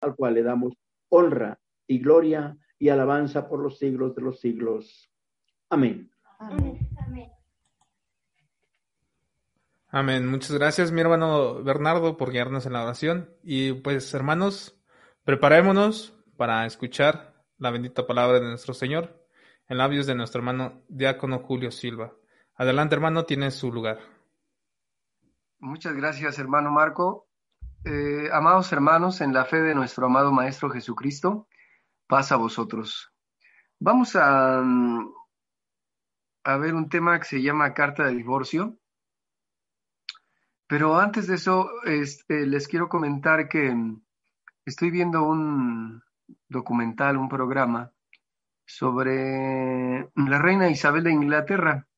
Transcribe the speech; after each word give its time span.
al 0.00 0.14
cual 0.14 0.34
le 0.34 0.42
damos 0.42 0.74
honra 1.08 1.58
y 1.86 1.98
gloria 1.98 2.56
y 2.78 2.88
alabanza 2.88 3.48
por 3.48 3.60
los 3.60 3.78
siglos 3.78 4.14
de 4.14 4.22
los 4.22 4.40
siglos. 4.40 5.10
Amén. 5.68 6.10
Amén. 6.38 6.90
Amén. 9.92 10.26
Muchas 10.28 10.52
gracias, 10.52 10.92
mi 10.92 11.00
hermano 11.00 11.64
Bernardo, 11.64 12.16
por 12.16 12.30
guiarnos 12.30 12.64
en 12.64 12.74
la 12.74 12.84
oración. 12.84 13.28
Y 13.42 13.72
pues, 13.72 14.14
hermanos, 14.14 14.80
preparémonos 15.24 16.16
para 16.36 16.64
escuchar 16.64 17.34
la 17.58 17.70
bendita 17.70 18.06
palabra 18.06 18.38
de 18.38 18.46
nuestro 18.46 18.72
Señor 18.72 19.26
en 19.68 19.78
labios 19.78 20.06
de 20.06 20.14
nuestro 20.14 20.40
hermano 20.40 20.82
diácono 20.88 21.40
Julio 21.40 21.70
Silva. 21.72 22.12
Adelante, 22.54 22.94
hermano, 22.94 23.24
tiene 23.24 23.50
su 23.50 23.72
lugar. 23.72 23.98
Muchas 25.58 25.94
gracias, 25.94 26.38
hermano 26.38 26.70
Marco. 26.70 27.29
Eh, 27.82 28.28
amados 28.30 28.70
hermanos, 28.72 29.22
en 29.22 29.32
la 29.32 29.46
fe 29.46 29.62
de 29.62 29.74
nuestro 29.74 30.04
amado 30.06 30.32
Maestro 30.32 30.68
Jesucristo, 30.68 31.48
paz 32.06 32.30
a 32.30 32.36
vosotros. 32.36 33.10
Vamos 33.78 34.16
a, 34.16 34.60
mm, 34.62 35.10
a 36.44 36.56
ver 36.58 36.74
un 36.74 36.90
tema 36.90 37.18
que 37.18 37.24
se 37.24 37.42
llama 37.42 37.72
carta 37.72 38.04
de 38.04 38.14
divorcio. 38.14 38.76
Pero 40.66 40.98
antes 40.98 41.26
de 41.26 41.36
eso, 41.36 41.70
este, 41.84 42.46
les 42.46 42.68
quiero 42.68 42.88
comentar 42.88 43.48
que 43.48 43.74
mm, 43.74 44.02
estoy 44.66 44.90
viendo 44.90 45.22
un 45.22 46.02
documental, 46.48 47.16
un 47.16 47.28
programa 47.30 47.92
sobre 48.66 50.10
la 50.14 50.38
reina 50.38 50.68
Isabel 50.70 51.04
de 51.04 51.12
Inglaterra, 51.12 51.88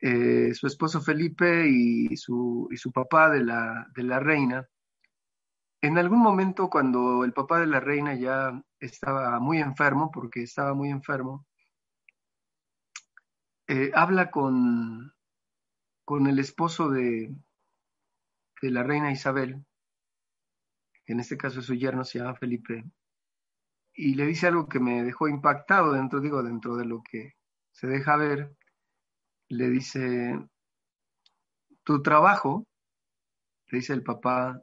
eh, 0.00 0.52
su 0.54 0.66
esposo 0.66 1.00
Felipe 1.00 1.66
y 1.68 2.16
su, 2.16 2.68
y 2.70 2.76
su 2.76 2.92
papá 2.92 3.30
de 3.30 3.44
la, 3.44 3.86
de 3.94 4.02
la 4.02 4.20
reina. 4.20 4.68
En 5.80 5.98
algún 5.98 6.20
momento, 6.20 6.68
cuando 6.68 7.24
el 7.24 7.32
papá 7.32 7.60
de 7.60 7.66
la 7.66 7.80
reina 7.80 8.14
ya 8.14 8.62
estaba 8.80 9.38
muy 9.40 9.58
enfermo, 9.58 10.10
porque 10.10 10.42
estaba 10.42 10.74
muy 10.74 10.90
enfermo, 10.90 11.46
eh, 13.68 13.90
habla 13.94 14.30
con, 14.30 15.12
con 16.04 16.26
el 16.26 16.38
esposo 16.38 16.88
de, 16.88 17.34
de 18.62 18.70
la 18.70 18.82
reina 18.82 19.12
Isabel, 19.12 19.64
que 21.04 21.12
en 21.12 21.20
este 21.20 21.36
caso 21.36 21.62
su 21.62 21.74
yerno 21.74 22.04
se 22.04 22.18
llama 22.18 22.34
Felipe, 22.34 22.84
y 23.92 24.14
le 24.14 24.26
dice 24.26 24.46
algo 24.46 24.68
que 24.68 24.80
me 24.80 25.02
dejó 25.04 25.28
impactado 25.28 25.92
dentro, 25.92 26.20
digo, 26.20 26.42
dentro 26.42 26.76
de 26.76 26.84
lo 26.84 27.02
que 27.02 27.34
se 27.70 27.86
deja 27.86 28.16
ver, 28.16 28.56
le 29.48 29.70
dice, 29.70 30.38
tu 31.84 32.02
trabajo, 32.02 32.66
le 33.68 33.78
dice 33.78 33.92
el 33.92 34.02
papá 34.02 34.60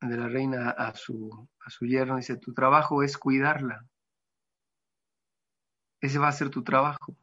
de 0.00 0.16
la 0.16 0.28
reina 0.28 0.70
a 0.70 0.94
su, 0.94 1.48
a 1.60 1.70
su 1.70 1.86
yerno, 1.86 2.16
dice, 2.16 2.36
tu 2.36 2.52
trabajo 2.52 3.02
es 3.02 3.16
cuidarla. 3.18 3.86
Ese 6.00 6.18
va 6.18 6.28
a 6.28 6.32
ser 6.32 6.50
tu 6.50 6.62
trabajo 6.62 7.16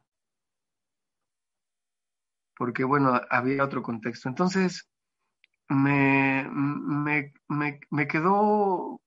porque 2.61 2.83
bueno, 2.83 3.19
había 3.31 3.63
otro 3.63 3.81
contexto. 3.81 4.29
Entonces, 4.29 4.87
me, 5.67 6.47
me, 6.51 7.33
me, 7.89 8.07
quedó 8.07 9.01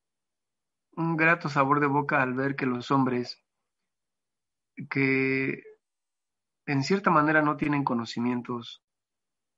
un 0.97 1.17
grato 1.17 1.49
sabor 1.49 1.79
de 1.79 1.87
boca 1.87 2.21
al 2.21 2.35
ver 2.35 2.57
que 2.57 2.67
los 2.67 2.91
hombres 2.91 3.41
que 4.91 5.63
en 6.67 6.83
cierta 6.83 7.11
manera 7.11 7.43
no 7.43 7.57
tienen 7.57 7.85
conocimientos 7.85 8.83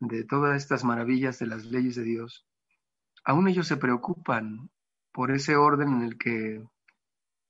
de 0.00 0.24
todas 0.24 0.56
estas 0.56 0.84
maravillas 0.84 1.38
de 1.38 1.46
las 1.46 1.64
leyes 1.64 1.96
de 1.96 2.02
Dios, 2.02 2.46
aún 3.24 3.48
ellos 3.48 3.66
se 3.66 3.76
preocupan 3.76 4.70
por 5.12 5.30
ese 5.30 5.56
orden 5.56 5.94
en 5.94 6.02
el 6.02 6.18
que 6.18 6.62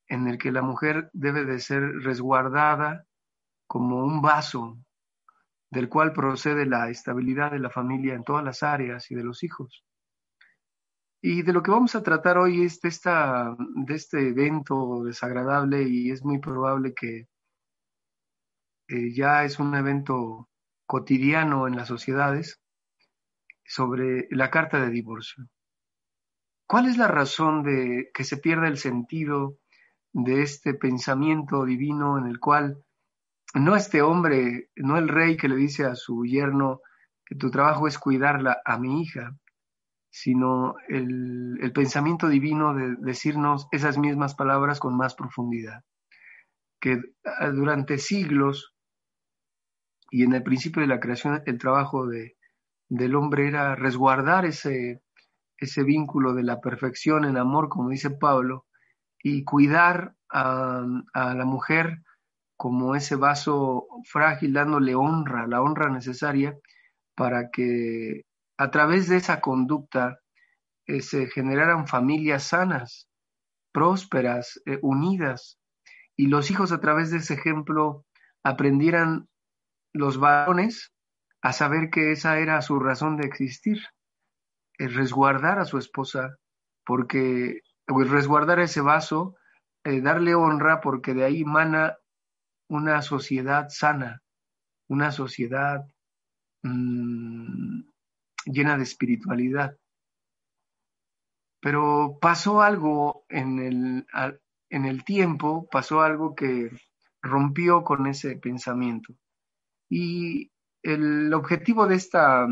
en 0.08 0.28
el 0.28 0.38
que 0.38 0.52
la 0.52 0.62
mujer 0.62 1.10
debe 1.12 1.44
de 1.44 1.58
ser 1.58 1.82
resguardada 1.82 3.06
como 3.66 4.04
un 4.04 4.22
vaso 4.22 4.78
del 5.70 5.88
cual 5.88 6.12
procede 6.12 6.64
la 6.64 6.90
estabilidad 6.90 7.50
de 7.50 7.58
la 7.58 7.70
familia 7.70 8.14
en 8.14 8.22
todas 8.22 8.44
las 8.44 8.62
áreas 8.62 9.10
y 9.10 9.16
de 9.16 9.24
los 9.24 9.42
hijos. 9.42 9.84
Y 11.20 11.42
de 11.42 11.52
lo 11.52 11.62
que 11.62 11.72
vamos 11.72 11.96
a 11.96 12.04
tratar 12.04 12.38
hoy 12.38 12.62
es 12.62 12.80
de, 12.80 12.88
esta, 12.88 13.56
de 13.58 13.94
este 13.94 14.28
evento 14.28 15.02
desagradable 15.02 15.82
y 15.82 16.10
es 16.10 16.24
muy 16.24 16.38
probable 16.38 16.94
que 16.94 17.26
eh, 18.88 19.12
ya 19.14 19.44
es 19.44 19.58
un 19.58 19.74
evento 19.74 20.48
cotidiano 20.86 21.66
en 21.66 21.76
las 21.76 21.88
sociedades 21.88 22.60
sobre 23.64 24.28
la 24.30 24.50
carta 24.50 24.80
de 24.80 24.90
divorcio. 24.90 25.46
¿Cuál 26.68 26.86
es 26.86 26.96
la 26.96 27.08
razón 27.08 27.62
de 27.62 28.10
que 28.12 28.24
se 28.24 28.36
pierda 28.36 28.68
el 28.68 28.78
sentido 28.78 29.58
de 30.12 30.42
este 30.42 30.74
pensamiento 30.74 31.64
divino 31.64 32.18
en 32.18 32.26
el 32.26 32.40
cual 32.40 32.82
no 33.54 33.76
este 33.76 34.02
hombre, 34.02 34.70
no 34.76 34.98
el 34.98 35.08
rey 35.08 35.36
que 35.36 35.48
le 35.48 35.56
dice 35.56 35.84
a 35.84 35.94
su 35.94 36.24
yerno 36.24 36.80
que 37.24 37.36
tu 37.36 37.50
trabajo 37.50 37.88
es 37.88 37.98
cuidarla 37.98 38.60
a 38.64 38.78
mi 38.78 39.02
hija, 39.02 39.36
sino 40.10 40.76
el, 40.88 41.72
pensamiento 41.74 42.28
divino 42.28 42.74
de 42.74 42.96
decirnos 42.98 43.68
esas 43.72 43.98
mismas 43.98 44.34
palabras 44.34 44.80
con 44.80 44.96
más 44.96 45.14
profundidad. 45.14 45.82
Que 46.80 47.00
ah, 47.24 47.50
durante 47.50 47.98
siglos 47.98 48.75
y 50.10 50.24
en 50.24 50.32
el 50.34 50.42
principio 50.42 50.82
de 50.82 50.88
la 50.88 51.00
creación, 51.00 51.42
el 51.46 51.58
trabajo 51.58 52.06
de, 52.06 52.36
del 52.88 53.14
hombre 53.14 53.48
era 53.48 53.74
resguardar 53.74 54.44
ese, 54.44 55.02
ese 55.58 55.82
vínculo 55.82 56.34
de 56.34 56.42
la 56.42 56.60
perfección 56.60 57.24
en 57.24 57.36
amor, 57.36 57.68
como 57.68 57.90
dice 57.90 58.10
Pablo, 58.10 58.66
y 59.22 59.44
cuidar 59.44 60.14
a, 60.30 60.84
a 61.14 61.34
la 61.34 61.44
mujer 61.44 62.02
como 62.56 62.94
ese 62.94 63.16
vaso 63.16 63.86
frágil 64.04 64.52
dándole 64.52 64.94
honra, 64.94 65.46
la 65.46 65.60
honra 65.60 65.90
necesaria 65.90 66.56
para 67.14 67.50
que 67.50 68.22
a 68.58 68.70
través 68.70 69.08
de 69.08 69.16
esa 69.16 69.40
conducta 69.40 70.20
eh, 70.86 71.02
se 71.02 71.26
generaran 71.26 71.86
familias 71.86 72.44
sanas, 72.44 73.08
prósperas, 73.72 74.60
eh, 74.66 74.78
unidas, 74.82 75.58
y 76.16 76.28
los 76.28 76.50
hijos 76.50 76.72
a 76.72 76.80
través 76.80 77.10
de 77.10 77.18
ese 77.18 77.34
ejemplo 77.34 78.04
aprendieran 78.42 79.28
los 79.96 80.18
varones 80.18 80.92
a 81.42 81.52
saber 81.52 81.90
que 81.90 82.12
esa 82.12 82.38
era 82.38 82.60
su 82.62 82.78
razón 82.78 83.16
de 83.16 83.26
existir, 83.26 83.78
el 84.78 84.94
resguardar 84.94 85.58
a 85.58 85.64
su 85.64 85.78
esposa, 85.78 86.36
porque 86.84 87.60
resguardar 87.86 88.60
ese 88.60 88.80
vaso, 88.80 89.36
eh, 89.84 90.00
darle 90.00 90.34
honra, 90.34 90.80
porque 90.80 91.14
de 91.14 91.24
ahí 91.24 91.44
mana 91.44 91.96
una 92.68 93.00
sociedad 93.00 93.68
sana, 93.68 94.22
una 94.88 95.12
sociedad 95.12 95.86
mm, 96.62 97.82
llena 98.46 98.76
de 98.76 98.82
espiritualidad. 98.82 99.76
Pero 101.60 102.18
pasó 102.20 102.60
algo 102.62 103.24
en 103.28 103.58
el, 103.58 104.06
en 104.68 104.84
el 104.84 105.04
tiempo, 105.04 105.66
pasó 105.70 106.02
algo 106.02 106.34
que 106.34 106.70
rompió 107.22 107.82
con 107.82 108.06
ese 108.06 108.36
pensamiento. 108.36 109.14
Y 109.88 110.50
el 110.82 111.32
objetivo 111.34 111.86
de, 111.86 111.96
esta, 111.96 112.46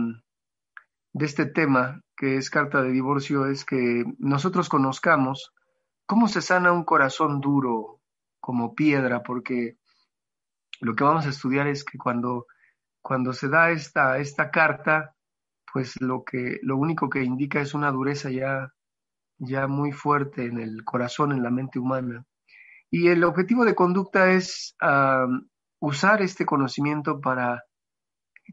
de 1.13 1.25
este 1.25 1.47
tema, 1.47 2.01
que 2.17 2.37
es 2.37 2.51
carta 2.51 2.83
de 2.83 2.91
divorcio, 2.91 3.47
es 3.47 3.65
que 3.65 4.05
nosotros 4.19 4.69
conozcamos 4.69 5.53
cómo 6.07 6.29
se 6.29 6.43
sana 6.43 6.73
un 6.73 6.85
corazón 6.85 7.41
duro 7.41 8.01
como 8.41 8.75
piedra, 8.75 9.23
porque 9.23 9.79
lo 10.81 10.95
que 10.95 11.05
vamos 11.05 11.27
a 11.27 11.31
estudiar 11.31 11.67
es 11.67 11.85
que 11.85 11.99
cuando, 11.99 12.47
cuando 13.01 13.33
se 13.33 13.49
da 13.49 13.71
esta, 13.71 14.19
esta 14.19 14.51
carta, 14.51 15.15
pues 15.73 16.01
lo, 16.01 16.25
que, 16.25 16.59
lo 16.63 16.77
único 16.77 17.09
que 17.09 17.23
indica 17.23 17.61
es 17.61 17.75
una 17.75 17.91
dureza 17.91 18.31
ya, 18.31 18.73
ya 19.39 19.67
muy 19.67 19.93
fuerte 19.93 20.45
en 20.45 20.59
el 20.59 20.85
corazón, 20.85 21.33
en 21.33 21.43
la 21.43 21.51
mente 21.51 21.79
humana. 21.79 22.25
Y 22.91 23.09
el 23.09 23.25
objetivo 23.25 23.65
de 23.65 23.75
conducta 23.75 24.31
es 24.31 24.77
usar 25.85 26.23
este 26.23 26.47
conocimiento 26.47 27.21
para 27.21 27.65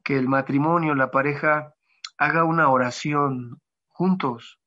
que 0.03 0.17
el 0.17 0.27
matrimonio, 0.27 0.95
la 0.95 1.11
pareja, 1.11 1.73
haga 2.17 2.43
una 2.43 2.69
oración 2.69 3.61
juntos 3.87 4.59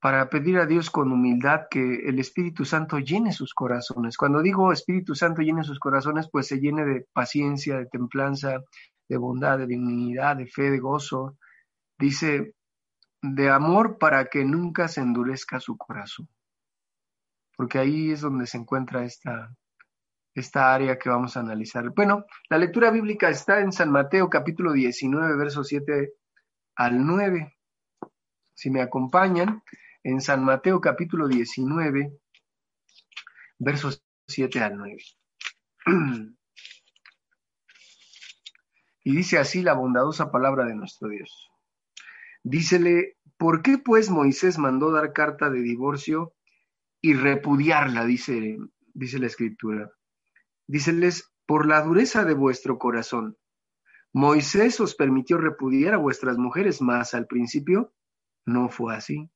para 0.00 0.30
pedir 0.30 0.58
a 0.58 0.66
Dios 0.66 0.90
con 0.90 1.12
humildad 1.12 1.62
que 1.70 2.08
el 2.08 2.18
Espíritu 2.18 2.64
Santo 2.64 2.98
llene 2.98 3.32
sus 3.32 3.52
corazones. 3.52 4.16
Cuando 4.16 4.40
digo 4.40 4.72
Espíritu 4.72 5.14
Santo 5.14 5.42
llene 5.42 5.62
sus 5.62 5.78
corazones, 5.78 6.28
pues 6.30 6.46
se 6.46 6.58
llene 6.58 6.86
de 6.86 7.06
paciencia, 7.12 7.76
de 7.76 7.86
templanza, 7.86 8.62
de 9.08 9.16
bondad, 9.18 9.58
de 9.58 9.66
dignidad, 9.66 10.36
de 10.36 10.46
fe, 10.46 10.70
de 10.70 10.78
gozo. 10.78 11.36
Dice, 11.98 12.54
de 13.20 13.50
amor 13.50 13.98
para 13.98 14.26
que 14.26 14.44
nunca 14.44 14.88
se 14.88 15.02
endurezca 15.02 15.60
su 15.60 15.76
corazón. 15.76 16.28
Porque 17.56 17.78
ahí 17.78 18.10
es 18.10 18.22
donde 18.22 18.46
se 18.46 18.58
encuentra 18.58 19.04
esta, 19.04 19.54
esta 20.34 20.74
área 20.74 20.98
que 20.98 21.08
vamos 21.08 21.36
a 21.36 21.40
analizar. 21.40 21.90
Bueno, 21.90 22.26
la 22.48 22.58
lectura 22.58 22.90
bíblica 22.90 23.28
está 23.28 23.60
en 23.60 23.72
San 23.72 23.90
Mateo 23.90 24.28
capítulo 24.28 24.72
19, 24.72 25.36
versos 25.36 25.68
7 25.68 26.12
al 26.76 27.06
9. 27.06 27.56
Si 28.54 28.70
me 28.70 28.82
acompañan, 28.82 29.62
en 30.02 30.20
San 30.20 30.44
Mateo 30.44 30.80
capítulo 30.80 31.28
19, 31.28 32.18
versos 33.58 34.04
7 34.26 34.60
al 34.60 34.76
9. 34.76 35.02
Y 39.06 39.14
dice 39.14 39.38
así 39.38 39.62
la 39.62 39.74
bondadosa 39.74 40.30
palabra 40.30 40.64
de 40.64 40.74
nuestro 40.74 41.08
Dios. 41.08 41.50
Dícele, 42.42 43.18
¿por 43.36 43.60
qué 43.62 43.76
pues 43.76 44.08
Moisés 44.08 44.58
mandó 44.58 44.90
dar 44.90 45.12
carta 45.12 45.50
de 45.50 45.60
divorcio 45.60 46.34
y 47.02 47.12
repudiarla? 47.12 48.06
Dice, 48.06 48.56
dice 48.94 49.18
la 49.18 49.26
escritura. 49.26 49.92
Díceles, 50.66 51.32
por 51.46 51.66
la 51.66 51.82
dureza 51.82 52.24
de 52.24 52.34
vuestro 52.34 52.78
corazón. 52.78 53.36
Moisés 54.12 54.80
os 54.80 54.94
permitió 54.94 55.38
repudiar 55.38 55.94
a 55.94 55.98
vuestras 55.98 56.38
mujeres, 56.38 56.80
mas 56.80 57.14
al 57.14 57.26
principio 57.26 57.92
no 58.46 58.68
fue 58.68 58.94
así. 58.94 59.30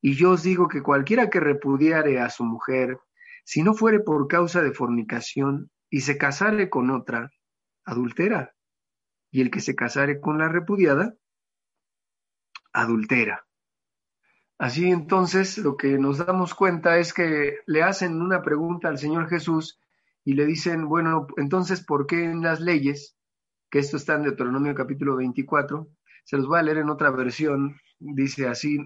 Y 0.00 0.14
yo 0.14 0.32
os 0.32 0.42
digo 0.42 0.68
que 0.68 0.82
cualquiera 0.82 1.30
que 1.30 1.40
repudiare 1.40 2.20
a 2.20 2.28
su 2.28 2.44
mujer, 2.44 2.98
si 3.44 3.62
no 3.62 3.74
fuere 3.74 4.00
por 4.00 4.28
causa 4.28 4.62
de 4.62 4.72
fornicación 4.72 5.70
y 5.88 6.00
se 6.00 6.18
casare 6.18 6.68
con 6.68 6.90
otra, 6.90 7.30
adultera 7.84 8.54
y 9.30 9.40
el 9.40 9.50
que 9.50 9.60
se 9.60 9.74
casare 9.74 10.20
con 10.20 10.38
la 10.38 10.48
repudiada, 10.48 11.14
adultera. 12.72 13.46
Así 14.58 14.90
entonces 14.90 15.58
lo 15.58 15.76
que 15.76 15.98
nos 15.98 16.18
damos 16.18 16.54
cuenta 16.54 16.98
es 16.98 17.12
que 17.12 17.58
le 17.66 17.82
hacen 17.82 18.20
una 18.20 18.42
pregunta 18.42 18.88
al 18.88 18.98
Señor 18.98 19.28
Jesús 19.28 19.80
y 20.24 20.34
le 20.34 20.46
dicen, 20.46 20.88
bueno, 20.88 21.26
entonces, 21.36 21.84
¿por 21.84 22.06
qué 22.06 22.24
en 22.24 22.42
las 22.42 22.60
leyes, 22.60 23.16
que 23.70 23.78
esto 23.78 23.96
está 23.96 24.14
en 24.14 24.22
Deuteronomio 24.22 24.74
capítulo 24.74 25.16
24, 25.16 25.88
se 26.24 26.36
los 26.36 26.46
voy 26.46 26.58
a 26.58 26.62
leer 26.62 26.78
en 26.78 26.90
otra 26.90 27.10
versión, 27.10 27.76
dice 27.98 28.48
así, 28.48 28.78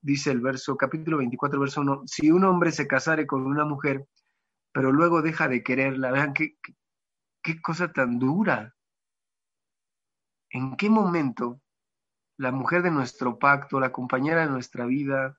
dice 0.00 0.30
el 0.30 0.40
verso, 0.40 0.76
capítulo 0.76 1.18
24, 1.18 1.58
verso 1.58 1.80
1, 1.80 2.02
si 2.06 2.30
un 2.30 2.44
hombre 2.44 2.70
se 2.70 2.86
casare 2.86 3.26
con 3.26 3.44
una 3.44 3.64
mujer, 3.64 4.06
pero 4.72 4.92
luego 4.92 5.22
deja 5.22 5.48
de 5.48 5.62
quererla, 5.62 6.12
vean 6.12 6.32
qué, 6.32 6.56
qué 7.42 7.60
cosa 7.60 7.92
tan 7.92 8.18
dura, 8.18 8.74
en 10.50 10.76
qué 10.76 10.88
momento 10.88 11.60
la 12.38 12.52
mujer 12.52 12.82
de 12.82 12.90
nuestro 12.90 13.38
pacto, 13.38 13.80
la 13.80 13.92
compañera 13.92 14.42
de 14.42 14.50
nuestra 14.50 14.86
vida, 14.86 15.38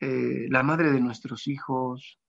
eh, 0.00 0.46
la 0.48 0.62
madre 0.62 0.90
de 0.90 1.00
nuestros 1.00 1.46
hijos, 1.48 2.21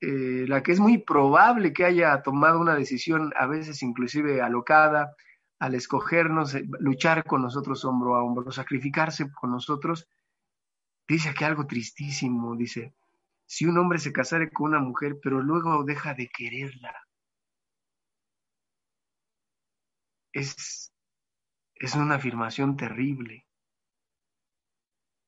eh, 0.00 0.44
la 0.48 0.62
que 0.62 0.72
es 0.72 0.80
muy 0.80 0.98
probable 0.98 1.72
que 1.72 1.84
haya 1.84 2.22
tomado 2.22 2.60
una 2.60 2.74
decisión 2.74 3.32
a 3.36 3.46
veces 3.46 3.82
inclusive 3.82 4.42
alocada 4.42 5.14
al 5.58 5.74
escogernos, 5.74 6.54
eh, 6.54 6.64
luchar 6.80 7.24
con 7.24 7.42
nosotros 7.42 7.84
hombro 7.84 8.16
a 8.16 8.22
hombro, 8.22 8.52
sacrificarse 8.52 9.30
con 9.32 9.50
nosotros, 9.50 10.08
dice 11.08 11.30
aquí 11.30 11.44
algo 11.44 11.66
tristísimo, 11.66 12.56
dice, 12.56 12.94
si 13.46 13.66
un 13.66 13.78
hombre 13.78 13.98
se 13.98 14.12
casare 14.12 14.50
con 14.50 14.70
una 14.70 14.80
mujer 14.80 15.18
pero 15.22 15.40
luego 15.42 15.84
deja 15.84 16.14
de 16.14 16.28
quererla, 16.28 16.94
es 20.32 20.92
es 21.78 21.94
una 21.94 22.16
afirmación 22.16 22.76
terrible. 22.76 23.46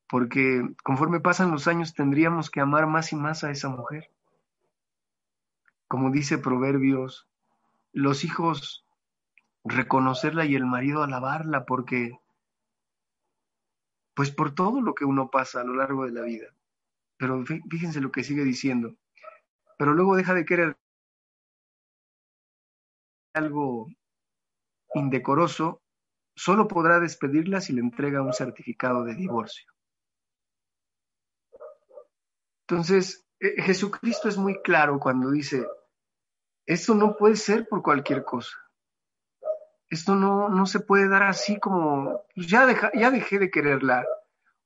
Porque 0.08 0.62
conforme 0.82 1.20
pasan 1.20 1.52
los 1.52 1.68
años 1.68 1.94
tendríamos 1.94 2.50
que 2.50 2.60
amar 2.60 2.86
más 2.86 3.12
y 3.12 3.16
más 3.16 3.44
a 3.44 3.50
esa 3.50 3.68
mujer. 3.68 4.10
Como 5.90 6.12
dice 6.12 6.38
Proverbios, 6.38 7.28
los 7.92 8.22
hijos 8.22 8.86
reconocerla 9.64 10.44
y 10.44 10.54
el 10.54 10.64
marido 10.64 11.02
alabarla 11.02 11.66
porque, 11.66 12.16
pues 14.14 14.30
por 14.30 14.54
todo 14.54 14.80
lo 14.80 14.94
que 14.94 15.04
uno 15.04 15.30
pasa 15.32 15.62
a 15.62 15.64
lo 15.64 15.74
largo 15.74 16.04
de 16.04 16.12
la 16.12 16.22
vida. 16.22 16.46
Pero 17.16 17.44
fíjense 17.44 18.00
lo 18.00 18.12
que 18.12 18.22
sigue 18.22 18.44
diciendo. 18.44 18.94
Pero 19.78 19.92
luego 19.92 20.14
deja 20.14 20.32
de 20.32 20.44
querer 20.44 20.78
algo 23.34 23.88
indecoroso 24.94 25.82
solo 26.36 26.68
podrá 26.68 27.00
despedirla 27.00 27.60
si 27.60 27.72
le 27.72 27.80
entrega 27.80 28.22
un 28.22 28.32
certificado 28.32 29.02
de 29.02 29.16
divorcio. 29.16 29.72
Entonces, 32.68 33.26
eh, 33.40 33.60
Jesucristo 33.60 34.28
es 34.28 34.36
muy 34.36 34.62
claro 34.62 35.00
cuando 35.00 35.32
dice, 35.32 35.66
esto 36.70 36.94
no 36.94 37.16
puede 37.16 37.34
ser 37.34 37.66
por 37.66 37.82
cualquier 37.82 38.24
cosa. 38.24 38.56
Esto 39.88 40.14
no, 40.14 40.48
no 40.48 40.66
se 40.66 40.78
puede 40.78 41.08
dar 41.08 41.24
así 41.24 41.58
como, 41.58 42.22
pues 42.32 42.46
ya, 42.46 42.64
ya 42.94 43.10
dejé 43.10 43.40
de 43.40 43.50
quererla 43.50 44.06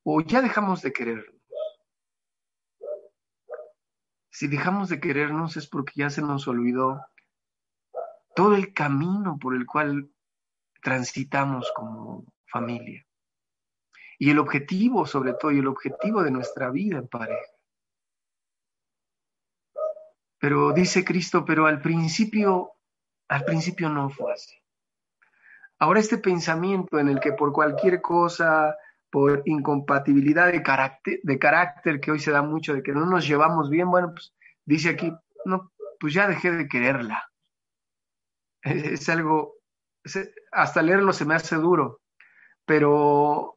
o 0.03 0.21
ya 0.21 0.43
dejamos 0.43 0.83
de 0.83 0.93
querernos. 0.93 1.35
Si 4.31 4.49
dejamos 4.49 4.91
de 4.91 5.01
querernos 5.01 5.57
es 5.57 5.67
porque 5.67 5.95
ya 5.97 6.11
se 6.11 6.21
nos 6.21 6.47
olvidó 6.47 7.07
todo 8.37 8.55
el 8.55 8.75
camino 8.75 9.39
por 9.41 9.57
el 9.57 9.65
cual 9.65 10.11
transitamos 10.83 11.73
como 11.75 12.27
familia. 12.45 13.07
Y 14.19 14.31
el 14.31 14.39
objetivo, 14.39 15.07
sobre 15.07 15.33
todo, 15.33 15.53
y 15.53 15.61
el 15.61 15.69
objetivo 15.69 16.23
de 16.23 16.33
nuestra 16.33 16.69
vida 16.69 16.99
en 16.99 17.09
pareja. 17.09 17.54
Pero 20.45 20.75
dice 20.75 21.07
Cristo, 21.07 21.43
pero 21.43 21.65
al 21.65 21.81
principio, 21.81 22.73
al 23.29 23.47
principio 23.47 23.89
no 23.89 24.11
fue 24.11 24.35
así. 24.35 24.55
Ahora 25.79 26.01
este 26.01 26.19
pensamiento 26.19 26.99
en 26.99 27.09
el 27.09 27.19
que 27.19 27.33
por 27.33 27.51
cualquier 27.51 28.03
cosa, 28.03 28.77
por 29.09 29.41
incompatibilidad 29.47 30.53
de 30.53 30.63
carácter, 30.63 31.21
de 31.23 31.39
carácter 31.39 31.99
que 31.99 32.11
hoy 32.11 32.19
se 32.19 32.31
da 32.31 32.43
mucho, 32.43 32.75
de 32.75 32.83
que 32.83 32.93
no 32.93 33.07
nos 33.07 33.27
llevamos 33.27 33.71
bien, 33.71 33.91
bueno, 33.91 34.11
pues 34.13 34.35
dice 34.67 34.91
aquí, 34.91 35.15
no, 35.47 35.73
pues 35.99 36.13
ya 36.13 36.29
dejé 36.29 36.51
de 36.51 36.69
quererla. 36.69 37.27
Es 38.61 39.09
algo 39.09 39.55
hasta 40.53 40.83
leerlo 40.83 41.15
se 41.15 41.25
me 41.25 41.37
hace 41.37 41.57
duro, 41.57 42.03
pero 42.67 43.57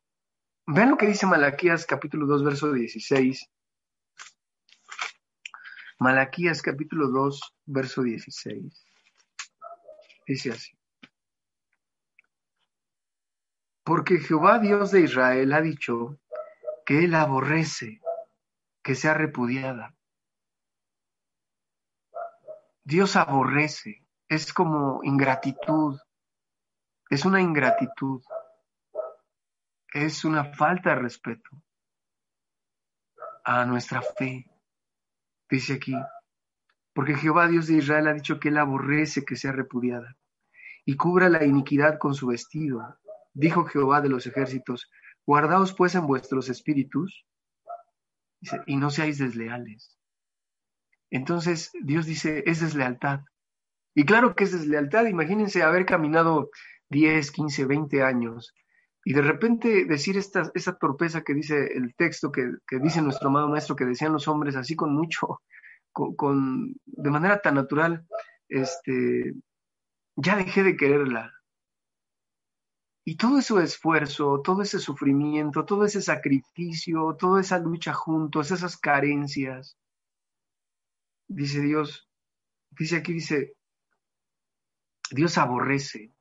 vean 0.66 0.92
lo 0.92 0.98
que 0.98 1.08
dice 1.08 1.26
Malaquías 1.26 1.86
capítulo 1.86 2.28
2, 2.28 2.46
verso 2.46 2.72
16. 2.72 3.52
Malaquías 6.00 6.62
capítulo 6.62 7.08
2, 7.10 7.42
verso 7.66 8.04
16. 8.04 8.86
Dice 10.28 10.52
así. 10.52 10.78
Porque 13.84 14.20
Jehová 14.20 14.60
Dios 14.60 14.92
de 14.92 15.02
Israel 15.02 15.54
ha 15.54 15.62
dicho 15.62 16.20
que 16.86 17.06
él 17.06 17.16
aborrece 17.16 18.00
que 18.84 18.94
sea 18.94 19.14
repudiada. 19.14 19.96
Dios 22.84 23.16
aborrece, 23.16 24.06
es 24.30 24.54
como 24.54 25.02
ingratitud, 25.04 26.00
es 27.10 27.26
una 27.26 27.42
ingratitud, 27.42 28.22
es 29.94 30.24
una 30.24 30.54
falta 30.54 30.92
de 30.92 30.96
respeto 30.98 31.50
a 33.44 33.66
nuestra 33.66 34.02
fe. 34.02 34.46
Dice 35.50 35.74
aquí, 35.74 35.96
porque 36.94 37.16
Jehová 37.16 37.48
Dios 37.48 37.68
de 37.68 37.76
Israel 37.76 38.08
ha 38.08 38.14
dicho 38.14 38.40
que 38.40 38.50
él 38.50 38.58
aborrece 38.58 39.24
que 39.24 39.36
sea 39.36 39.52
repudiada 39.52 40.18
y 40.84 40.96
cubra 40.96 41.30
la 41.30 41.46
iniquidad 41.46 42.00
con 42.00 42.14
su 42.14 42.28
vestido. 42.28 42.82
Dijo 43.34 43.66
Jehová 43.66 44.02
de 44.02 44.10
los 44.10 44.26
ejércitos, 44.26 44.90
guardaos 45.26 45.74
pues 45.74 45.96
en 45.96 46.08
vuestros 46.08 46.50
espíritus 46.50 47.26
y 48.66 48.78
no 48.78 48.90
seáis 48.90 49.18
desleales. 49.18 49.98
Entonces 51.10 51.72
Dios 51.84 52.06
dice, 52.06 52.44
es 52.46 52.62
deslealtad. 52.62 53.22
Y 53.94 54.06
claro 54.06 54.36
que 54.36 54.46
es 54.46 54.52
deslealtad. 54.52 55.06
Imagínense 55.06 55.64
haber 55.64 55.86
caminado 55.86 56.50
10, 56.90 57.32
15, 57.32 57.66
20 57.66 58.04
años, 58.04 58.54
y 59.08 59.14
de 59.14 59.22
repente 59.22 59.86
decir 59.86 60.18
esta, 60.18 60.52
esa 60.54 60.78
torpeza 60.78 61.22
que 61.22 61.34
dice 61.34 61.68
el 61.74 61.96
texto, 61.96 62.30
que, 62.30 62.52
dice 62.82 63.02
nuestro 63.02 63.30
amado 63.30 63.48
maestro, 63.48 63.74
que 63.74 63.86
decían 63.86 64.12
los 64.12 64.28
hombres 64.28 64.58
así 64.58 64.76
con 64.76 64.94
mucho, 64.94 65.42
con, 65.94 66.76
de 66.86 67.10
manera 67.10 67.42
tan 67.42 67.56
natural, 67.56 68.06
este, 68.50 69.34
ya 70.18 70.36
dejé 70.36 70.62
de 70.64 70.76
quererla. 70.76 71.34
Y 73.06 73.16
todo 73.16 73.40
ese 73.40 73.64
esfuerzo, 73.64 74.42
todo 74.44 74.62
ese 74.62 74.78
sufrimiento, 74.78 75.64
todo 75.64 75.86
ese 75.86 76.02
sacrificio, 76.02 77.16
toda 77.18 77.40
esa 77.40 77.60
lucha 77.60 77.94
juntos, 77.94 78.52
esas 78.52 78.76
carencias, 78.76 79.78
dice 81.30 81.62
Dios, 81.62 82.10
dice 82.72 82.98
aquí, 82.98 83.14
dice, 83.14 83.56
Dios 85.12 85.38
aborrece. 85.38 86.12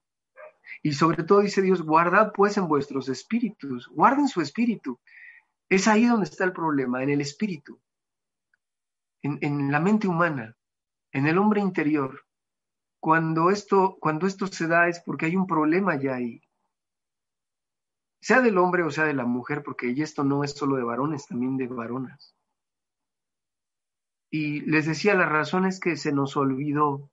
Y 0.86 0.92
sobre 0.92 1.24
todo 1.24 1.40
dice 1.40 1.62
Dios, 1.62 1.82
guardad 1.82 2.30
pues 2.32 2.56
en 2.58 2.68
vuestros 2.68 3.08
espíritus, 3.08 3.88
guarden 3.88 4.28
su 4.28 4.40
espíritu. 4.40 5.00
Es 5.68 5.88
ahí 5.88 6.06
donde 6.06 6.26
está 6.26 6.44
el 6.44 6.52
problema, 6.52 7.02
en 7.02 7.10
el 7.10 7.20
espíritu, 7.20 7.80
en, 9.20 9.72
la 9.72 9.80
mente 9.80 10.06
humana, 10.06 10.56
en 11.10 11.26
el 11.26 11.38
hombre 11.38 11.60
interior. 11.60 12.24
Cuando 13.00 13.50
esto, 13.50 13.98
cuando 14.00 14.28
esto 14.28 14.46
se 14.46 14.68
da 14.68 14.86
es 14.86 15.00
porque 15.00 15.26
hay 15.26 15.34
un 15.34 15.48
problema 15.48 15.96
ya 15.96 16.14
ahí. 16.14 16.40
sea 18.20 18.40
del 18.40 18.56
hombre 18.56 18.84
o 18.84 18.90
sea 18.92 19.06
de 19.06 19.14
la 19.14 19.24
mujer, 19.24 19.64
porque 19.64 19.90
esto 19.90 20.22
no 20.22 20.44
es 20.44 20.52
solo 20.52 20.76
de 20.76 20.84
varones, 20.84 21.26
también 21.26 21.56
de 21.56 21.66
varonas. 21.66 22.36
Y 24.30 24.60
les 24.60 24.86
decía, 24.86 25.14
la 25.16 25.28
razón 25.28 25.66
es 25.66 25.80
que 25.80 25.96
se 25.96 26.12
nos 26.12 26.36
olvidó. 26.36 27.10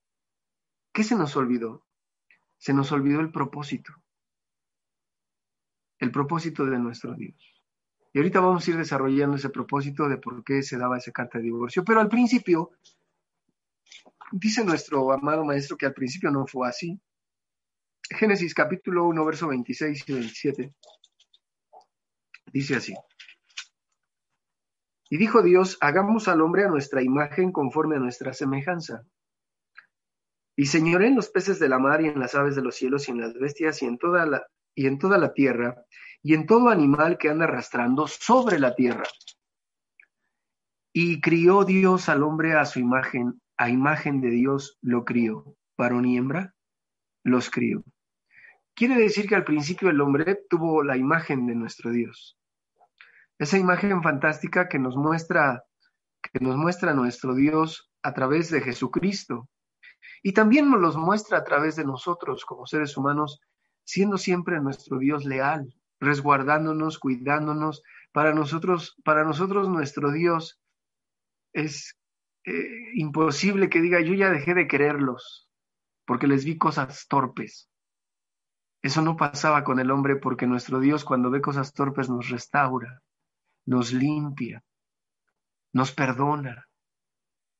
¿Qué 0.94 1.04
se 1.04 1.16
nos 1.16 1.36
olvidó? 1.36 1.84
Se 2.64 2.74
nos 2.74 2.94
olvidó 2.94 3.20
el 3.20 3.30
propósito. 3.30 3.92
El 6.00 6.12
propósito 6.12 6.66
de 6.66 6.80
nuestro 6.80 7.14
Dios. 7.14 7.36
Y 8.14 8.20
ahorita 8.20 8.40
vamos 8.40 8.66
a 8.66 8.72
ir 8.72 8.78
desarrollando 8.78 9.36
ese 9.36 9.50
propósito 9.50 10.08
de 10.08 10.16
por 10.16 10.46
qué 10.46 10.64
se 10.64 10.78
daba 10.78 10.98
esa 10.98 11.12
carta 11.12 11.40
de 11.40 11.44
divorcio. 11.44 11.84
Pero 11.84 12.00
al 12.00 12.08
principio, 12.08 12.72
dice 14.32 14.64
nuestro 14.64 15.12
amado 15.12 15.44
maestro 15.44 15.76
que 15.76 15.88
al 15.88 15.94
principio 15.94 16.32
no 16.32 16.48
fue 16.48 16.70
así. 16.70 16.98
Génesis 18.10 18.54
capítulo 18.54 19.08
1, 19.08 19.26
verso 19.26 19.50
26 19.50 20.08
y 20.08 20.14
27. 20.14 20.74
Dice 22.54 22.78
así. 22.78 22.96
Y 25.10 25.18
dijo 25.18 25.42
Dios, 25.42 25.78
hagamos 25.82 26.30
al 26.30 26.40
hombre 26.40 26.64
a 26.64 26.70
nuestra 26.70 27.04
imagen 27.04 27.52
conforme 27.52 27.98
a 27.98 28.00
nuestra 28.00 28.32
semejanza. 28.32 29.06
Y 30.56 30.68
señoré 30.68 31.08
en 31.08 31.16
los 31.16 31.30
peces 31.30 31.60
de 31.60 31.70
la 31.70 31.80
mar 31.80 32.02
y 32.02 32.08
en 32.08 32.20
las 32.20 32.36
aves 32.36 32.56
de 32.56 32.62
los 32.62 32.76
cielos 32.76 33.08
y 33.08 33.12
en 33.12 33.22
las 33.22 33.34
bestias 33.34 33.82
y 33.82 33.86
en 33.86 33.98
toda 33.98 34.26
la, 34.26 34.46
y 34.76 34.88
en 34.88 35.00
toda 35.00 35.18
la 35.18 35.34
tierra 35.34 35.84
y 36.22 36.34
en 36.34 36.46
todo 36.46 36.70
animal 36.70 37.18
que 37.18 37.30
anda 37.30 37.46
arrastrando 37.46 38.08
sobre 38.08 38.60
la 38.60 38.76
tierra. 38.76 39.04
Y 40.94 41.22
crió 41.22 41.66
Dios 41.66 42.08
al 42.08 42.24
hombre 42.24 42.54
a 42.54 42.66
su 42.66 42.80
imagen, 42.80 43.42
a 43.58 43.70
imagen 43.70 44.22
de 44.22 44.30
Dios 44.30 44.78
lo 44.82 45.06
crió, 45.06 45.56
varón 45.78 46.06
y 46.06 46.18
hembra 46.18 46.54
los 47.24 47.50
crió. 47.50 47.84
Quiere 48.76 48.96
decir 48.96 49.28
que 49.28 49.36
al 49.36 49.44
principio 49.44 49.90
el 49.90 50.02
hombre 50.02 50.40
tuvo 50.50 50.84
la 50.84 50.98
imagen 50.98 51.48
de 51.48 51.56
nuestro 51.56 51.92
Dios. 51.92 52.38
Esa 53.40 53.58
imagen 53.58 54.02
fantástica 54.04 54.68
que 54.68 54.80
nos 54.80 54.96
muestra 54.96 55.64
que 56.32 56.40
nos 56.40 56.56
muestra 56.56 56.94
nuestro 56.94 57.36
Dios 57.36 57.92
a 58.02 58.14
través 58.14 58.50
de 58.50 58.62
Jesucristo. 58.62 59.50
Y 60.24 60.32
también 60.32 60.72
nos 60.72 60.80
los 60.80 60.96
muestra 60.98 61.38
a 61.38 61.44
través 61.44 61.76
de 61.76 61.84
nosotros 61.84 62.46
como 62.46 62.66
seres 62.66 62.98
humanos, 62.98 63.42
siendo 63.84 64.18
siempre 64.18 64.60
nuestro 64.62 64.98
Dios 64.98 65.26
leal, 65.26 65.76
resguardándonos, 66.00 66.98
cuidándonos. 66.98 67.84
Para 68.14 68.34
nosotros, 68.34 68.96
para 69.04 69.26
nosotros 69.26 69.68
nuestro 69.68 70.12
Dios 70.12 70.62
es 71.52 72.00
eh, 72.46 72.92
imposible 72.96 73.70
que 73.70 73.82
diga 73.82 74.02
yo 74.02 74.14
ya 74.14 74.30
dejé 74.30 74.54
de 74.54 74.68
quererlos 74.68 75.50
porque 76.06 76.28
les 76.28 76.46
vi 76.46 76.58
cosas 76.58 77.08
torpes. 77.08 77.70
Eso 78.82 79.02
no 79.02 79.16
pasaba 79.16 79.64
con 79.64 79.80
el 79.80 79.92
hombre 79.92 80.18
porque 80.18 80.46
nuestro 80.48 80.80
Dios 80.80 81.06
cuando 81.06 81.30
ve 81.30 81.42
cosas 81.42 81.74
torpes 81.74 82.10
nos 82.10 82.30
restaura, 82.30 83.02
nos 83.66 83.94
limpia, 83.94 84.64
nos 85.72 85.94
perdona, 85.94 86.68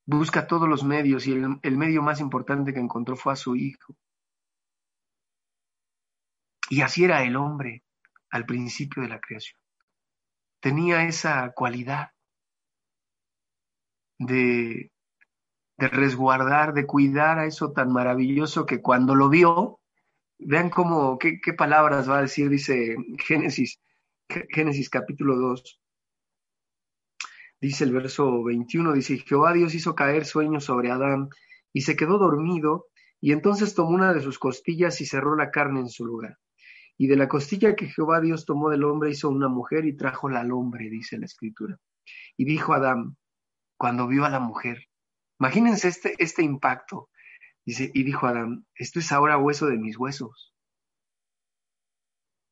busca 0.06 0.48
todos 0.48 0.68
los 0.68 0.84
medios 0.84 1.28
y 1.28 1.34
el, 1.34 1.78
medio 1.78 2.02
más 2.02 2.20
importante 2.20 2.74
que 2.74 2.80
encontró 2.80 3.16
fue 3.16 3.34
a 3.34 3.38
su 3.38 3.56
Hijo. 3.56 3.96
Y 6.70 6.82
así 6.82 7.04
era 7.04 7.24
el 7.24 7.36
hombre 7.36 7.84
al 8.30 8.46
principio 8.46 9.04
de 9.04 9.10
la 9.10 9.20
creación. 9.20 9.60
Tenía 10.60 11.04
esa 11.04 11.52
cualidad 11.52 12.12
de, 14.18 14.92
de 15.78 15.88
resguardar, 15.88 16.74
de 16.74 16.86
cuidar 16.86 17.40
a 17.40 17.46
eso 17.46 17.74
tan 17.74 17.92
maravilloso 17.92 18.66
que 18.66 18.82
cuando 18.82 19.14
lo 19.14 19.30
vio, 19.30 19.82
vean 20.40 20.70
cómo, 20.70 21.18
qué, 21.20 21.40
qué 21.42 21.54
palabras 21.54 22.10
va 22.10 22.20
a 22.20 22.22
decir, 22.22 22.50
dice 22.50 22.96
Génesis, 23.20 23.80
Génesis 24.50 24.90
capítulo 24.90 25.36
2, 25.36 25.83
dice 27.64 27.86
el 27.86 27.94
verso 27.94 28.44
21, 28.44 28.92
dice, 28.92 29.18
Jehová 29.20 29.54
Dios 29.54 29.74
hizo 29.74 29.96
caer 29.96 30.26
sueño 30.26 30.60
sobre 30.60 30.92
Adán 30.92 31.30
y 31.72 31.82
se 31.82 31.96
quedó 31.96 32.18
dormido 32.18 32.88
y 33.22 33.32
entonces 33.32 33.74
tomó 33.74 33.92
una 33.92 34.14
de 34.14 34.22
sus 34.22 34.38
costillas 34.38 35.00
y 35.00 35.06
cerró 35.06 35.38
la 35.38 35.50
carne 35.50 35.80
en 35.80 35.88
su 35.88 36.06
lugar. 36.06 36.38
Y 36.98 37.08
de 37.08 37.16
la 37.16 37.30
costilla 37.30 37.78
que 37.78 37.88
Jehová 37.88 38.20
Dios 38.20 38.46
tomó 38.46 38.70
del 38.70 38.84
hombre 38.84 39.12
hizo 39.12 39.30
una 39.30 39.48
mujer 39.48 39.86
y 39.86 39.96
trajo 39.96 40.28
al 40.28 40.52
hombre, 40.52 40.90
dice 40.90 41.18
la 41.18 41.26
escritura. 41.26 41.80
Y 42.36 42.44
dijo 42.44 42.74
Adán, 42.74 43.16
cuando 43.78 44.10
vio 44.10 44.26
a 44.26 44.30
la 44.30 44.42
mujer, 44.42 44.90
imagínense 45.40 45.88
este, 45.88 46.16
este 46.22 46.44
impacto, 46.44 47.10
dice, 47.66 47.90
y 47.94 48.04
dijo 48.04 48.28
Adán, 48.28 48.66
esto 48.76 49.00
es 49.00 49.10
ahora 49.14 49.38
hueso 49.38 49.68
de 49.68 49.78
mis 49.78 49.98
huesos, 49.98 50.54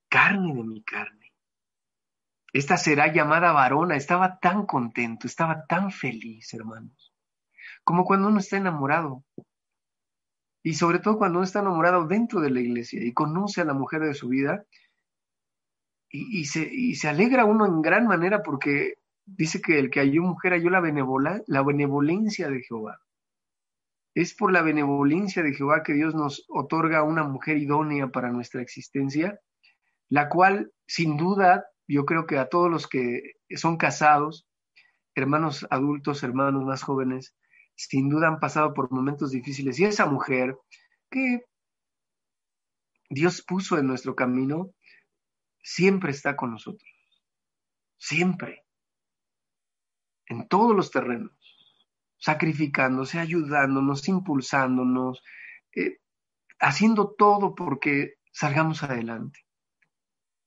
carne 0.10 0.56
de 0.56 0.64
mi 0.64 0.82
carne. 0.84 1.21
Esta 2.54 2.78
será 2.78 3.12
llamada 3.14 3.52
varona. 3.52 3.96
Estaba 3.96 4.40
tan 4.40 4.66
contento, 4.66 5.28
estaba 5.28 5.66
tan 5.66 5.92
feliz, 5.92 6.54
hermanos, 6.54 7.14
como 7.84 8.04
cuando 8.04 8.28
uno 8.28 8.40
está 8.40 8.58
enamorado. 8.58 9.24
Y 10.64 10.74
sobre 10.74 11.00
todo 11.00 11.18
cuando 11.18 11.40
uno 11.40 11.46
está 11.46 11.60
enamorado 11.60 12.06
dentro 12.06 12.40
de 12.40 12.52
la 12.52 12.60
iglesia 12.60 13.04
y 13.04 13.14
conoce 13.14 13.62
a 13.62 13.66
la 13.66 13.74
mujer 13.74 14.02
de 14.02 14.14
su 14.14 14.30
vida 14.30 14.64
y, 16.12 16.46
se, 16.46 16.68
y 16.72 16.96
se 16.96 17.08
alegra 17.08 17.46
uno 17.46 17.66
en 17.66 17.82
gran 17.82 18.06
manera 18.06 18.44
porque 18.44 18.96
dice 19.26 19.62
que 19.62 19.80
el 19.80 19.90
que 19.90 20.02
halló 20.02 20.24
mujer 20.24 20.54
halló 20.54 20.70
la, 20.70 21.42
la 21.48 21.64
benevolencia 21.64 22.50
de 22.50 22.62
Jehová. 22.62 23.00
Es 24.14 24.36
por 24.36 24.52
la 24.52 24.62
benevolencia 24.62 25.42
de 25.42 25.54
Jehová 25.54 25.84
que 25.84 25.94
Dios 25.94 26.14
nos 26.14 26.46
otorga 26.50 27.04
una 27.04 27.24
mujer 27.24 27.58
idónea 27.58 28.10
para 28.10 28.30
nuestra 28.30 28.62
existencia, 28.62 29.40
la 30.10 30.28
cual 30.28 30.72
sin 30.86 31.16
duda 31.16 31.66
yo 31.94 32.06
creo 32.06 32.26
que 32.26 32.38
a 32.38 32.48
todos 32.48 32.70
los 32.70 32.88
que 32.88 33.34
son 33.56 33.78
casados, 33.78 34.48
hermanos 35.16 35.68
adultos, 35.70 36.24
hermanos 36.24 36.64
más 36.64 36.84
jóvenes, 36.84 37.36
sin 37.76 38.10
duda 38.10 38.28
han 38.28 38.40
pasado 38.40 38.74
por 38.74 38.92
momentos 38.92 39.32
difíciles. 39.32 39.80
Y 39.80 39.86
esa 39.86 40.06
mujer 40.06 40.58
que 41.10 41.46
Dios 43.10 43.44
puso 43.46 43.78
en 43.78 43.88
nuestro 43.88 44.16
camino, 44.16 44.74
siempre 45.62 46.12
está 46.12 46.36
con 46.36 46.52
nosotros. 46.52 46.90
Siempre. 47.98 48.64
En 50.28 50.48
todos 50.48 50.76
los 50.76 50.92
terrenos. 50.92 51.34
Sacrificándose, 52.18 53.20
ayudándonos, 53.20 54.08
impulsándonos, 54.08 55.24
eh, 55.76 55.98
haciendo 56.60 57.14
todo 57.18 57.56
porque 57.56 58.14
salgamos 58.32 58.84
adelante. 58.84 59.40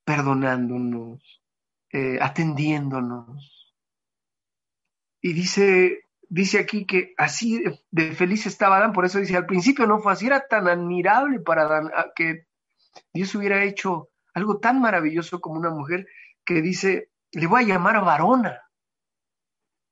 Perdonándonos, 0.05 1.43
eh, 1.91 2.19
atendiendo,nos 2.21 3.75
Y 5.21 5.33
dice 5.33 6.05
dice 6.29 6.59
aquí 6.59 6.85
que 6.85 7.15
así 7.17 7.63
de, 7.91 8.13
feliz 8.13 8.47
estaba 8.47 8.79
Adán, 8.79 8.93
por 8.93 9.05
eso 9.05 9.19
dice, 9.19 9.37
al 9.37 9.47
principio 9.47 9.87
no 9.87 10.01
fue 10.01 10.13
así, 10.13 10.27
era 10.27 10.47
tan 10.49 10.67
admirable 10.67 11.39
para 11.41 11.63
Adán 11.63 11.91
que 12.17 12.47
Dios 13.13 13.35
hubiera 13.35 13.63
hecho 13.63 14.11
algo 14.35 14.59
tan 14.59 14.81
maravilloso 14.81 15.41
como 15.41 15.61
una 15.61 15.71
mujer 15.71 16.07
que 16.45 16.61
dice, 16.61 17.11
le 17.33 17.47
voy 17.47 17.63
a 17.63 17.67
llamar 17.67 18.05
varona. 18.05 18.61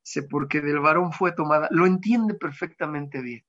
Dice, 0.03 0.23
porque 0.23 0.59
del 0.59 0.79
varón 0.79 1.13
fue 1.13 1.31
tomada. 1.31 1.69
Lo 1.71 1.85
entiende 1.85 2.33
perfectamente 2.33 3.21
bien. 3.21 3.45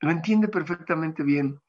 Lo 0.00 0.10
entiende 0.10 0.48
perfectamente 0.48 1.22
bien. 1.22 1.60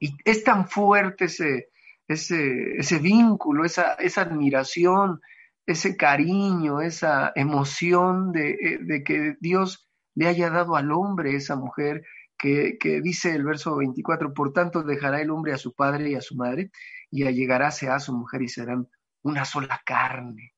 Y 0.00 0.16
es 0.24 0.42
tan 0.42 0.68
fuerte 0.68 1.26
ese, 1.26 1.68
ese, 2.12 2.98
vínculo, 2.98 3.64
esa, 3.64 3.96
admiración, 4.16 5.20
ese 5.66 5.96
cariño, 5.96 6.80
esa 6.80 7.32
emoción 7.34 8.32
eh, 8.36 8.78
de, 8.80 9.02
que 9.04 9.36
Dios 9.40 9.88
le 10.14 10.28
haya 10.28 10.50
dado 10.50 10.76
al 10.76 10.92
hombre 10.92 11.34
esa 11.36 11.56
mujer 11.56 12.02
que, 12.38 12.76
que, 12.78 13.00
dice 13.00 13.34
el 13.34 13.44
verso 13.44 13.76
24, 13.76 14.34
por 14.34 14.52
tanto 14.52 14.82
dejará 14.82 15.20
el 15.20 15.30
hombre 15.30 15.52
a 15.52 15.58
su 15.58 15.74
padre 15.74 16.10
y 16.10 16.14
a 16.14 16.20
su 16.20 16.36
madre 16.36 16.70
y 17.10 17.24
allegaráse 17.24 17.88
a 17.88 18.00
su 18.00 18.12
mujer 18.12 18.42
y 18.42 18.48
serán 18.48 18.88
una 19.22 19.44
sola 19.44 19.80
carne. 19.84 20.54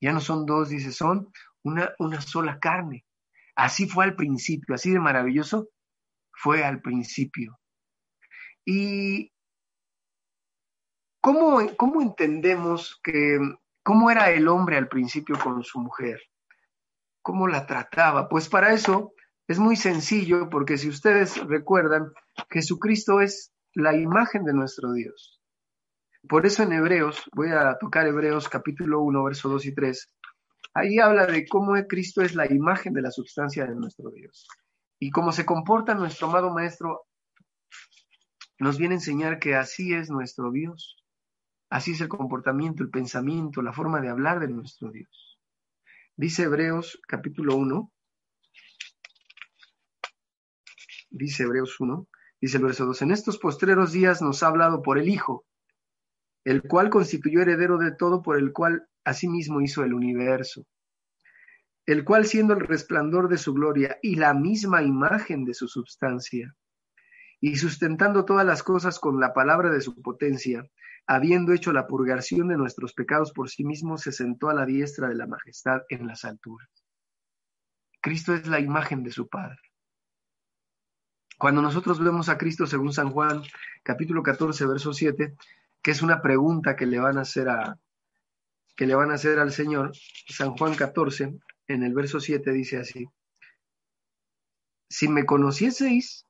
Ya 0.00 0.12
no 0.12 0.20
son 0.20 0.46
dos, 0.46 0.68
dice, 0.70 0.92
son 0.92 1.28
una, 1.62 1.90
una 1.98 2.20
sola 2.20 2.58
carne. 2.58 3.04
Así 3.54 3.88
fue 3.88 4.04
al 4.04 4.16
principio, 4.16 4.74
así 4.74 4.90
de 4.90 5.00
maravilloso 5.00 5.68
fue 6.32 6.64
al 6.64 6.80
principio. 6.80 7.58
¿Y 8.64 9.32
cómo, 11.26 11.60
cómo 11.76 12.02
entendemos 12.02 13.00
que 13.02 13.38
¿Cómo 13.86 14.10
era 14.10 14.32
el 14.32 14.48
hombre 14.48 14.76
al 14.76 14.88
principio 14.88 15.38
con 15.38 15.62
su 15.62 15.78
mujer? 15.78 16.20
¿Cómo 17.22 17.46
la 17.46 17.68
trataba? 17.68 18.28
Pues 18.28 18.48
para 18.48 18.72
eso 18.72 19.12
es 19.46 19.60
muy 19.60 19.76
sencillo, 19.76 20.50
porque 20.50 20.76
si 20.76 20.88
ustedes 20.88 21.36
recuerdan, 21.46 22.12
Jesucristo 22.50 23.20
es 23.20 23.52
la 23.74 23.94
imagen 23.94 24.44
de 24.44 24.54
nuestro 24.54 24.92
Dios. 24.92 25.40
Por 26.28 26.46
eso 26.46 26.64
en 26.64 26.72
Hebreos, 26.72 27.30
voy 27.32 27.50
a 27.52 27.78
tocar 27.78 28.08
Hebreos 28.08 28.48
capítulo 28.48 29.02
1, 29.02 29.22
verso 29.22 29.48
2 29.50 29.66
y 29.66 29.72
3, 29.76 30.12
ahí 30.74 30.98
habla 30.98 31.26
de 31.26 31.46
cómo 31.46 31.74
Cristo 31.86 32.22
es 32.22 32.34
la 32.34 32.52
imagen 32.52 32.92
de 32.92 33.02
la 33.02 33.12
sustancia 33.12 33.66
de 33.66 33.76
nuestro 33.76 34.10
Dios. 34.10 34.48
Y 34.98 35.12
cómo 35.12 35.30
se 35.30 35.46
comporta 35.46 35.94
nuestro 35.94 36.26
amado 36.26 36.52
Maestro, 36.52 37.06
nos 38.58 38.78
viene 38.78 38.94
a 38.94 38.98
enseñar 38.98 39.38
que 39.38 39.54
así 39.54 39.94
es 39.94 40.10
nuestro 40.10 40.50
Dios. 40.50 41.05
Así 41.68 41.92
es 41.92 42.00
el 42.00 42.08
comportamiento, 42.08 42.82
el 42.82 42.90
pensamiento, 42.90 43.60
la 43.60 43.72
forma 43.72 44.00
de 44.00 44.08
hablar 44.08 44.40
de 44.40 44.48
nuestro 44.48 44.90
Dios. 44.90 45.40
Dice 46.16 46.44
Hebreos 46.44 47.00
capítulo 47.06 47.56
1, 47.56 47.92
dice 51.10 51.42
Hebreos 51.42 51.78
1, 51.80 52.08
dice 52.40 52.56
el 52.58 52.64
verso 52.64 52.86
2, 52.86 53.02
en 53.02 53.10
estos 53.10 53.38
postreros 53.38 53.92
días 53.92 54.22
nos 54.22 54.42
ha 54.42 54.46
hablado 54.46 54.82
por 54.82 54.98
el 54.98 55.08
Hijo, 55.08 55.44
el 56.44 56.62
cual 56.62 56.90
constituyó 56.90 57.42
heredero 57.42 57.78
de 57.78 57.92
todo, 57.92 58.22
por 58.22 58.38
el 58.38 58.52
cual 58.52 58.88
asimismo 59.04 59.60
hizo 59.60 59.82
el 59.82 59.92
universo, 59.92 60.64
el 61.84 62.04
cual 62.04 62.26
siendo 62.26 62.54
el 62.54 62.60
resplandor 62.60 63.28
de 63.28 63.38
su 63.38 63.52
gloria 63.52 63.98
y 64.00 64.14
la 64.14 64.32
misma 64.34 64.82
imagen 64.82 65.44
de 65.44 65.54
su 65.54 65.66
substancia, 65.66 66.54
y 67.40 67.56
sustentando 67.56 68.24
todas 68.24 68.46
las 68.46 68.62
cosas 68.62 68.98
con 68.98 69.20
la 69.20 69.34
palabra 69.34 69.70
de 69.70 69.80
su 69.80 70.00
potencia, 70.00 70.64
habiendo 71.06 71.52
hecho 71.52 71.72
la 71.72 71.86
purgación 71.86 72.48
de 72.48 72.56
nuestros 72.56 72.92
pecados 72.92 73.32
por 73.32 73.48
sí 73.48 73.64
mismo, 73.64 73.96
se 73.96 74.12
sentó 74.12 74.50
a 74.50 74.54
la 74.54 74.66
diestra 74.66 75.08
de 75.08 75.14
la 75.14 75.26
majestad 75.26 75.82
en 75.88 76.06
las 76.06 76.24
alturas. 76.24 76.68
Cristo 78.00 78.34
es 78.34 78.46
la 78.46 78.60
imagen 78.60 79.02
de 79.02 79.12
su 79.12 79.28
Padre. 79.28 79.58
Cuando 81.38 81.62
nosotros 81.62 82.00
vemos 82.00 82.28
a 82.28 82.38
Cristo 82.38 82.66
según 82.66 82.92
San 82.92 83.10
Juan, 83.10 83.42
capítulo 83.82 84.22
14, 84.22 84.66
verso 84.66 84.92
7, 84.92 85.36
que 85.82 85.90
es 85.90 86.02
una 86.02 86.22
pregunta 86.22 86.76
que 86.76 86.86
le 86.86 86.98
van 86.98 87.18
a 87.18 87.22
hacer 87.22 87.48
a 87.48 87.78
que 88.74 88.86
le 88.86 88.94
van 88.94 89.10
a 89.10 89.14
hacer 89.14 89.38
al 89.38 89.52
Señor, 89.52 89.92
San 90.28 90.50
Juan 90.56 90.74
14, 90.74 91.38
en 91.68 91.82
el 91.82 91.94
verso 91.94 92.20
7 92.20 92.52
dice 92.52 92.78
así: 92.78 93.08
Si 94.88 95.08
me 95.08 95.24
conocieseis, 95.24 96.26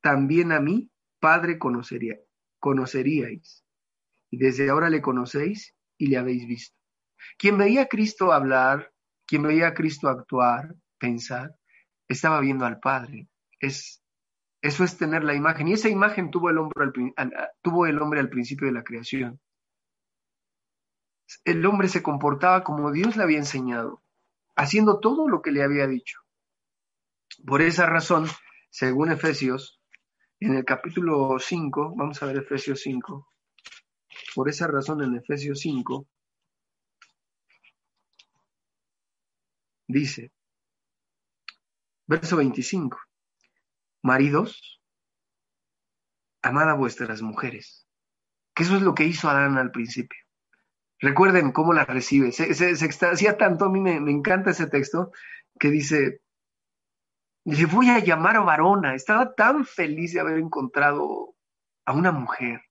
también 0.00 0.52
a 0.52 0.60
mí, 0.60 0.90
Padre, 1.18 1.58
conocería, 1.58 2.18
conoceríais 2.60 3.64
y 4.30 4.38
desde 4.38 4.70
ahora 4.70 4.90
le 4.90 5.02
conocéis 5.02 5.74
y 5.96 6.08
le 6.08 6.18
habéis 6.18 6.46
visto. 6.46 6.76
Quien 7.36 7.58
veía 7.58 7.82
a 7.82 7.88
Cristo 7.88 8.32
hablar, 8.32 8.92
quien 9.26 9.42
veía 9.42 9.68
a 9.68 9.74
Cristo 9.74 10.08
actuar, 10.08 10.74
pensar, 10.98 11.54
estaba 12.08 12.40
viendo 12.40 12.64
al 12.64 12.80
Padre. 12.80 13.28
Es, 13.60 14.02
eso 14.62 14.84
es 14.84 14.96
tener 14.96 15.24
la 15.24 15.34
imagen. 15.34 15.68
Y 15.68 15.74
esa 15.74 15.88
imagen 15.88 16.30
tuvo 16.30 16.50
el, 16.50 16.58
hombre 16.58 17.12
al, 17.16 17.32
tuvo 17.62 17.86
el 17.86 18.00
hombre 18.00 18.20
al 18.20 18.30
principio 18.30 18.66
de 18.66 18.72
la 18.72 18.84
creación. 18.84 19.40
El 21.44 21.64
hombre 21.66 21.88
se 21.88 22.02
comportaba 22.02 22.64
como 22.64 22.90
Dios 22.90 23.16
le 23.16 23.22
había 23.22 23.38
enseñado, 23.38 24.02
haciendo 24.56 25.00
todo 25.00 25.28
lo 25.28 25.42
que 25.42 25.50
le 25.50 25.62
había 25.62 25.86
dicho. 25.86 26.20
Por 27.46 27.60
esa 27.60 27.86
razón, 27.86 28.26
según 28.70 29.10
Efesios, 29.10 29.80
en 30.40 30.54
el 30.54 30.64
capítulo 30.64 31.38
5, 31.38 31.94
vamos 31.96 32.22
a 32.22 32.26
ver 32.26 32.38
Efesios 32.38 32.80
5, 32.80 33.28
por 34.34 34.48
esa 34.48 34.66
razón 34.66 35.02
en 35.02 35.16
Efesios 35.16 35.60
5 35.60 36.06
dice, 39.86 40.32
verso 42.06 42.36
25, 42.36 42.98
maridos, 44.02 44.80
amad 46.42 46.70
a 46.70 46.74
vuestras 46.74 47.22
mujeres, 47.22 47.86
que 48.54 48.64
eso 48.64 48.76
es 48.76 48.82
lo 48.82 48.94
que 48.94 49.04
hizo 49.04 49.28
Adán 49.28 49.56
al 49.56 49.70
principio. 49.70 50.18
Recuerden 51.00 51.52
cómo 51.52 51.72
la 51.72 51.84
recibe. 51.84 52.32
Se, 52.32 52.54
se, 52.54 53.32
tanto, 53.34 53.66
a 53.66 53.70
mí 53.70 53.80
me, 53.80 54.00
me, 54.00 54.10
encanta 54.10 54.50
ese 54.50 54.66
texto, 54.66 55.12
que 55.58 55.70
dice, 55.70 56.22
le 57.44 57.66
voy 57.66 57.88
a 57.88 58.00
llamar 58.00 58.44
varona. 58.44 58.94
Estaba 58.96 59.32
tan 59.34 59.64
feliz 59.64 60.12
de 60.12 60.20
haber 60.20 60.38
encontrado 60.38 61.36
a 61.86 61.92
una 61.92 62.10
mujer 62.10 62.67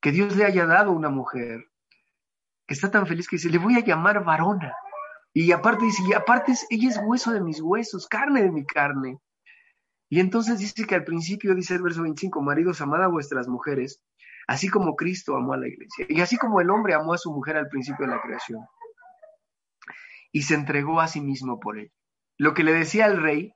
que 0.00 0.12
Dios 0.12 0.36
le 0.36 0.44
haya 0.44 0.66
dado 0.66 0.92
una 0.92 1.08
mujer, 1.08 1.64
que 2.66 2.74
está 2.74 2.90
tan 2.90 3.06
feliz 3.06 3.28
que 3.28 3.36
dice, 3.36 3.50
le 3.50 3.58
voy 3.58 3.76
a 3.76 3.84
llamar 3.84 4.24
varona. 4.24 4.74
Y 5.32 5.52
aparte 5.52 5.84
dice, 5.84 6.02
y 6.08 6.14
aparte 6.14 6.54
ella 6.70 6.88
es 6.88 7.00
hueso 7.02 7.32
de 7.32 7.40
mis 7.40 7.60
huesos, 7.60 8.06
carne 8.08 8.42
de 8.42 8.50
mi 8.50 8.64
carne. 8.64 9.18
Y 10.08 10.20
entonces 10.20 10.58
dice 10.58 10.86
que 10.86 10.94
al 10.94 11.04
principio 11.04 11.54
dice 11.54 11.74
el 11.74 11.82
verso 11.82 12.02
25, 12.02 12.40
maridos, 12.42 12.80
amad 12.80 13.02
a 13.02 13.08
vuestras 13.08 13.48
mujeres, 13.48 14.02
así 14.46 14.68
como 14.68 14.96
Cristo 14.96 15.36
amó 15.36 15.54
a 15.54 15.58
la 15.58 15.68
iglesia, 15.68 16.06
y 16.08 16.20
así 16.20 16.36
como 16.36 16.60
el 16.60 16.70
hombre 16.70 16.94
amó 16.94 17.12
a 17.12 17.18
su 17.18 17.32
mujer 17.32 17.56
al 17.56 17.68
principio 17.68 18.06
de 18.06 18.12
la 18.12 18.22
creación, 18.22 18.64
y 20.30 20.42
se 20.42 20.54
entregó 20.54 21.00
a 21.00 21.08
sí 21.08 21.20
mismo 21.20 21.58
por 21.58 21.78
él. 21.78 21.92
Lo 22.38 22.54
que 22.54 22.62
le 22.62 22.72
decía 22.72 23.06
el 23.06 23.20
rey 23.20 23.52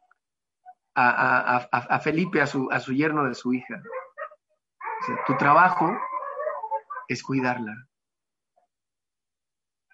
a, 0.96 1.68
a 1.70 2.00
Felipe, 2.00 2.42
a 2.42 2.46
su, 2.46 2.68
a 2.70 2.80
su 2.80 2.92
yerno 2.92 3.24
de 3.24 3.34
su 3.34 3.54
hija, 3.54 3.80
tu 5.26 5.36
trabajo 5.36 5.96
es 7.10 7.24
cuidarla. 7.24 7.88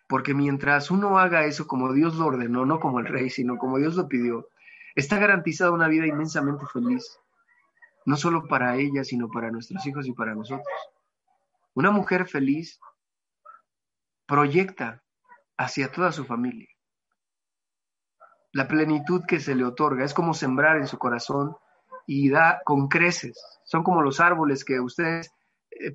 Porque 0.07 0.35
mientras 0.35 0.91
uno 0.91 1.19
haga 1.19 1.47
eso 1.47 1.67
como 1.67 1.95
Dios 1.95 2.15
lo 2.17 2.27
ordenó, 2.27 2.67
no 2.67 2.79
como 2.79 3.01
el 3.01 3.07
rey, 3.07 3.31
sino 3.31 3.57
como 3.57 3.79
Dios 3.79 3.97
lo 3.97 4.07
pidió, 4.07 4.51
está 4.95 5.19
garantizada 5.19 5.71
una 5.71 5.89
vida 5.89 6.07
inmensamente 6.07 6.67
feliz, 6.67 7.19
no 8.05 8.17
solo 8.17 8.47
para 8.47 8.77
ella, 8.77 9.03
sino 9.03 9.29
para 9.31 9.51
nuestros 9.51 9.85
hijos 9.87 10.07
y 10.07 10.13
para 10.13 10.35
nosotros. 10.35 10.67
Una 11.73 11.91
mujer 11.91 12.29
feliz 12.29 12.79
proyecta 14.27 15.03
hacia 15.57 15.91
toda 15.91 16.13
su 16.13 16.27
familia. 16.27 16.69
La 18.53 18.69
plenitud 18.69 19.25
que 19.27 19.41
se 19.41 19.55
le 19.55 19.65
otorga 19.65 20.05
es 20.05 20.13
como 20.13 20.35
sembrar 20.35 20.77
en 20.77 20.87
su 20.87 20.99
corazón 20.99 21.57
y 22.07 22.29
da 22.29 22.61
con 22.65 22.89
creces. 22.89 23.43
Son 23.65 23.83
como 23.83 24.03
los 24.03 24.21
árboles 24.21 24.65
que 24.65 24.81
ustedes 24.81 25.33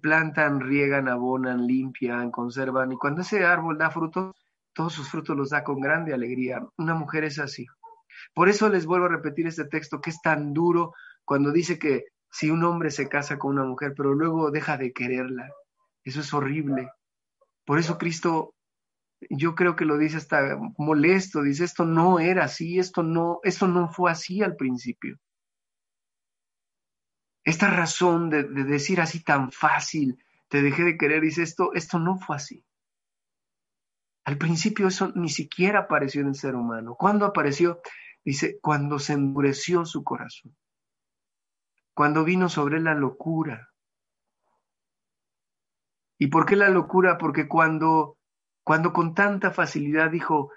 plantan, 0.01 0.59
riegan, 0.59 1.07
abonan, 1.07 1.65
limpian, 1.65 2.31
conservan, 2.31 2.91
y 2.91 2.97
cuando 2.97 3.21
ese 3.21 3.45
árbol 3.45 3.77
da 3.77 3.89
frutos, 3.89 4.35
todos 4.73 4.93
sus 4.93 5.09
frutos 5.09 5.35
los 5.35 5.49
da 5.49 5.63
con 5.63 5.79
grande 5.79 6.13
alegría. 6.13 6.65
Una 6.77 6.95
mujer 6.95 7.23
es 7.23 7.39
así. 7.39 7.65
Por 8.33 8.49
eso 8.49 8.69
les 8.69 8.85
vuelvo 8.85 9.07
a 9.07 9.09
repetir 9.09 9.47
este 9.47 9.65
texto 9.65 9.99
que 9.99 10.11
es 10.11 10.21
tan 10.21 10.53
duro 10.53 10.93
cuando 11.25 11.51
dice 11.51 11.79
que 11.79 12.05
si 12.29 12.49
un 12.49 12.63
hombre 12.63 12.91
se 12.91 13.09
casa 13.09 13.37
con 13.37 13.51
una 13.51 13.65
mujer, 13.65 13.93
pero 13.95 14.13
luego 14.13 14.51
deja 14.51 14.77
de 14.77 14.93
quererla, 14.93 15.49
eso 16.03 16.21
es 16.21 16.33
horrible. 16.33 16.89
Por 17.65 17.79
eso 17.79 17.97
Cristo, 17.97 18.55
yo 19.29 19.55
creo 19.55 19.75
que 19.75 19.85
lo 19.85 19.97
dice 19.97 20.17
hasta 20.17 20.57
molesto, 20.77 21.41
dice 21.41 21.65
esto 21.65 21.85
no 21.85 22.19
era 22.19 22.45
así, 22.45 22.79
esto 22.79 23.03
no, 23.03 23.39
esto 23.43 23.67
no 23.67 23.89
fue 23.89 24.11
así 24.11 24.41
al 24.41 24.55
principio 24.55 25.17
esta 27.43 27.69
razón 27.69 28.29
de, 28.29 28.43
decir 28.43 29.01
así 29.01 29.23
tan 29.23 29.51
fácil, 29.51 30.23
te 30.47 30.61
dejé 30.61 30.83
de 30.83 30.97
querer, 30.97 31.21
dice 31.21 31.43
esto, 31.43 31.73
esto 31.73 31.97
no 31.97 32.17
fue 32.17 32.35
así. 32.35 32.63
Al 34.23 34.37
principio 34.37 34.87
eso 34.87 35.11
ni 35.15 35.29
siquiera 35.29 35.79
apareció 35.79 36.21
en 36.21 36.27
el 36.27 36.35
ser 36.35 36.55
humano. 36.55 36.95
¿Cuándo 36.95 37.25
apareció? 37.25 37.81
Dice, 38.23 38.59
cuando 38.61 38.99
se 38.99 39.13
endureció 39.13 39.85
su 39.85 40.03
corazón. 40.03 40.55
Cuando 41.95 42.23
vino 42.23 42.47
sobre 42.47 42.79
la 42.79 42.93
locura. 42.93 43.69
¿Y 46.19 46.27
por 46.27 46.45
qué 46.45 46.55
la 46.55 46.69
locura? 46.69 47.17
Porque 47.17 47.47
cuando, 47.47 48.19
cuando 48.63 48.93
con 48.93 49.15
tanta 49.15 49.51
facilidad 49.51 50.11
dijo, 50.11 50.51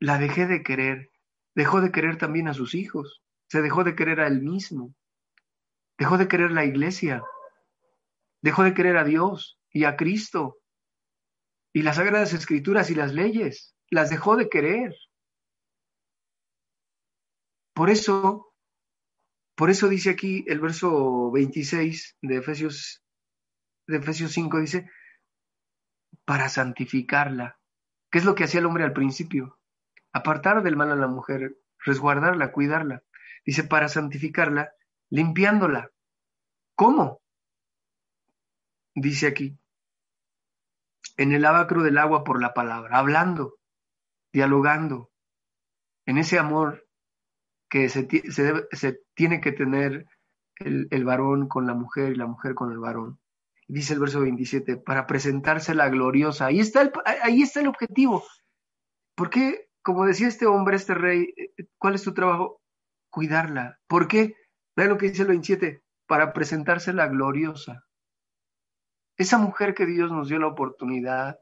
la 0.00 0.18
dejé 0.18 0.46
de 0.46 0.64
querer, 0.64 1.12
dejó 1.54 1.80
de 1.80 1.92
querer 1.92 2.18
también 2.18 2.48
a 2.48 2.54
sus 2.54 2.74
hijos, 2.74 3.22
se 3.46 3.62
dejó 3.62 3.84
de 3.84 3.94
querer 3.94 4.20
a 4.20 4.26
él 4.26 4.42
mismo. 4.42 4.92
Dejó 5.98 6.18
de 6.18 6.28
querer 6.28 6.50
la 6.50 6.64
iglesia. 6.64 7.22
Dejó 8.42 8.62
de 8.64 8.74
querer 8.74 8.96
a 8.96 9.04
Dios 9.04 9.58
y 9.70 9.84
a 9.84 9.96
Cristo. 9.96 10.58
Y 11.72 11.82
las 11.82 11.96
sagradas 11.96 12.32
escrituras 12.32 12.90
y 12.90 12.94
las 12.94 13.12
leyes. 13.12 13.74
Las 13.90 14.10
dejó 14.10 14.36
de 14.36 14.48
querer. 14.48 14.94
Por 17.74 17.90
eso, 17.90 18.54
por 19.56 19.70
eso 19.70 19.88
dice 19.88 20.10
aquí 20.10 20.44
el 20.46 20.60
verso 20.60 21.30
26 21.32 22.18
de 22.22 22.36
Efesios, 22.36 23.02
de 23.88 23.96
Efesios 23.96 24.32
5, 24.32 24.60
dice, 24.60 24.90
para 26.24 26.48
santificarla. 26.48 27.58
¿Qué 28.10 28.18
es 28.18 28.24
lo 28.24 28.36
que 28.36 28.44
hacía 28.44 28.60
el 28.60 28.66
hombre 28.66 28.84
al 28.84 28.92
principio? 28.92 29.58
Apartar 30.12 30.62
del 30.62 30.76
mal 30.76 30.92
a 30.92 30.96
la 30.96 31.08
mujer, 31.08 31.56
resguardarla, 31.84 32.52
cuidarla. 32.52 33.02
Dice, 33.44 33.64
para 33.64 33.88
santificarla, 33.88 34.72
limpiándola. 35.10 35.90
¿Cómo? 36.76 37.20
Dice 38.94 39.26
aquí, 39.26 39.58
en 41.16 41.32
el 41.32 41.44
abacro 41.44 41.82
del 41.82 41.98
agua 41.98 42.24
por 42.24 42.40
la 42.40 42.54
palabra, 42.54 42.98
hablando, 42.98 43.58
dialogando, 44.32 45.10
en 46.06 46.18
ese 46.18 46.38
amor 46.38 46.86
que 47.68 47.88
se, 47.88 48.06
se, 48.30 49.00
tiene 49.14 49.40
que 49.40 49.52
tener 49.52 50.06
el, 50.56 50.86
el, 50.90 51.04
varón 51.04 51.48
con 51.48 51.66
la 51.66 51.74
mujer 51.74 52.12
y 52.12 52.16
la 52.16 52.26
mujer 52.26 52.54
con 52.54 52.70
el 52.70 52.78
varón. 52.78 53.18
Dice 53.66 53.94
el 53.94 54.00
verso 54.00 54.20
27, 54.20 54.76
para 54.76 55.06
presentarse 55.06 55.74
la 55.74 55.88
gloriosa. 55.88 56.46
Ahí 56.46 56.60
está 56.60 56.82
el, 56.82 56.92
ahí 57.22 57.42
está 57.42 57.60
el 57.60 57.68
objetivo. 57.68 58.22
¿Por 59.14 59.30
qué, 59.30 59.68
como 59.82 60.04
decía 60.04 60.28
este 60.28 60.46
hombre, 60.46 60.76
este 60.76 60.94
rey, 60.94 61.34
eh, 61.36 61.66
cuál 61.78 61.94
es 61.94 62.02
tu 62.02 62.12
trabajo? 62.12 62.60
Cuidarla. 63.10 63.78
¿Por 63.86 64.06
qué? 64.08 64.34
Vean 64.76 64.88
lo 64.90 64.98
que 64.98 65.10
dice 65.10 65.22
el 65.22 65.28
27, 65.28 65.82
para 66.06 66.32
presentarse 66.32 66.92
la 66.92 67.08
gloriosa. 67.08 67.84
esa 69.16 69.38
mujer 69.38 69.74
que 69.74 69.86
Dios 69.86 70.10
nos 70.10 70.28
dio 70.28 70.38
la 70.38 70.48
oportunidad, 70.48 71.38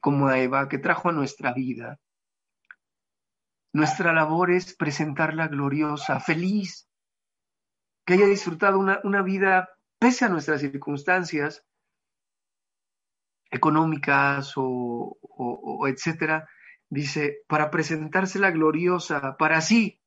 como 0.00 0.28
a 0.28 0.38
Eva, 0.38 0.68
que 0.68 0.78
trajo 0.78 1.08
a 1.08 1.12
nuestra 1.12 1.52
vida, 1.52 1.98
nuestra 3.72 4.12
labor 4.12 4.50
es 4.50 4.76
presentarla 4.76 5.48
gloriosa, 5.48 6.20
feliz, 6.20 6.88
que 8.04 8.14
haya 8.14 8.26
disfrutado 8.26 8.78
una, 8.78 9.00
una 9.04 9.22
vida 9.22 9.70
pese 9.98 10.24
a 10.24 10.28
nuestras 10.28 10.60
circunstancias 10.60 11.64
económicas 13.50 14.54
o, 14.56 15.16
o, 15.20 15.86
etcétera, 15.86 16.48
dice, 16.88 17.42
para 17.46 17.70
presentársela 17.70 18.50
gloriosa, 18.50 19.36
para 19.36 19.60
sí. 19.60 20.01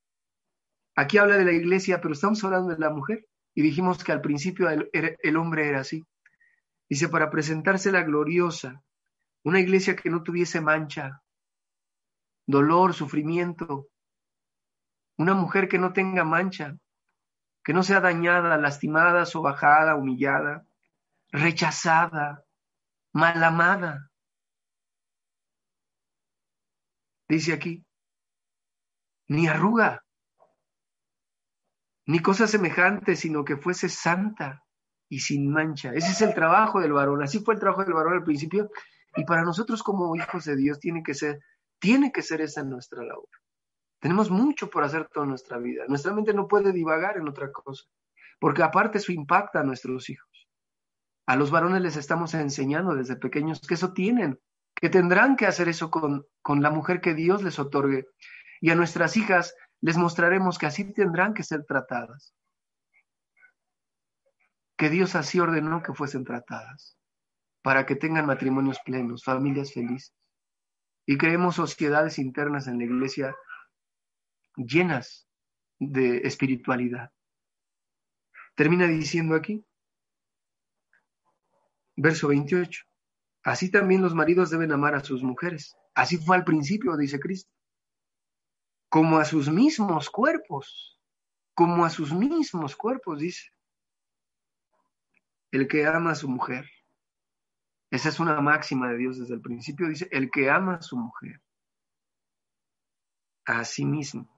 Aquí 0.95 1.17
habla 1.17 1.38
de 1.38 1.45
la 1.45 1.51
iglesia, 1.51 1.99
pero 1.99 2.13
estamos 2.13 2.43
hablando 2.43 2.69
de 2.69 2.79
la 2.79 2.89
mujer. 2.89 3.27
Y 3.53 3.62
dijimos 3.62 4.03
que 4.03 4.12
al 4.12 4.21
principio 4.21 4.69
el, 4.69 5.38
hombre 5.38 5.67
era 5.67 5.81
así. 5.81 6.05
Dice, 6.89 7.10
para 7.10 7.29
presentársela 7.29 8.03
gloriosa, 8.03 8.81
una 9.43 9.60
iglesia 9.60 9.95
que 9.95 10.10
no 10.10 10.23
tuviese 10.23 10.62
mancha, 10.62 11.21
dolor, 12.45 12.93
sufrimiento, 12.93 13.88
una 15.17 15.34
mujer 15.34 15.67
que 15.67 15.79
no 15.79 15.93
tenga 15.93 16.23
mancha, 16.23 16.77
que 17.63 17.73
no 17.73 17.84
sea 17.84 17.99
dañada, 17.99 18.58
lastimada, 18.58 19.25
sobajada, 19.25 19.95
humillada, 19.95 20.65
rechazada, 21.29 22.43
mal 23.13 23.43
amada. 23.43 24.12
Dice 27.27 27.53
aquí, 27.53 27.86
ni 29.27 29.47
arruga, 29.47 30.04
ni 32.05 32.19
cosa 32.19 32.47
semejante, 32.47 33.15
sino 33.15 33.43
que 33.43 33.57
fuese 33.57 33.89
santa 33.89 34.63
y 35.09 35.19
sin 35.19 35.51
mancha. 35.51 35.93
Ese 35.93 36.11
es 36.11 36.21
el 36.21 36.33
trabajo 36.33 36.79
del 36.79 36.93
varón. 36.93 37.23
Así 37.23 37.39
fue 37.39 37.55
el 37.55 37.59
trabajo 37.59 37.83
del 37.83 37.93
varón 37.93 38.13
al 38.13 38.23
principio. 38.23 38.69
Y 39.15 39.23
para 39.25 39.43
nosotros 39.43 39.81
como 39.81 40.15
hijos 40.15 40.45
de 40.45 40.55
Dios 40.55 40.79
tiene 40.79 41.03
que 41.03 41.13
ser, 41.13 41.39
tiene 41.79 42.11
que 42.11 42.21
ser 42.21 42.41
esa 42.41 42.63
nuestra 42.63 43.03
labor. 43.03 43.29
Tenemos 43.99 44.29
mucho 44.29 44.69
por 44.69 44.83
hacer 44.83 45.07
toda 45.07 45.25
nuestra 45.25 45.57
vida. 45.57 45.85
Nuestra 45.87 46.13
mente 46.13 46.33
no 46.33 46.47
puede 46.47 46.71
divagar 46.71 47.17
en 47.17 47.27
otra 47.27 47.51
cosa, 47.51 47.85
porque 48.39 48.61
aparte 48.61 48.97
eso 48.99 49.11
impacta 49.11 49.61
a 49.61 49.63
nuestros 49.63 50.09
hijos. 50.09 50.29
A 51.25 51.35
los 51.35 51.49
varones 51.49 51.81
les 51.81 51.95
estamos 51.95 52.33
enseñando 52.35 52.93
desde 52.93 53.15
pequeños 53.15 53.61
que 53.61 53.73
eso 53.73 53.93
tienen, 53.93 54.39
que 54.75 54.89
tendrán 54.89 55.35
que 55.35 55.47
hacer 55.47 55.69
eso 55.69 55.89
con, 55.89 56.27
con 56.43 56.61
la 56.61 56.69
mujer 56.69 57.01
que 57.01 57.15
Dios 57.15 57.41
les 57.41 57.57
otorgue. 57.57 58.05
Y 58.61 58.69
a 58.69 58.75
nuestras 58.75 59.17
hijas 59.17 59.55
les 59.85 59.97
mostraremos 59.97 60.57
que 60.57 60.65
así 60.65 60.83
tendrán 60.93 61.35
que 61.35 61.43
ser 61.43 61.63
tratadas. 61.63 62.33
Que 64.75 64.89
Dios 64.89 65.13
así 65.13 65.39
ordenó 65.39 65.83
que 65.83 65.93
fuesen 65.93 66.23
tratadas, 66.23 66.97
para 67.61 67.85
que 67.85 67.95
tengan 67.95 68.25
matrimonios 68.25 68.79
plenos, 68.83 69.23
familias 69.23 69.73
felices. 69.73 70.11
Y 71.05 71.19
creemos 71.19 71.57
sociedades 71.57 72.17
internas 72.17 72.65
en 72.65 72.79
la 72.79 72.85
iglesia 72.85 73.35
llenas 74.55 75.27
de 75.77 76.17
espiritualidad. 76.23 77.11
Termina 78.55 78.87
diciendo 78.87 79.35
aquí, 79.35 79.63
verso 81.95 82.29
28, 82.29 82.85
así 83.43 83.69
también 83.69 84.01
los 84.01 84.15
maridos 84.15 84.49
deben 84.49 84.71
amar 84.71 84.95
a 84.95 85.01
sus 85.01 85.21
mujeres. 85.21 85.77
Así 85.93 86.17
fue 86.17 86.37
al 86.37 86.43
principio, 86.43 86.97
dice 86.97 87.19
Cristo, 87.19 87.54
como 88.89 89.17
a 89.17 89.25
sus 89.25 89.49
mismos 89.49 90.09
cuerpos, 90.09 90.99
como 91.53 91.85
a 91.85 91.89
sus 91.89 92.13
mismos 92.13 92.75
cuerpos, 92.75 93.19
dice. 93.19 93.51
El 95.51 95.67
que 95.67 95.85
ama 95.85 96.11
a 96.11 96.15
su 96.15 96.27
mujer. 96.27 96.69
Esa 97.91 98.09
es 98.09 98.19
una 98.19 98.41
máxima 98.41 98.89
de 98.89 98.97
Dios 98.97 99.19
desde 99.19 99.35
el 99.35 99.41
principio, 99.41 99.87
dice, 99.87 100.07
el 100.11 100.29
que 100.29 100.49
ama 100.49 100.75
a 100.75 100.81
su 100.81 100.97
mujer, 100.97 101.41
a 103.45 103.63
sí 103.63 103.85
mismo 103.85 104.35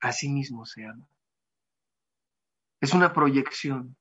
a 0.00 0.12
sí 0.12 0.28
mismo 0.28 0.66
se 0.66 0.84
ama. 0.84 1.06
Es 2.80 2.94
una 2.94 3.12
proyección. 3.12 3.96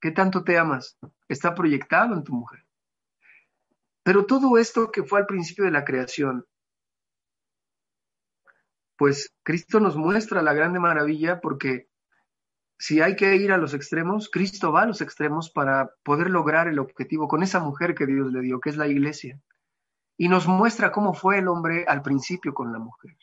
¿Qué 0.00 0.12
tanto 0.12 0.44
te 0.44 0.56
amas? 0.56 0.98
Está 1.28 1.54
proyectado 1.54 2.14
en 2.14 2.22
tu 2.22 2.32
mujer. 2.32 2.64
Pero 4.04 4.24
todo 4.24 4.56
esto 4.56 4.92
que 4.92 5.02
fue 5.02 5.18
al 5.18 5.26
principio 5.26 5.64
de 5.64 5.72
la 5.72 5.84
creación, 5.84 6.46
pues 8.96 9.34
Cristo 9.42 9.80
nos 9.80 9.96
muestra 9.96 10.42
la 10.42 10.54
grande 10.54 10.80
maravilla 10.80 11.40
porque 11.40 11.88
si 12.78 13.00
hay 13.00 13.16
que 13.16 13.36
ir 13.36 13.52
a 13.52 13.58
los 13.58 13.74
extremos, 13.74 14.30
Cristo 14.30 14.72
va 14.72 14.82
a 14.82 14.86
los 14.86 15.00
extremos 15.00 15.50
para 15.50 15.90
poder 16.02 16.30
lograr 16.30 16.68
el 16.68 16.78
objetivo 16.78 17.28
con 17.28 17.42
esa 17.42 17.60
mujer 17.60 17.94
que 17.94 18.06
Dios 18.06 18.32
le 18.32 18.40
dio, 18.40 18.60
que 18.60 18.70
es 18.70 18.76
la 18.76 18.86
iglesia. 18.86 19.40
Y 20.18 20.28
nos 20.28 20.46
muestra 20.46 20.92
cómo 20.92 21.14
fue 21.14 21.38
el 21.38 21.48
hombre 21.48 21.84
al 21.86 22.02
principio 22.02 22.54
con 22.54 22.72
la 22.72 22.78
mujer. 22.78 23.16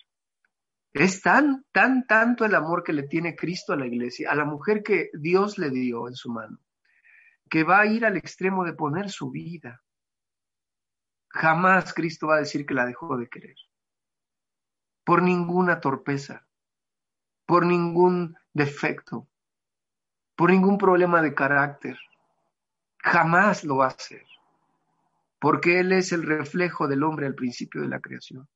Es 0.92 1.22
tan, 1.22 1.66
tan, 1.72 2.06
tanto 2.06 2.46
el 2.46 2.54
amor 2.54 2.84
que 2.84 2.94
le 2.94 3.04
tiene 3.04 3.36
Cristo 3.36 3.74
a 3.74 3.76
la 3.76 3.88
iglesia, 3.88 4.32
a 4.32 4.36
la 4.36 4.46
mujer 4.46 4.84
que 4.84 5.10
Dios 5.14 5.58
le 5.58 5.72
dio 5.72 6.08
en 6.08 6.16
su 6.16 6.32
mano, 6.32 6.60
que 7.50 7.64
va 7.64 7.82
a 7.82 7.86
ir 7.88 8.06
al 8.06 8.16
extremo 8.16 8.64
de 8.64 8.74
poner 8.74 9.10
su 9.10 9.32
vida. 9.32 9.82
Jamás 11.30 11.94
Cristo 11.96 12.28
va 12.28 12.36
a 12.36 12.40
decir 12.40 12.66
que 12.66 12.76
la 12.76 12.86
dejó 12.86 13.18
de 13.18 13.28
querer. 13.28 13.56
Por 15.04 15.22
ninguna 15.22 15.80
torpeza, 15.80 16.48
por 17.46 17.66
ningún 17.66 18.38
defecto, 18.54 19.28
por 20.36 20.52
ningún 20.52 20.78
problema 20.78 21.22
de 21.22 21.34
carácter. 21.34 21.98
Jamás 23.00 23.64
lo 23.64 23.78
va 23.78 23.86
a 23.86 23.90
hacer. 23.90 24.26
Porque 25.40 25.80
Él 25.80 25.92
es 25.92 26.14
el 26.14 26.24
reflejo 26.24 26.88
del 26.88 27.04
hombre 27.04 27.26
al 27.28 27.36
principio 27.36 27.82
de 27.82 27.90
la 27.90 28.00
creación. 28.00 28.48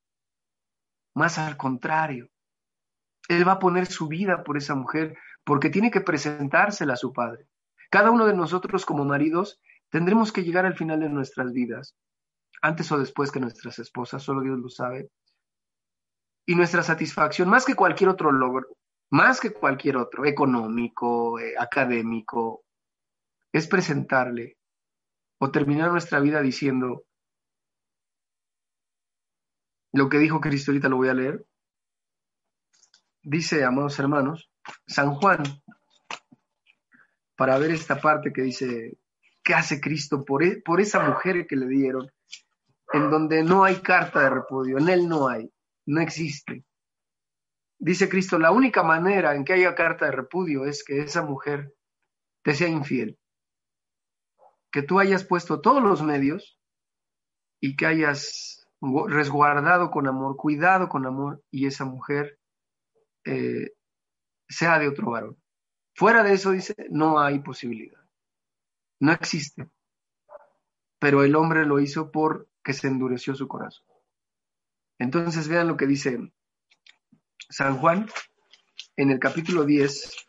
Más 1.14 1.38
al 1.38 1.56
contrario, 1.56 2.30
él 3.28 3.46
va 3.46 3.52
a 3.52 3.58
poner 3.58 3.86
su 3.86 4.08
vida 4.08 4.42
por 4.42 4.56
esa 4.56 4.74
mujer 4.74 5.16
porque 5.44 5.68
tiene 5.68 5.90
que 5.90 6.00
presentársela 6.00 6.94
a 6.94 6.96
su 6.96 7.12
padre. 7.12 7.46
Cada 7.90 8.10
uno 8.10 8.26
de 8.26 8.34
nosotros 8.34 8.86
como 8.86 9.04
maridos 9.04 9.60
tendremos 9.90 10.32
que 10.32 10.42
llegar 10.42 10.64
al 10.64 10.74
final 10.74 11.00
de 11.00 11.08
nuestras 11.08 11.52
vidas, 11.52 11.94
antes 12.62 12.90
o 12.90 12.98
después 12.98 13.30
que 13.30 13.40
nuestras 13.40 13.78
esposas, 13.78 14.22
solo 14.22 14.40
Dios 14.42 14.58
lo 14.58 14.68
sabe. 14.68 15.10
Y 16.48 16.54
nuestra 16.54 16.82
satisfacción, 16.82 17.50
más 17.50 17.66
que 17.66 17.74
cualquier 17.74 18.08
otro 18.08 18.32
logro, 18.32 18.68
más 19.10 19.38
que 19.38 19.52
cualquier 19.52 19.98
otro, 19.98 20.24
económico, 20.24 21.38
eh, 21.38 21.52
académico, 21.58 22.64
es 23.52 23.68
presentarle 23.68 24.56
o 25.38 25.50
terminar 25.50 25.90
nuestra 25.90 26.20
vida 26.20 26.40
diciendo, 26.40 27.04
lo 29.92 30.08
que 30.08 30.16
dijo 30.16 30.40
Cristo, 30.40 30.70
ahorita 30.70 30.88
lo 30.88 30.96
voy 30.96 31.08
a 31.10 31.14
leer. 31.14 31.44
Dice, 33.22 33.62
amados 33.62 33.98
hermanos, 33.98 34.50
San 34.86 35.16
Juan, 35.16 35.42
para 37.36 37.58
ver 37.58 37.72
esta 37.72 38.00
parte 38.00 38.32
que 38.32 38.40
dice, 38.40 38.96
¿qué 39.44 39.52
hace 39.52 39.82
Cristo 39.82 40.24
por, 40.24 40.42
e, 40.42 40.62
por 40.62 40.80
esa 40.80 41.00
mujer 41.06 41.46
que 41.46 41.56
le 41.56 41.66
dieron? 41.66 42.10
En 42.94 43.10
donde 43.10 43.42
no 43.42 43.64
hay 43.64 43.82
carta 43.82 44.22
de 44.22 44.30
repudio, 44.30 44.78
en 44.78 44.88
él 44.88 45.06
no 45.06 45.28
hay, 45.28 45.52
no 45.88 46.02
existe. 46.02 46.64
Dice 47.78 48.08
Cristo, 48.08 48.38
la 48.38 48.50
única 48.50 48.82
manera 48.82 49.34
en 49.34 49.44
que 49.44 49.54
haya 49.54 49.74
carta 49.74 50.04
de 50.04 50.12
repudio 50.12 50.66
es 50.66 50.84
que 50.84 51.00
esa 51.00 51.22
mujer 51.22 51.74
te 52.42 52.54
sea 52.54 52.68
infiel. 52.68 53.18
Que 54.70 54.82
tú 54.82 55.00
hayas 55.00 55.24
puesto 55.24 55.62
todos 55.62 55.82
los 55.82 56.02
medios 56.02 56.60
y 57.58 57.74
que 57.74 57.86
hayas 57.86 58.68
resguardado 59.08 59.90
con 59.90 60.06
amor, 60.06 60.36
cuidado 60.36 60.90
con 60.90 61.06
amor, 61.06 61.42
y 61.50 61.66
esa 61.66 61.86
mujer 61.86 62.38
eh, 63.24 63.72
sea 64.46 64.78
de 64.78 64.88
otro 64.88 65.10
varón. 65.10 65.42
Fuera 65.94 66.22
de 66.22 66.34
eso, 66.34 66.50
dice, 66.50 66.74
no 66.90 67.18
hay 67.18 67.38
posibilidad. 67.38 68.04
No 69.00 69.12
existe. 69.12 69.70
Pero 71.00 71.24
el 71.24 71.34
hombre 71.34 71.64
lo 71.64 71.80
hizo 71.80 72.10
porque 72.10 72.74
se 72.74 72.88
endureció 72.88 73.34
su 73.34 73.48
corazón. 73.48 73.87
Entonces 74.98 75.48
vean 75.48 75.68
lo 75.68 75.76
que 75.76 75.86
dice 75.86 76.18
San 77.48 77.78
Juan 77.78 78.08
en 78.96 79.10
el 79.10 79.18
capítulo 79.18 79.64
10. 79.64 80.26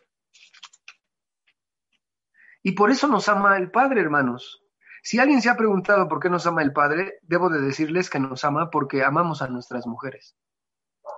Y 2.62 2.72
por 2.72 2.90
eso 2.90 3.08
nos 3.08 3.28
ama 3.28 3.56
el 3.56 3.70
Padre, 3.70 4.00
hermanos, 4.00 4.62
si 5.02 5.18
alguien 5.18 5.40
se 5.40 5.48
ha 5.48 5.56
preguntado 5.56 6.08
por 6.08 6.20
qué 6.20 6.28
nos 6.28 6.46
ama 6.46 6.62
el 6.62 6.72
Padre, 6.72 7.18
debo 7.22 7.48
de 7.48 7.60
decirles 7.60 8.10
que 8.10 8.20
nos 8.20 8.44
ama 8.44 8.70
porque 8.70 9.02
amamos 9.02 9.40
a 9.40 9.48
nuestras 9.48 9.86
mujeres. 9.86 10.36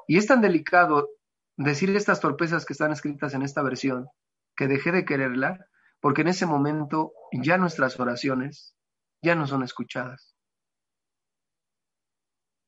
Y 0.06 0.18
es 0.18 0.26
tan 0.26 0.40
delicado 0.40 1.10
decir 1.56 1.94
estas 1.94 2.20
torpezas 2.20 2.64
que 2.64 2.72
están 2.72 2.92
escritas 2.92 3.34
en 3.34 3.42
esta 3.42 3.62
versión, 3.62 4.08
que 4.56 4.68
dejé 4.68 4.92
de 4.92 5.04
quererla, 5.04 5.66
porque 6.00 6.22
en 6.22 6.28
ese 6.28 6.46
momento 6.46 7.12
ya 7.32 7.58
nuestras 7.58 7.98
oraciones 7.98 8.76
ya 9.20 9.34
no 9.34 9.46
son 9.46 9.62
escuchadas. 9.62 10.31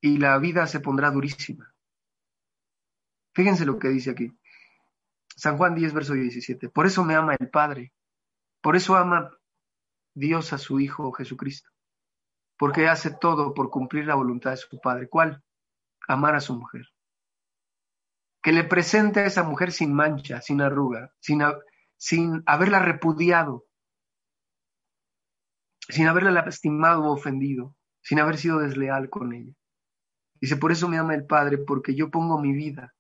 Y 0.05 0.19
la 0.19 0.37
vida 0.37 0.67
se 0.67 0.81
pondrá 0.81 1.11
durísima. 1.11 1.75
Fíjense 3.35 3.65
lo 3.65 3.79
que 3.79 3.89
dice 3.89 4.11
aquí. 4.11 4.39
San 5.35 5.57
Juan 5.57 5.75
10, 5.75 5.95
verso 5.95 6.13
17. 6.13 6.69
Por 6.69 6.85
eso 6.85 7.03
me 7.05 7.15
ama 7.15 7.35
el 7.41 7.49
Padre. 7.49 7.95
Por 8.61 8.77
eso 8.77 8.97
ama 8.97 9.31
Dios 10.13 10.53
a 10.53 10.59
su 10.59 10.79
Hijo 10.79 11.11
Jesucristo, 11.13 11.71
porque 12.59 12.87
hace 12.87 13.15
todo 13.19 13.55
por 13.55 13.71
cumplir 13.71 14.05
la 14.05 14.15
voluntad 14.15 14.51
de 14.51 14.59
su 14.59 14.79
Padre. 14.79 15.09
¿Cuál? 15.09 15.43
Amar 16.07 16.35
a 16.35 16.41
su 16.41 16.55
mujer. 16.55 16.87
Que 18.43 18.53
le 18.53 18.65
presente 18.65 19.21
a 19.21 19.25
esa 19.25 19.43
mujer 19.43 19.73
sin 19.73 19.95
mancha, 19.95 20.43
sin 20.43 20.61
arruga, 20.61 21.15
sin, 21.19 21.41
sin 21.97 22.43
haberla 22.45 22.79
repudiado, 22.79 23.65
sin 25.89 26.09
haberla 26.09 26.31
lastimado 26.31 27.05
o 27.05 27.15
ofendido, 27.15 27.75
sin 28.03 28.21
haber 28.21 28.37
sido 28.37 28.59
desleal 28.59 29.09
con 29.09 29.33
ella. 29.33 29.55
Dice, 30.41 30.57
por 30.57 30.73
eso 30.73 30.89
me 30.89 30.99
ama 30.99 31.15
el 31.15 31.27
Padre, 31.27 31.59
porque 31.59 31.95
yo 31.95 32.11
pongo 32.11 32.41
mi 32.41 32.53
vida. 32.53 32.95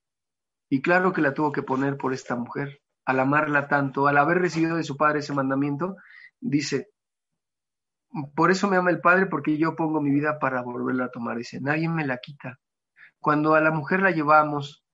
Y 0.71 0.83
claro 0.83 1.13
que 1.13 1.21
la 1.23 1.35
tuvo 1.35 1.53
que 1.53 1.63
poner 1.63 1.97
por 1.97 2.13
esta 2.13 2.37
mujer. 2.37 2.81
Al 3.05 3.21
amarla 3.21 3.69
tanto, 3.69 4.07
al 4.07 4.17
haber 4.17 4.39
recibido 4.39 4.77
de 4.77 4.85
su 4.85 4.97
Padre 4.97 5.19
ese 5.19 5.35
mandamiento, 5.35 5.97
dice, 6.41 6.89
por 8.35 8.51
eso 8.51 8.69
me 8.69 8.77
ama 8.77 8.91
el 8.91 9.01
Padre, 9.01 9.27
porque 9.27 9.59
yo 9.59 9.77
pongo 9.77 10.01
mi 10.01 10.11
vida 10.11 10.39
para 10.39 10.63
volverla 10.63 11.07
a 11.07 11.11
tomar. 11.11 11.37
Dice, 11.37 11.61
nadie 11.61 11.89
me 11.89 12.07
la 12.07 12.19
quita. 12.19 12.59
Cuando 13.19 13.55
a 13.55 13.61
la 13.61 13.71
mujer 13.71 14.01
la 14.01 14.11
llevamos 14.11 14.85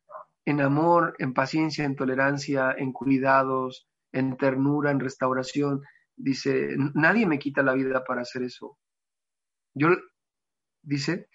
en 0.45 0.61
amor, 0.61 1.15
en 1.19 1.35
paciencia, 1.35 1.85
en 1.85 1.97
tolerancia, 1.97 2.75
en 2.77 2.93
cuidados, 2.93 3.89
en 4.13 4.37
ternura, 4.37 4.91
en 4.91 5.01
restauración, 5.01 5.83
dice, 6.17 6.77
nadie 6.95 7.27
me 7.27 7.39
quita 7.39 7.63
la 7.63 7.75
vida 7.75 8.05
para 8.05 8.23
hacer 8.23 8.43
eso. 8.43 8.79
Yo, 9.75 9.89
dice, 10.83 11.29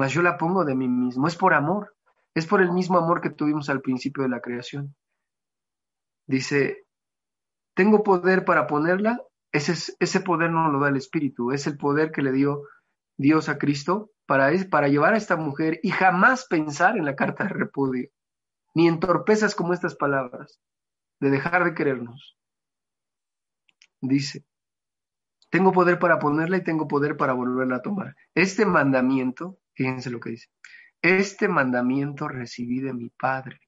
mas 0.00 0.14
yo 0.14 0.22
la 0.22 0.38
pongo 0.38 0.64
de 0.64 0.74
mí 0.74 0.88
mismo. 0.88 1.28
Es 1.28 1.36
por 1.36 1.52
amor. 1.52 1.94
Es 2.34 2.46
por 2.46 2.62
el 2.62 2.72
mismo 2.72 2.96
amor 2.96 3.20
que 3.20 3.28
tuvimos 3.28 3.68
al 3.68 3.82
principio 3.82 4.22
de 4.22 4.30
la 4.30 4.40
creación. 4.40 4.96
Dice, 6.26 6.86
tengo 7.74 8.02
poder 8.02 8.46
para 8.46 8.66
ponerla 8.66 9.20
ese, 9.52 9.94
ese 9.98 10.20
poder 10.20 10.50
no 10.52 10.70
lo 10.70 10.80
da 10.80 10.88
el 10.88 10.96
Espíritu, 10.96 11.52
es 11.52 11.66
el 11.66 11.76
poder 11.76 12.12
que 12.12 12.22
le 12.22 12.32
dio 12.32 12.62
Dios 13.18 13.50
a 13.50 13.58
Cristo 13.58 14.10
para, 14.24 14.50
para 14.70 14.88
llevar 14.88 15.12
a 15.12 15.18
esta 15.18 15.36
mujer 15.36 15.80
y 15.82 15.90
jamás 15.90 16.46
pensar 16.46 16.96
en 16.96 17.04
la 17.04 17.14
carta 17.14 17.44
de 17.44 17.50
repudio, 17.50 18.08
ni 18.74 18.88
en 18.88 19.00
torpezas 19.00 19.54
como 19.54 19.74
estas 19.74 19.96
palabras, 19.96 20.60
de 21.20 21.28
dejar 21.28 21.64
de 21.64 21.74
querernos. 21.74 22.38
Dice, 24.00 24.46
tengo 25.50 25.72
poder 25.72 25.98
para 25.98 26.18
ponerla 26.18 26.56
y 26.56 26.64
tengo 26.64 26.88
poder 26.88 27.16
para 27.16 27.32
volverla 27.34 27.76
a 27.76 27.82
tomar. 27.82 28.16
Este 28.34 28.64
mandamiento, 28.64 29.58
fíjense 29.80 30.10
lo 30.10 30.20
que 30.20 30.30
dice, 30.30 30.50
este 31.00 31.48
mandamiento 31.48 32.28
recibí 32.28 32.80
de 32.80 32.92
mi 32.92 33.08
Padre. 33.08 33.62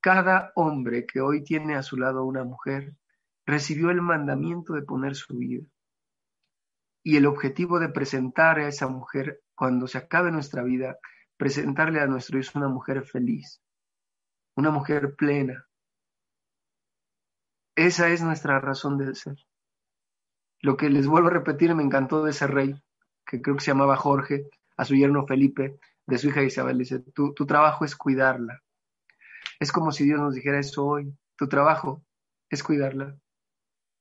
Cada 0.00 0.52
hombre 0.54 1.04
que 1.04 1.20
hoy 1.20 1.44
tiene 1.44 1.74
a 1.74 1.82
su 1.82 1.98
lado 1.98 2.24
una 2.24 2.44
mujer, 2.44 2.96
recibió 3.44 3.90
el 3.90 4.00
mandamiento 4.00 4.72
de 4.72 4.80
poner 4.80 5.14
su 5.14 5.36
vida. 5.36 5.66
Y 7.02 7.18
el 7.18 7.26
objetivo 7.26 7.78
de 7.78 7.90
presentar 7.90 8.58
a 8.58 8.68
esa 8.68 8.88
mujer, 8.88 9.42
cuando 9.54 9.86
se 9.86 9.98
acabe 9.98 10.32
nuestra 10.32 10.62
vida, 10.62 10.96
presentarle 11.36 12.00
a 12.00 12.06
nuestro 12.06 12.38
Dios 12.38 12.54
una 12.54 12.68
mujer 12.68 13.04
feliz, 13.04 13.60
una 14.56 14.70
mujer 14.70 15.14
plena. 15.14 15.66
Esa 17.76 18.08
es 18.08 18.22
nuestra 18.22 18.60
razón 18.60 18.96
de 18.96 19.14
ser. 19.14 19.36
Lo 20.62 20.78
que 20.78 20.88
les 20.88 21.06
vuelvo 21.06 21.28
a 21.28 21.32
repetir, 21.32 21.74
me 21.74 21.82
encantó 21.82 22.24
de 22.24 22.30
ese 22.30 22.46
rey, 22.46 22.74
que 23.26 23.42
creo 23.42 23.56
que 23.56 23.62
se 23.62 23.72
llamaba 23.72 23.96
Jorge, 23.96 24.48
a 24.76 24.84
su 24.84 24.94
yerno 24.94 25.26
Felipe, 25.26 25.78
de 26.06 26.18
su 26.18 26.28
hija 26.28 26.42
Isabel, 26.42 26.78
dice, 26.78 27.00
tu, 27.00 27.32
tu 27.34 27.46
trabajo 27.46 27.84
es 27.84 27.96
cuidarla. 27.96 28.62
Es 29.58 29.72
como 29.72 29.92
si 29.92 30.04
Dios 30.04 30.20
nos 30.20 30.34
dijera 30.34 30.58
eso 30.58 30.84
hoy, 30.84 31.16
tu 31.36 31.48
trabajo 31.48 32.04
es 32.50 32.62
cuidarla. 32.62 33.16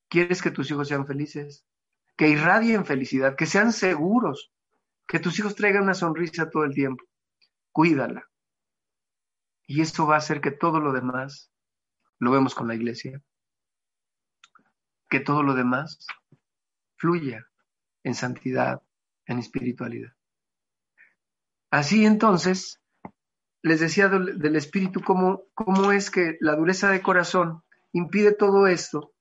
¿Quieres 0.09 0.41
que 0.41 0.51
tus 0.51 0.69
hijos 0.71 0.87
sean 0.87 1.07
felices? 1.07 1.65
Que 2.15 2.29
irradien 2.29 2.85
felicidad, 2.85 3.35
que 3.35 3.45
sean 3.45 3.71
seguros, 3.73 4.51
que 5.07 5.19
tus 5.19 5.39
hijos 5.39 5.55
traigan 5.55 5.83
una 5.83 5.93
sonrisa 5.93 6.49
todo 6.49 6.63
el 6.63 6.73
tiempo. 6.73 7.03
Cuídala. 7.71 8.29
Y 9.65 9.81
esto 9.81 10.05
va 10.05 10.15
a 10.15 10.19
hacer 10.19 10.41
que 10.41 10.51
todo 10.51 10.79
lo 10.79 10.91
demás, 10.91 11.51
lo 12.19 12.31
vemos 12.31 12.53
con 12.53 12.67
la 12.67 12.75
iglesia, 12.75 13.21
que 15.09 15.19
todo 15.19 15.43
lo 15.43 15.53
demás 15.53 16.05
fluya 16.97 17.47
en 18.03 18.15
santidad, 18.15 18.81
en 19.25 19.39
espiritualidad. 19.39 20.13
Así 21.73 22.05
entonces, 22.05 22.79
les 23.63 23.79
decía 23.79 24.07
del, 24.07 24.55
espíritu 24.55 25.01
cómo, 25.01 25.45
cómo 25.55 25.91
es 25.91 26.11
que 26.11 26.37
la 26.39 26.55
dureza 26.55 26.91
de 26.91 27.01
corazón 27.01 27.63
impide 27.93 28.31
todo 28.33 28.67
esto 28.67 29.13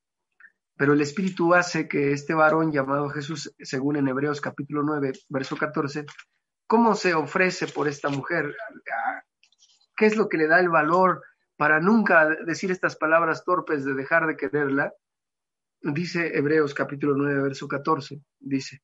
pero 0.82 0.94
el 0.94 1.00
Espíritu 1.00 1.54
hace 1.54 1.86
que 1.86 2.10
este 2.10 2.34
varón 2.34 2.72
llamado 2.72 3.08
Jesús, 3.08 3.54
según 3.60 3.96
en 3.96 4.08
Hebreos 4.08 4.40
capítulo 4.40 4.82
9, 4.82 5.12
verso 5.28 5.56
14, 5.56 6.06
¿cómo 6.66 6.96
se 6.96 7.14
ofrece 7.14 7.68
por 7.68 7.86
esta 7.86 8.08
mujer? 8.08 8.52
¿Qué 9.96 10.06
es 10.06 10.16
lo 10.16 10.28
que 10.28 10.38
le 10.38 10.48
da 10.48 10.58
el 10.58 10.70
valor 10.70 11.22
para 11.56 11.78
nunca 11.78 12.28
decir 12.46 12.72
estas 12.72 12.96
palabras 12.96 13.44
torpes 13.44 13.84
de 13.84 13.94
dejar 13.94 14.26
de 14.26 14.36
quererla? 14.36 14.92
Dice 15.82 16.36
Hebreos 16.36 16.74
capítulo 16.74 17.14
9, 17.16 17.42
verso 17.42 17.68
14, 17.68 18.20
dice, 18.40 18.82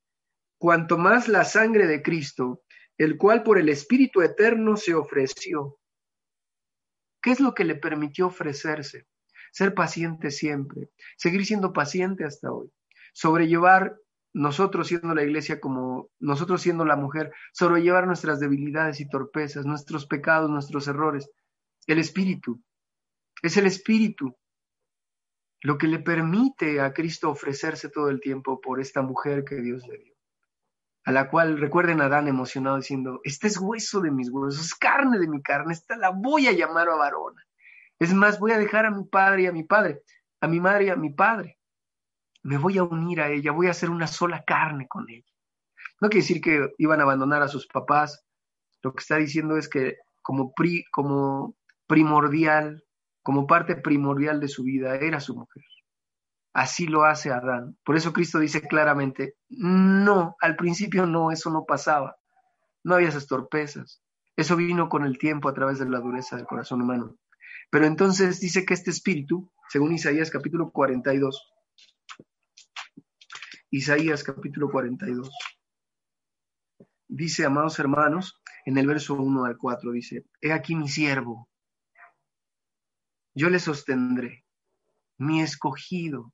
cuanto 0.56 0.98
más 0.98 1.26
la 1.26 1.44
sangre 1.44 1.88
de 1.88 2.00
Cristo, 2.00 2.62
el 2.98 3.16
cual 3.16 3.42
por 3.42 3.58
el 3.58 3.68
Espíritu 3.68 4.20
eterno 4.20 4.76
se 4.76 4.94
ofreció. 4.94 5.78
¿Qué 7.22 7.30
es 7.30 7.40
lo 7.40 7.54
que 7.54 7.64
le 7.64 7.74
permitió 7.74 8.26
ofrecerse? 8.26 9.06
ser 9.52 9.74
paciente 9.74 10.30
siempre, 10.30 10.90
seguir 11.16 11.44
siendo 11.44 11.72
paciente 11.72 12.24
hasta 12.24 12.52
hoy, 12.52 12.70
sobrellevar 13.12 13.96
nosotros 14.32 14.88
siendo 14.88 15.14
la 15.14 15.24
iglesia 15.24 15.58
como 15.58 16.10
nosotros 16.18 16.62
siendo 16.62 16.84
la 16.84 16.96
mujer, 16.96 17.32
sobrellevar 17.52 18.06
nuestras 18.06 18.40
debilidades 18.40 19.00
y 19.00 19.08
torpezas, 19.08 19.64
nuestros 19.64 20.06
pecados, 20.06 20.50
nuestros 20.50 20.86
errores. 20.86 21.30
El 21.86 21.98
espíritu, 21.98 22.62
es 23.42 23.56
el 23.56 23.66
espíritu 23.66 24.36
lo 25.62 25.76
que 25.76 25.88
le 25.88 25.98
permite 25.98 26.80
a 26.80 26.92
Cristo 26.92 27.30
ofrecerse 27.30 27.88
todo 27.88 28.10
el 28.10 28.20
tiempo 28.20 28.60
por 28.60 28.80
esta 28.80 29.02
mujer 29.02 29.44
que 29.44 29.56
Dios 29.56 29.84
le 29.88 29.98
dio. 29.98 30.17
A 31.04 31.12
la 31.12 31.30
cual 31.30 31.58
recuerden 31.58 32.00
a 32.00 32.06
Adán 32.06 32.28
emocionado 32.28 32.76
diciendo, 32.76 33.20
este 33.24 33.46
es 33.46 33.58
hueso 33.58 34.00
de 34.00 34.10
mis 34.10 34.30
huesos, 34.30 34.66
es 34.66 34.74
carne 34.74 35.18
de 35.18 35.28
mi 35.28 35.40
carne, 35.42 35.72
esta 35.72 35.96
la 35.96 36.10
voy 36.10 36.48
a 36.48 36.52
llamar 36.52 36.88
a 36.88 36.96
varona. 36.96 37.42
Es 37.98 38.12
más, 38.14 38.38
voy 38.38 38.52
a 38.52 38.58
dejar 38.58 38.86
a 38.86 38.90
mi 38.90 39.04
padre 39.04 39.42
y 39.42 39.46
a 39.46 39.52
mi 39.52 39.64
padre, 39.64 40.02
a 40.40 40.48
mi 40.48 40.60
madre 40.60 40.86
y 40.86 40.90
a 40.90 40.96
mi 40.96 41.10
padre. 41.10 41.58
Me 42.42 42.58
voy 42.58 42.78
a 42.78 42.84
unir 42.84 43.20
a 43.20 43.30
ella, 43.30 43.52
voy 43.52 43.66
a 43.66 43.72
hacer 43.72 43.90
una 43.90 44.06
sola 44.06 44.44
carne 44.44 44.86
con 44.86 45.08
ella. 45.08 45.26
No 46.00 46.08
quiere 46.08 46.22
decir 46.22 46.40
que 46.40 46.74
iban 46.78 47.00
a 47.00 47.02
abandonar 47.02 47.42
a 47.42 47.48
sus 47.48 47.66
papás. 47.66 48.24
Lo 48.82 48.92
que 48.94 49.00
está 49.00 49.16
diciendo 49.16 49.56
es 49.56 49.68
que 49.68 49.96
como, 50.22 50.52
como 50.92 51.56
primordial, 51.86 52.84
como 53.22 53.46
parte 53.46 53.74
primordial 53.76 54.40
de 54.40 54.48
su 54.48 54.62
vida, 54.62 54.94
era 54.96 55.20
su 55.20 55.34
mujer. 55.34 55.64
Así 56.58 56.88
lo 56.88 57.04
hace 57.04 57.30
Adán. 57.30 57.78
Por 57.84 57.96
eso 57.96 58.12
Cristo 58.12 58.40
dice 58.40 58.62
claramente, 58.62 59.36
no, 59.48 60.34
al 60.40 60.56
principio 60.56 61.06
no, 61.06 61.30
eso 61.30 61.50
no 61.50 61.64
pasaba. 61.64 62.16
No 62.82 62.96
había 62.96 63.10
esas 63.10 63.28
torpezas. 63.28 64.02
Eso 64.34 64.56
vino 64.56 64.88
con 64.88 65.04
el 65.04 65.18
tiempo 65.18 65.48
a 65.48 65.54
través 65.54 65.78
de 65.78 65.88
la 65.88 66.00
dureza 66.00 66.34
del 66.34 66.46
corazón 66.46 66.82
humano. 66.82 67.16
Pero 67.70 67.86
entonces 67.86 68.40
dice 68.40 68.64
que 68.64 68.74
este 68.74 68.90
espíritu, 68.90 69.52
según 69.68 69.92
Isaías 69.92 70.32
capítulo 70.32 70.72
42, 70.72 71.48
Isaías 73.70 74.24
capítulo 74.24 74.68
42, 74.68 75.30
dice, 77.06 77.44
amados 77.44 77.78
hermanos, 77.78 78.42
en 78.64 78.78
el 78.78 78.88
verso 78.88 79.14
1 79.14 79.44
al 79.44 79.56
4 79.56 79.92
dice, 79.92 80.24
he 80.40 80.52
aquí 80.52 80.74
mi 80.74 80.88
siervo, 80.88 81.48
yo 83.32 83.48
le 83.48 83.60
sostendré, 83.60 84.44
mi 85.18 85.40
escogido. 85.40 86.32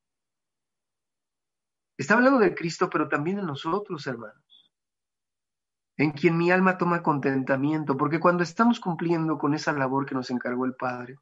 Está 1.96 2.14
hablando 2.14 2.38
de 2.38 2.54
Cristo, 2.54 2.90
pero 2.90 3.08
también 3.08 3.36
de 3.36 3.42
nosotros, 3.42 4.06
hermanos, 4.06 4.72
en 5.96 6.10
quien 6.10 6.36
mi 6.36 6.50
alma 6.50 6.76
toma 6.76 7.02
contentamiento, 7.02 7.96
porque 7.96 8.18
cuando 8.18 8.42
estamos 8.42 8.80
cumpliendo 8.80 9.38
con 9.38 9.54
esa 9.54 9.72
labor 9.72 10.06
que 10.06 10.14
nos 10.14 10.30
encargó 10.30 10.64
el 10.64 10.74
Padre, 10.74 11.16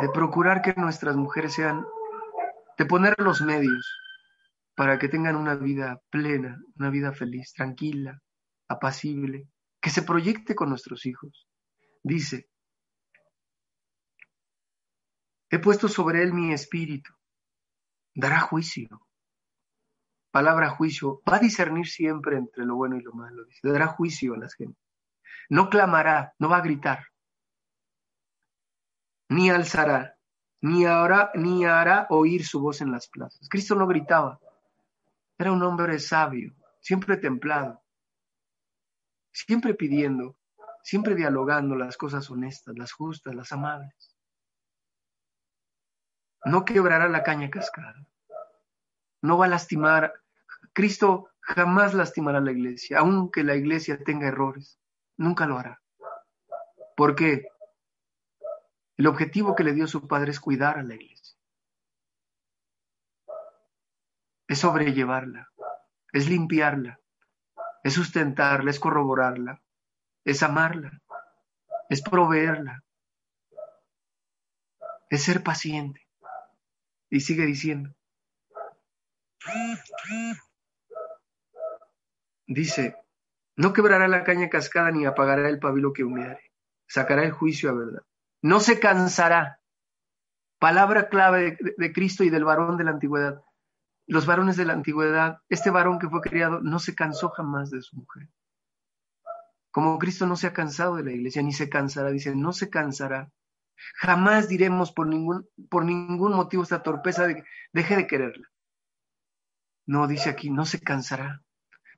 de 0.00 0.08
procurar 0.10 0.62
que 0.62 0.74
nuestras 0.74 1.16
mujeres 1.16 1.52
sean, 1.52 1.84
de 2.78 2.86
poner 2.86 3.14
los 3.18 3.42
medios 3.42 3.86
para 4.74 4.98
que 4.98 5.08
tengan 5.08 5.36
una 5.36 5.56
vida 5.56 6.00
plena, 6.08 6.58
una 6.76 6.88
vida 6.88 7.12
feliz, 7.12 7.52
tranquila, 7.52 8.22
apacible, 8.68 9.48
que 9.80 9.90
se 9.90 10.02
proyecte 10.02 10.54
con 10.54 10.68
nuestros 10.70 11.04
hijos. 11.04 11.48
Dice, 12.02 12.48
he 15.50 15.58
puesto 15.58 15.88
sobre 15.88 16.22
él 16.22 16.32
mi 16.32 16.52
espíritu, 16.52 17.12
dará 18.14 18.40
juicio. 18.40 19.07
Palabra 20.30 20.70
juicio, 20.70 21.22
va 21.28 21.36
a 21.36 21.40
discernir 21.40 21.86
siempre 21.86 22.36
entre 22.36 22.64
lo 22.64 22.76
bueno 22.76 22.96
y 22.96 23.02
lo 23.02 23.12
malo, 23.12 23.44
dice, 23.44 23.68
dará 23.68 23.86
juicio 23.88 24.34
a 24.34 24.38
las 24.38 24.54
gentes. 24.54 24.82
No 25.48 25.70
clamará, 25.70 26.34
no 26.38 26.48
va 26.48 26.58
a 26.58 26.62
gritar, 26.62 27.06
ni 29.28 29.50
alzará, 29.50 30.16
ni, 30.60 30.84
hará, 30.84 31.30
ni 31.34 31.64
hará 31.64 32.06
oír 32.10 32.44
su 32.44 32.60
voz 32.60 32.80
en 32.80 32.90
las 32.90 33.08
plazas. 33.08 33.48
Cristo 33.48 33.74
no 33.74 33.86
gritaba, 33.86 34.40
Era 35.38 35.52
un 35.52 35.62
hombre 35.62 35.98
sabio, 35.98 36.54
siempre 36.80 37.16
templado, 37.16 37.82
siempre 39.32 39.74
pidiendo, 39.74 40.36
siempre 40.82 41.14
dialogando 41.14 41.76
las 41.76 41.96
cosas 41.96 42.28
honestas, 42.30 42.76
las 42.76 42.92
justas, 42.92 43.34
las 43.34 43.52
amables. 43.52 44.16
No 46.44 46.64
quebrará 46.64 47.08
la 47.08 47.22
caña 47.22 47.50
cascada. 47.50 48.06
No 49.22 49.38
va 49.38 49.46
a 49.46 49.48
lastimar. 49.48 50.12
Cristo 50.72 51.30
jamás 51.40 51.94
lastimará 51.94 52.38
a 52.38 52.42
la 52.42 52.52
iglesia, 52.52 52.98
aunque 52.98 53.42
la 53.42 53.56
iglesia 53.56 54.02
tenga 54.02 54.28
errores. 54.28 54.78
Nunca 55.16 55.46
lo 55.46 55.58
hará. 55.58 55.82
¿Por 56.96 57.14
qué? 57.14 57.46
El 58.96 59.06
objetivo 59.06 59.54
que 59.54 59.64
le 59.64 59.72
dio 59.72 59.86
su 59.86 60.06
padre 60.06 60.32
es 60.32 60.40
cuidar 60.40 60.78
a 60.78 60.82
la 60.82 60.94
iglesia. 60.94 61.36
Es 64.48 64.60
sobrellevarla, 64.60 65.48
es 66.12 66.28
limpiarla, 66.28 67.00
es 67.84 67.94
sustentarla, 67.94 68.70
es 68.70 68.80
corroborarla, 68.80 69.62
es 70.24 70.42
amarla, 70.42 71.00
es 71.88 72.02
proveerla, 72.02 72.82
es 75.10 75.22
ser 75.22 75.42
paciente. 75.42 76.06
Y 77.10 77.20
sigue 77.20 77.46
diciendo. 77.46 77.94
Dice, 82.46 82.96
no 83.56 83.72
quebrará 83.72 84.08
la 84.08 84.24
caña 84.24 84.48
cascada 84.48 84.90
ni 84.90 85.04
apagará 85.04 85.48
el 85.48 85.58
pabilo 85.58 85.92
que 85.92 86.04
humeare, 86.04 86.52
sacará 86.86 87.24
el 87.24 87.32
juicio 87.32 87.70
a 87.70 87.74
verdad. 87.74 88.02
No 88.40 88.60
se 88.60 88.78
cansará. 88.78 89.60
Palabra 90.58 91.08
clave 91.08 91.58
de, 91.76 91.92
Cristo 91.92 92.24
y 92.24 92.30
del 92.30 92.44
varón 92.44 92.76
de 92.76 92.84
la 92.84 92.92
antigüedad. 92.92 93.42
Los 94.06 94.26
varones 94.26 94.56
de 94.56 94.64
la 94.64 94.72
antigüedad, 94.72 95.40
este 95.48 95.70
varón 95.70 95.98
que 95.98 96.08
fue 96.08 96.20
criado, 96.20 96.60
no 96.60 96.78
se 96.78 96.94
cansó 96.94 97.28
jamás 97.30 97.70
de 97.70 97.82
su 97.82 97.96
mujer. 97.96 98.28
Como 99.70 99.98
Cristo 99.98 100.26
no 100.26 100.36
se 100.36 100.46
ha 100.46 100.52
cansado 100.52 100.96
de 100.96 101.04
la 101.04 101.12
iglesia, 101.12 101.42
ni 101.42 101.52
se 101.52 101.68
cansará, 101.68 102.10
dice, 102.10 102.34
no 102.34 102.52
se 102.52 102.70
cansará. 102.70 103.30
Jamás 103.96 104.48
diremos 104.48 104.92
por 104.92 105.06
ningún, 105.06 106.32
motivo 106.32 106.62
esta 106.62 106.82
torpeza 106.82 107.26
de 107.26 107.44
deje 107.72 107.96
de 107.96 108.06
quererla. 108.06 108.48
No, 109.88 110.06
dice 110.06 110.28
aquí, 110.28 110.50
no 110.50 110.66
se 110.66 110.80
cansará, 110.80 111.42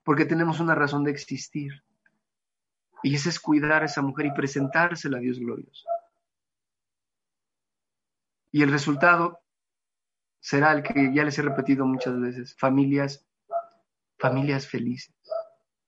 porque 0.04 0.24
tenemos 0.24 0.60
una 0.60 0.76
razón 0.76 1.02
de 1.02 1.10
existir. 1.10 1.82
Y 3.02 3.16
ese 3.16 3.30
es 3.30 3.40
cuidar 3.40 3.82
a 3.82 3.86
esa 3.86 4.00
mujer 4.00 4.26
y 4.26 4.32
presentársela 4.32 5.18
a 5.18 5.20
Dios 5.20 5.40
glorioso. 5.40 5.88
Y 8.52 8.62
el 8.62 8.70
resultado 8.70 9.40
será 10.38 10.70
el 10.70 10.84
que 10.84 11.12
ya 11.12 11.24
les 11.24 11.36
he 11.40 11.42
repetido 11.42 11.84
muchas 11.84 12.18
veces, 12.20 12.54
familias, 12.56 13.26
familias 14.20 14.68
felices, 14.68 15.16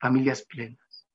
familias 0.01 0.43
plenas, 0.43 1.07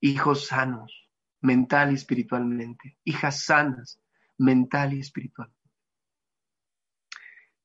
hijos 0.00 0.48
sanos, 0.48 1.08
mental 1.40 1.92
y 1.92 1.94
espiritualmente, 1.94 2.98
hijas 3.04 3.44
sanas, 3.44 4.00
mental 4.36 4.94
y 4.94 4.98
espiritualmente. 4.98 5.70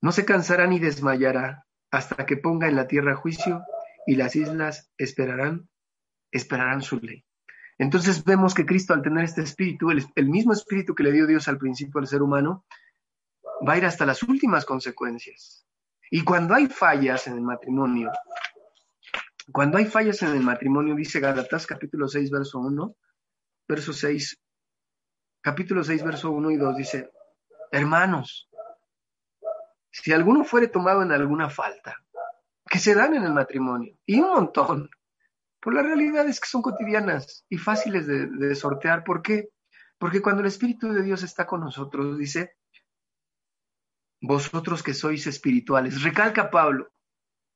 No 0.02 0.12
se 0.12 0.24
cansará 0.24 0.68
ni 0.68 0.78
desmayará 0.78 1.66
hasta 1.92 2.26
que 2.26 2.38
ponga 2.38 2.68
en 2.68 2.76
la 2.76 2.88
tierra 2.88 3.16
juicio 3.16 3.64
y 4.08 4.16
las 4.16 4.36
islas 4.36 4.92
esperarán, 4.98 5.70
esperarán 6.32 6.82
su 6.82 7.00
ley. 7.00 7.26
Entonces 7.78 8.24
vemos 8.24 8.54
que 8.54 8.66
Cristo 8.66 8.94
al 8.94 9.02
tener 9.02 9.24
este 9.24 9.42
espíritu, 9.42 9.92
el, 9.92 10.06
el, 10.16 10.30
mismo 10.30 10.54
espíritu 10.54 10.96
que 10.96 11.04
le 11.04 11.12
dio 11.12 11.28
Dios 11.28 11.48
al 11.48 11.58
principio 11.58 12.00
al 12.00 12.08
ser 12.08 12.22
humano, 12.22 12.66
va 13.68 13.74
a 13.74 13.78
ir 13.78 13.86
hasta 13.86 14.06
las 14.06 14.24
últimas 14.24 14.66
consecuencias. 14.66 15.66
Y 16.10 16.24
cuando 16.24 16.54
hay 16.54 16.68
fallas 16.68 17.28
en 17.28 17.34
el 17.34 17.42
matrimonio, 17.42 18.12
cuando 19.52 19.78
hay 19.78 19.86
fallas 19.86 20.22
en 20.22 20.30
el 20.30 20.42
matrimonio, 20.42 20.96
dice 20.96 21.20
Gálatas 21.20 21.66
capítulo 21.66 22.08
6, 22.08 22.30
verso 22.30 22.60
1, 22.60 22.96
verso 23.68 23.94
6, 23.94 24.40
capítulo 25.42 25.84
6, 25.84 26.04
verso 26.04 26.32
1 26.32 26.52
y 26.52 26.58
2, 26.58 26.76
dice, 26.76 27.10
hermanos, 27.72 28.50
si 29.92 30.12
alguno 30.14 30.44
fuere 30.44 30.68
tomado 30.68 31.04
en 31.04 31.12
alguna 31.12 31.50
falta, 31.50 31.98
que 32.70 32.80
se 32.80 32.96
dan 32.96 33.14
en 33.16 33.24
el 33.24 33.34
matrimonio, 33.34 33.98
y 34.06 34.20
un 34.20 34.30
montón, 34.30 34.90
por 35.60 35.74
la 35.74 35.84
realidad 35.84 36.28
es 36.28 36.40
que 36.40 36.48
son 36.48 36.62
cotidianas 36.62 37.46
y 37.50 37.58
fáciles 37.58 38.08
de 38.08 38.56
sortear. 38.56 39.04
¿Por 39.04 39.22
qué? 39.22 39.50
Porque 40.00 40.22
cuando 40.22 40.42
el 40.42 40.48
Espíritu 40.48 40.92
de 40.92 41.04
Dios 41.04 41.22
está 41.22 41.46
con 41.46 41.60
nosotros, 41.60 42.18
dice, 42.18 42.56
vosotros 44.20 44.82
que 44.82 44.96
sois 44.96 45.28
espirituales, 45.28 46.02
recalca 46.02 46.50
Pablo, 46.50 46.92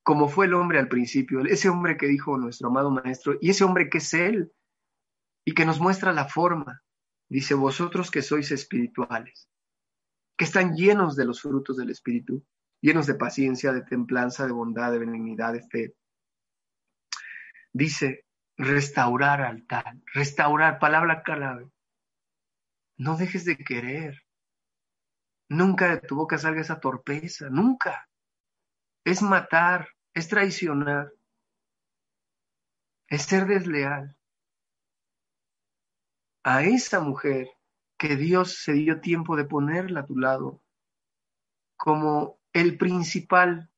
como 0.04 0.28
fue 0.28 0.46
el 0.46 0.54
hombre 0.54 0.78
al 0.78 0.88
principio, 0.88 1.40
ese 1.40 1.68
hombre 1.68 1.96
que 1.96 2.06
dijo 2.06 2.38
nuestro 2.38 2.68
amado 2.68 2.92
maestro, 2.92 3.36
y 3.40 3.50
ese 3.50 3.64
hombre 3.64 3.90
que 3.90 3.98
es 3.98 4.14
Él, 4.14 4.52
y 5.44 5.54
que 5.54 5.64
nos 5.64 5.80
muestra 5.80 6.12
la 6.12 6.26
forma, 6.28 6.82
dice, 7.28 7.54
vosotros 7.54 8.12
que 8.12 8.22
sois 8.22 8.52
espirituales, 8.52 9.48
que 10.36 10.44
están 10.44 10.74
llenos 10.74 11.16
de 11.16 11.24
los 11.24 11.40
frutos 11.40 11.76
del 11.76 11.90
Espíritu, 11.90 12.44
llenos 12.80 13.06
de 13.06 13.14
paciencia, 13.14 13.72
de 13.72 13.82
templanza, 13.82 14.46
de 14.46 14.52
bondad, 14.52 14.92
de 14.92 14.98
benignidad, 14.98 15.52
de 15.52 15.62
fe. 15.62 15.94
Dice, 17.72 18.26
restaurar 18.56 19.40
al 19.42 19.66
tal, 19.66 20.02
restaurar, 20.12 20.78
palabra 20.78 21.22
clave. 21.22 21.70
No 22.98 23.16
dejes 23.16 23.44
de 23.44 23.56
querer. 23.56 24.22
Nunca 25.48 25.88
de 25.88 26.00
tu 26.00 26.16
boca 26.16 26.38
salga 26.38 26.60
esa 26.60 26.80
torpeza, 26.80 27.48
nunca. 27.50 28.08
Es 29.04 29.22
matar, 29.22 29.88
es 30.12 30.28
traicionar, 30.28 31.12
es 33.08 33.22
ser 33.22 33.46
desleal. 33.46 34.16
A 36.42 36.62
esa 36.62 37.00
mujer 37.00 37.55
que 37.98 38.16
Dios 38.16 38.62
se 38.62 38.72
dio 38.72 39.00
tiempo 39.00 39.36
de 39.36 39.44
ponerla 39.44 40.00
a 40.00 40.06
tu 40.06 40.16
lado 40.16 40.62
como 41.76 42.40
el 42.52 42.78
principal, 42.78 43.70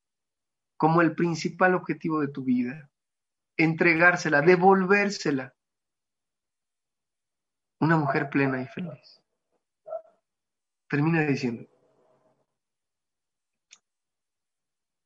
como 0.76 1.02
el 1.02 1.14
principal 1.14 1.74
objetivo 1.74 2.20
de 2.20 2.28
tu 2.28 2.44
vida, 2.44 2.90
entregársela, 3.56 4.40
devolvérsela. 4.40 5.54
Una 7.80 7.96
mujer 7.96 8.28
plena 8.30 8.60
y 8.60 8.66
feliz. 8.66 9.22
Termina 10.88 11.22
diciendo, 11.22 11.68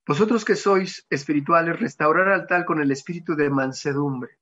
vosotros 0.07 0.44
que 0.44 0.57
sois 0.57 1.07
espirituales, 1.11 1.79
restaurar 1.79 2.29
al 2.29 2.46
tal 2.46 2.64
con 2.64 2.81
el 2.81 2.90
espíritu 2.90 3.35
de 3.35 3.51
mansedumbre. 3.51 4.38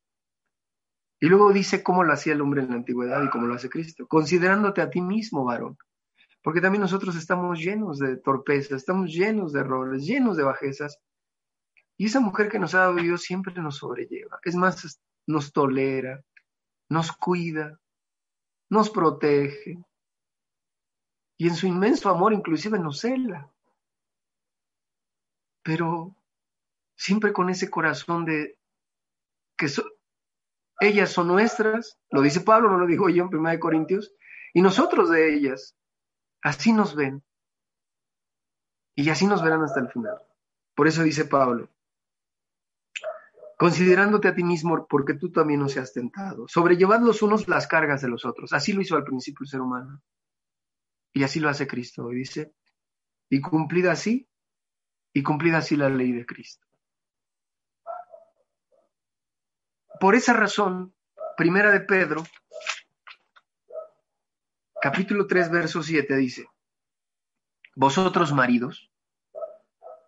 Y 1.20 1.28
luego 1.28 1.52
dice 1.52 1.83
cómo 1.83 2.02
lo 2.02 2.14
hacía 2.14 2.33
el 2.33 2.40
hombre 2.40 2.62
en 2.62 2.70
la 2.70 2.76
antigüedad 2.76 3.22
y 3.22 3.28
cómo 3.28 3.46
lo 3.46 3.54
hace 3.54 3.68
Cristo, 3.68 4.09
considerándote 4.09 4.80
a 4.80 4.88
ti 4.88 5.02
mismo, 5.02 5.44
varón. 5.44 5.76
Porque 6.42 6.62
también 6.62 6.80
nosotros 6.80 7.14
estamos 7.14 7.59
llenos 7.59 7.98
de 7.98 8.16
torpeza, 8.16 8.74
estamos 8.74 9.12
llenos 9.12 9.52
de 9.52 9.61
errores, 9.61 10.06
llenos 10.06 10.38
de 10.38 10.44
bajezas. 10.44 10.98
Y 11.98 12.06
esa 12.06 12.20
mujer 12.20 12.48
que 12.48 12.59
nos 12.59 12.74
ha 12.74 12.80
dado 12.80 12.94
Dios 12.94 13.22
siempre 13.22 13.52
nos 13.61 13.76
sobrelleva. 13.76 14.40
Es 14.42 14.54
más, 14.56 15.02
nos 15.26 15.52
tolera, 15.52 16.24
nos 16.88 17.12
cuida, 17.12 17.78
nos 18.70 18.88
protege. 18.88 19.78
Y 21.37 21.48
en 21.48 21.54
su 21.54 21.66
inmenso 21.66 22.09
amor 22.09 22.33
inclusive 22.33 22.78
nos 22.78 23.00
cela. 23.00 23.52
Pero 25.62 26.16
siempre 26.96 27.35
con 27.35 27.50
ese 27.50 27.68
corazón 27.68 28.24
de 28.24 28.56
que 29.59 29.68
ellas 30.80 31.10
son 31.10 31.28
nuestras, 31.28 31.98
lo 32.10 32.22
dice 32.22 32.40
Pablo, 32.40 32.70
no 32.70 32.78
lo 32.78 32.86
digo 32.86 33.08
yo 33.08 33.24
en 33.24 33.34
1 33.34 33.60
Corintios, 33.60 34.14
y 34.52 34.62
nosotros 34.62 35.10
de 35.10 35.34
ellas. 35.34 35.76
Así 36.42 36.72
nos 36.72 36.96
ven. 36.96 37.22
Y 38.94 39.10
así 39.10 39.26
nos 39.26 39.42
verán 39.42 39.62
hasta 39.62 39.80
el 39.80 39.90
final. 39.90 40.18
Por 40.74 40.88
eso 40.88 41.02
dice 41.02 41.26
Pablo, 41.26 41.70
considerándote 43.58 44.28
a 44.28 44.35
ti 44.35 44.42
mismo 44.42 44.87
porque 44.88 45.14
tú 45.14 45.31
también 45.31 45.60
no 45.60 45.68
seas 45.68 45.92
tentado, 45.92 46.48
sobrellevad 46.48 47.00
los 47.00 47.20
unos 47.20 47.46
las 47.46 47.66
cargas 47.66 48.00
de 48.00 48.08
los 48.08 48.24
otros. 48.24 48.52
Así 48.54 48.72
lo 48.72 48.81
hizo 48.81 48.96
al 48.96 49.04
principio 49.04 49.44
el 49.44 49.48
ser 49.48 49.60
humano. 49.60 50.02
Y 51.12 51.24
así 51.24 51.40
lo 51.40 51.48
hace 51.48 51.66
Cristo. 51.66 52.10
Y 52.12 52.16
dice, 52.16 52.54
y 53.28 53.40
cumplida 53.40 53.92
así, 53.92 54.28
y 55.12 55.22
cumplida 55.22 55.58
así 55.58 55.76
la 55.76 55.90
ley 55.90 56.12
de 56.12 56.24
Cristo. 56.24 56.66
Por 60.01 60.15
esa 60.15 60.33
razón, 60.33 60.94
primera 61.37 61.71
de 61.71 61.81
Pedro, 61.81 62.25
capítulo 64.81 65.27
3, 65.27 65.51
verso 65.51 65.83
7 65.83 66.17
dice, 66.17 66.48
vosotros 67.77 68.33
maridos, 68.33 68.90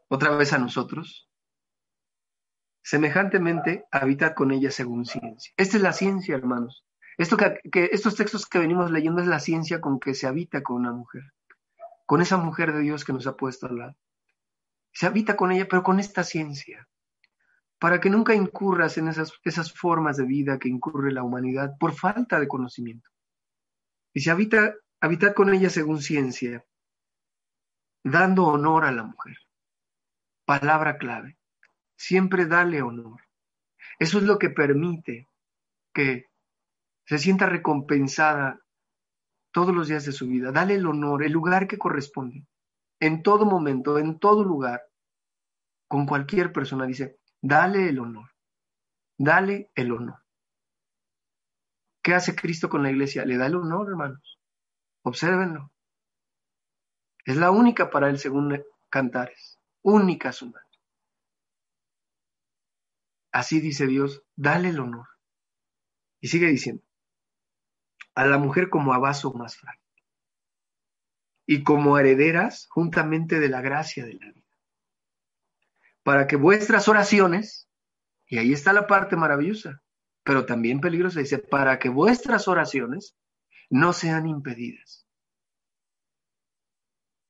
otra 0.09 0.31
vez 0.31 0.55
a 0.55 0.59
nosotros, 0.59 1.29
semejantemente 2.83 3.85
habitad 3.91 4.33
con 4.33 4.51
ella 4.51 4.71
según 4.71 5.05
ciencia. 5.05 5.53
Esta 5.59 5.77
es 5.77 5.83
la 5.83 5.93
ciencia, 5.93 6.37
hermanos. 6.37 6.87
Esto 7.19 7.37
que, 7.37 7.61
que, 7.71 7.91
estos 7.93 8.17
textos 8.17 8.47
que 8.47 8.61
venimos 8.61 8.91
leyendo 8.91 9.21
es 9.21 9.29
la 9.29 9.41
ciencia 9.41 9.83
con 9.83 10.01
que 10.01 10.15
se 10.15 10.27
habita 10.27 10.63
con 10.63 10.77
una 10.77 10.93
mujer, 10.93 11.35
con 12.07 12.23
esa 12.23 12.39
mujer 12.39 12.73
de 12.73 12.81
Dios 12.81 13.05
que 13.05 13.13
nos 13.13 13.27
ha 13.27 13.37
puesto 13.37 13.67
al 13.67 13.77
lado. 13.77 13.97
Se 14.95 15.05
habita 15.05 15.37
con 15.37 15.53
ella, 15.53 15.67
pero 15.69 15.83
con 15.83 16.01
esta 16.01 16.25
ciencia, 16.25 16.89
para 17.83 17.99
que 17.99 18.11
nunca 18.11 18.33
incurras 18.33 18.97
en 18.97 19.09
esas, 19.09 19.33
esas 19.43 19.73
formas 19.73 20.17
de 20.17 20.25
vida 20.25 20.57
que 20.57 20.69
incurre 20.69 21.11
la 21.11 21.25
humanidad 21.25 21.77
por 21.81 21.93
falta 21.97 22.39
de 22.39 22.47
conocimiento. 22.47 23.11
Y 24.15 24.21
se 24.21 24.31
habita, 24.31 24.77
habitad 25.01 25.35
con 25.35 25.53
ella 25.53 25.69
según 25.69 26.01
ciencia, 26.01 26.65
dando 28.05 28.45
honor 28.45 28.85
a 28.85 28.93
la 28.93 29.03
mujer. 29.03 29.37
Palabra 30.45 30.97
clave. 30.97 31.37
Siempre 31.97 32.47
dale 32.47 32.83
honor. 32.83 33.21
Eso 33.99 34.19
es 34.19 34.25
lo 34.25 34.39
que 34.39 34.51
permite 34.51 35.27
que 35.93 36.27
se 37.05 37.19
sienta 37.19 37.47
recompensada 37.47 38.61
todos 39.51 39.75
los 39.75 39.89
días 39.89 40.05
de 40.05 40.13
su 40.13 40.29
vida. 40.29 40.53
Dale 40.53 40.77
el 40.77 40.87
honor, 40.87 41.25
el 41.25 41.33
lugar 41.33 41.67
que 41.67 41.79
corresponde. 41.79 42.47
En 43.01 43.25
todo 43.25 43.45
momento, 43.45 43.99
en 43.99 44.21
todo 44.21 44.45
lugar, 44.45 44.85
con 45.89 46.07
cualquier 46.07 46.53
persona, 46.53 46.87
dice, 46.87 47.19
dale 47.43 47.89
el 47.89 47.99
honor. 47.99 48.31
Dale 49.19 49.71
el 49.75 49.93
honor. 49.93 50.23
¿Qué 52.03 52.15
hace 52.15 52.35
Cristo 52.35 52.69
con 52.69 52.83
la 52.83 52.91
iglesia? 52.91 53.25
Le 53.25 53.37
da 53.37 53.47
el 53.47 53.57
honor, 53.57 53.89
hermanos. 53.89 54.41
Obsérvenlo. 55.03 55.71
Es 57.25 57.37
la 57.37 57.51
única 57.51 57.91
para 57.91 58.09
él, 58.09 58.19
según 58.19 58.65
Cantares. 58.89 59.61
Única 59.83 60.33
su 60.33 60.47
madre. 60.47 60.67
Así 63.33 63.61
dice 63.61 63.87
Dios, 63.87 64.23
dale 64.37 64.69
el 64.71 64.81
honor. 64.81 65.09
Y 66.21 66.29
sigue 66.29 66.49
diciendo, 66.49 66.85
a 68.15 68.27
la 68.27 68.39
mujer 68.39 68.69
como 68.69 68.93
a 68.93 68.99
vaso 68.99 69.33
más 69.33 69.57
frágil 69.57 69.83
y 71.47 71.65
como 71.65 71.99
herederas 71.99 72.67
juntamente 72.71 73.41
de 73.41 73.49
la 73.49 73.61
gracia 73.61 74.05
de 74.05 74.15
la 74.15 74.33
vida. 74.33 74.42
Para 76.03 76.27
que 76.27 76.37
vuestras 76.37 76.89
oraciones, 76.89 77.69
y 78.27 78.39
ahí 78.39 78.53
está 78.53 78.73
la 78.73 78.87
parte 78.87 79.17
maravillosa, 79.17 79.83
pero 80.25 80.47
también 80.47 80.81
peligrosa, 80.81 81.21
dice, 81.21 81.39
para 81.39 81.79
que 81.79 81.89
vuestras 81.89 82.49
oraciones 82.49 83.17
no 83.71 83.93
sean 83.93 84.27
impedidas. 84.27 85.07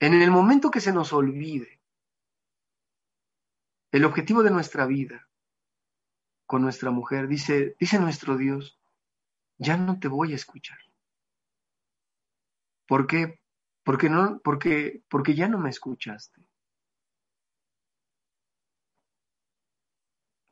En 0.00 0.20
el 0.20 0.30
momento 0.30 0.70
que 0.70 0.80
se 0.80 0.92
nos 0.92 1.12
olvide 1.12 1.80
el 3.92 4.04
objetivo 4.04 4.42
de 4.42 4.50
nuestra 4.50 4.86
vida 4.86 5.28
con 6.46 6.62
nuestra 6.62 6.90
mujer, 6.90 7.28
dice, 7.28 7.76
dice 7.78 7.98
nuestro 7.98 8.36
Dios, 8.36 8.80
ya 9.58 9.76
no 9.76 10.00
te 10.00 10.08
voy 10.08 10.32
a 10.32 10.36
escuchar. 10.36 10.78
¿Por 12.86 13.06
qué? 13.06 13.40
Porque, 13.84 14.08
no, 14.10 14.40
porque, 14.42 15.02
porque 15.08 15.34
ya 15.34 15.48
no 15.48 15.58
me 15.58 15.70
escuchaste. 15.70 16.42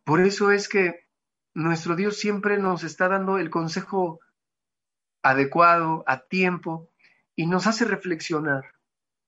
Por 0.05 0.20
eso 0.20 0.51
es 0.51 0.68
que 0.68 1.07
nuestro 1.55 1.96
Dios 1.96 2.18
siempre 2.18 2.59
nos 2.59 2.84
está 2.84 3.09
dando 3.09 3.38
el 3.38 3.51
consejo 3.51 4.20
adecuado, 5.22 6.05
a 6.07 6.20
tiempo, 6.20 6.90
y 7.36 7.46
nos 7.46 7.66
hace 7.66 7.84
reflexionar 7.84 8.64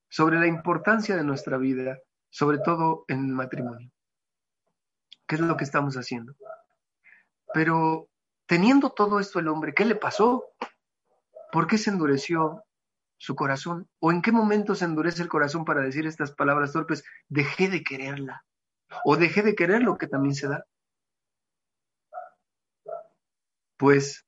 sobre 0.08 0.38
la 0.38 0.46
importancia 0.46 1.16
de 1.16 1.24
nuestra 1.24 1.56
vida, 1.56 1.98
sobre 2.30 2.58
todo 2.58 3.04
en 3.08 3.24
el 3.26 3.32
matrimonio. 3.32 3.90
¿Qué 5.26 5.36
es 5.36 5.40
lo 5.40 5.56
que 5.56 5.64
estamos 5.64 5.96
haciendo? 5.96 6.34
Pero 7.54 8.08
teniendo 8.46 8.90
todo 8.90 9.20
esto 9.20 9.38
el 9.38 9.48
hombre, 9.48 9.74
¿qué 9.74 9.84
le 9.84 9.94
pasó? 9.94 10.44
¿Por 11.50 11.66
qué 11.66 11.78
se 11.78 11.90
endureció 11.90 12.62
su 13.18 13.34
corazón? 13.34 13.88
¿O 14.00 14.12
en 14.12 14.20
qué 14.20 14.32
momento 14.32 14.74
se 14.74 14.84
endurece 14.84 15.22
el 15.22 15.28
corazón 15.28 15.64
para 15.64 15.82
decir 15.82 16.06
estas 16.06 16.32
palabras 16.32 16.72
torpes? 16.72 17.04
Dejé 17.28 17.68
de 17.68 17.82
quererla. 17.82 18.44
O 19.04 19.16
dejé 19.16 19.42
de 19.42 19.54
querer 19.54 19.82
lo 19.82 19.96
que 19.98 20.06
también 20.06 20.34
se 20.34 20.48
da. 20.48 20.66
Pues 23.76 24.26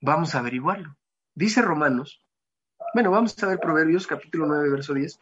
vamos 0.00 0.34
a 0.34 0.40
averiguarlo. 0.40 0.96
Dice 1.34 1.62
Romanos. 1.62 2.22
Bueno, 2.94 3.10
vamos 3.10 3.42
a 3.42 3.46
ver 3.46 3.58
Proverbios 3.58 4.06
capítulo 4.06 4.46
9, 4.46 4.70
verso 4.70 4.94
10. 4.94 5.20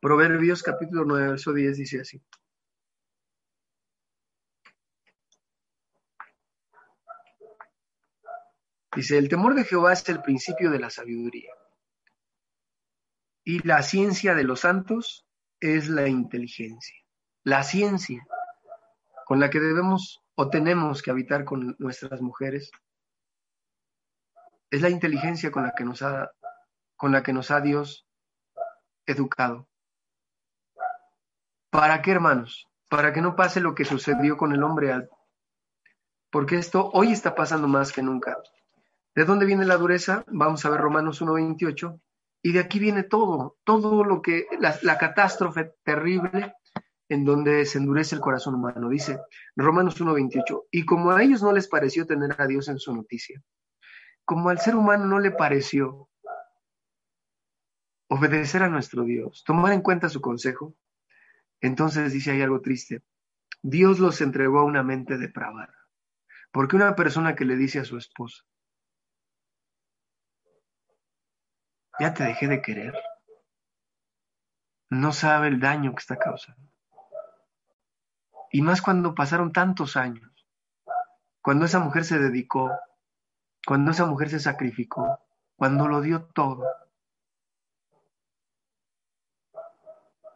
Proverbios 0.00 0.62
capítulo 0.62 1.04
9, 1.04 1.28
verso 1.28 1.52
10 1.52 1.76
dice 1.76 2.00
así. 2.00 2.22
Dice, 8.94 9.18
el 9.18 9.28
temor 9.28 9.54
de 9.54 9.64
Jehová 9.64 9.92
es 9.92 10.08
el 10.08 10.22
principio 10.22 10.70
de 10.70 10.80
la 10.80 10.90
sabiduría. 10.90 11.52
Y 13.44 13.66
la 13.66 13.82
ciencia 13.82 14.34
de 14.34 14.44
los 14.44 14.60
santos 14.60 15.26
es 15.60 15.88
la 15.88 16.08
inteligencia. 16.08 16.96
La 17.48 17.62
ciencia 17.62 18.28
con 19.24 19.40
la 19.40 19.48
que 19.48 19.58
debemos 19.58 20.22
o 20.34 20.50
tenemos 20.50 21.00
que 21.00 21.10
habitar 21.10 21.46
con 21.46 21.76
nuestras 21.78 22.20
mujeres 22.20 22.70
es 24.68 24.82
la 24.82 24.90
inteligencia 24.90 25.50
con 25.50 25.62
la 25.62 25.72
que 25.74 25.82
nos 25.82 26.02
ha, 26.02 26.30
con 26.94 27.10
la 27.10 27.22
que 27.22 27.32
nos 27.32 27.50
ha 27.50 27.62
Dios 27.62 28.06
educado. 29.06 29.66
¿Para 31.70 32.02
qué, 32.02 32.10
hermanos? 32.10 32.68
Para 32.90 33.14
que 33.14 33.22
no 33.22 33.34
pase 33.34 33.60
lo 33.60 33.74
que 33.74 33.86
sucedió 33.86 34.36
con 34.36 34.52
el 34.52 34.62
hombre, 34.62 35.08
porque 36.30 36.56
esto 36.56 36.90
hoy 36.92 37.12
está 37.12 37.34
pasando 37.34 37.66
más 37.66 37.92
que 37.92 38.02
nunca. 38.02 38.36
¿De 39.14 39.24
dónde 39.24 39.46
viene 39.46 39.64
la 39.64 39.78
dureza? 39.78 40.22
Vamos 40.26 40.66
a 40.66 40.68
ver 40.68 40.82
Romanos 40.82 41.22
1.28. 41.22 41.98
Y 42.42 42.52
de 42.52 42.60
aquí 42.60 42.78
viene 42.78 43.04
todo, 43.04 43.56
todo 43.64 44.04
lo 44.04 44.20
que, 44.20 44.46
la, 44.60 44.98
catástrofe 44.98 45.72
terrible 45.82 46.54
en 47.08 47.24
donde 47.24 47.64
se 47.64 47.78
endurece 47.78 48.14
el 48.14 48.20
corazón 48.20 48.54
humano. 48.54 48.88
Dice 48.88 49.20
Romanos 49.56 50.00
1.28. 50.00 50.66
Y 50.70 50.84
como 50.84 51.10
a 51.10 51.22
ellos 51.22 51.42
no 51.42 51.52
les 51.52 51.68
pareció 51.68 52.06
tener 52.06 52.34
a 52.38 52.46
Dios 52.46 52.68
en 52.68 52.78
su 52.78 52.94
noticia, 52.94 53.42
como 54.24 54.50
al 54.50 54.58
ser 54.58 54.76
humano 54.76 55.06
no 55.06 55.18
le 55.18 55.30
pareció 55.30 56.08
obedecer 58.10 58.62
a 58.62 58.68
nuestro 58.68 59.04
Dios, 59.04 59.42
tomar 59.44 59.72
en 59.72 59.82
cuenta 59.82 60.08
su 60.08 60.20
consejo, 60.20 60.74
entonces 61.60 62.12
dice 62.12 62.30
hay 62.30 62.42
algo 62.42 62.60
triste. 62.60 63.02
Dios 63.62 63.98
los 63.98 64.20
entregó 64.20 64.60
a 64.60 64.64
una 64.64 64.82
mente 64.82 65.18
depravada. 65.18 65.74
Porque 66.52 66.76
una 66.76 66.94
persona 66.94 67.34
que 67.34 67.44
le 67.44 67.56
dice 67.56 67.80
a 67.80 67.84
su 67.84 67.98
esposa, 67.98 68.42
ya 72.00 72.14
te 72.14 72.24
dejé 72.24 72.48
de 72.48 72.62
querer. 72.62 72.94
No 74.90 75.12
sabe 75.12 75.48
el 75.48 75.60
daño 75.60 75.92
que 75.94 76.00
está 76.00 76.16
causando. 76.16 76.62
Y 78.50 78.62
más 78.62 78.82
cuando 78.82 79.14
pasaron 79.14 79.52
tantos 79.52 79.96
años, 79.96 80.30
cuando 81.42 81.64
esa 81.64 81.78
mujer 81.80 82.04
se 82.04 82.18
dedicó, 82.18 82.70
cuando 83.66 83.90
esa 83.90 84.06
mujer 84.06 84.30
se 84.30 84.40
sacrificó, 84.40 85.18
cuando 85.56 85.88
lo 85.88 86.00
dio 86.00 86.24
todo. 86.24 86.64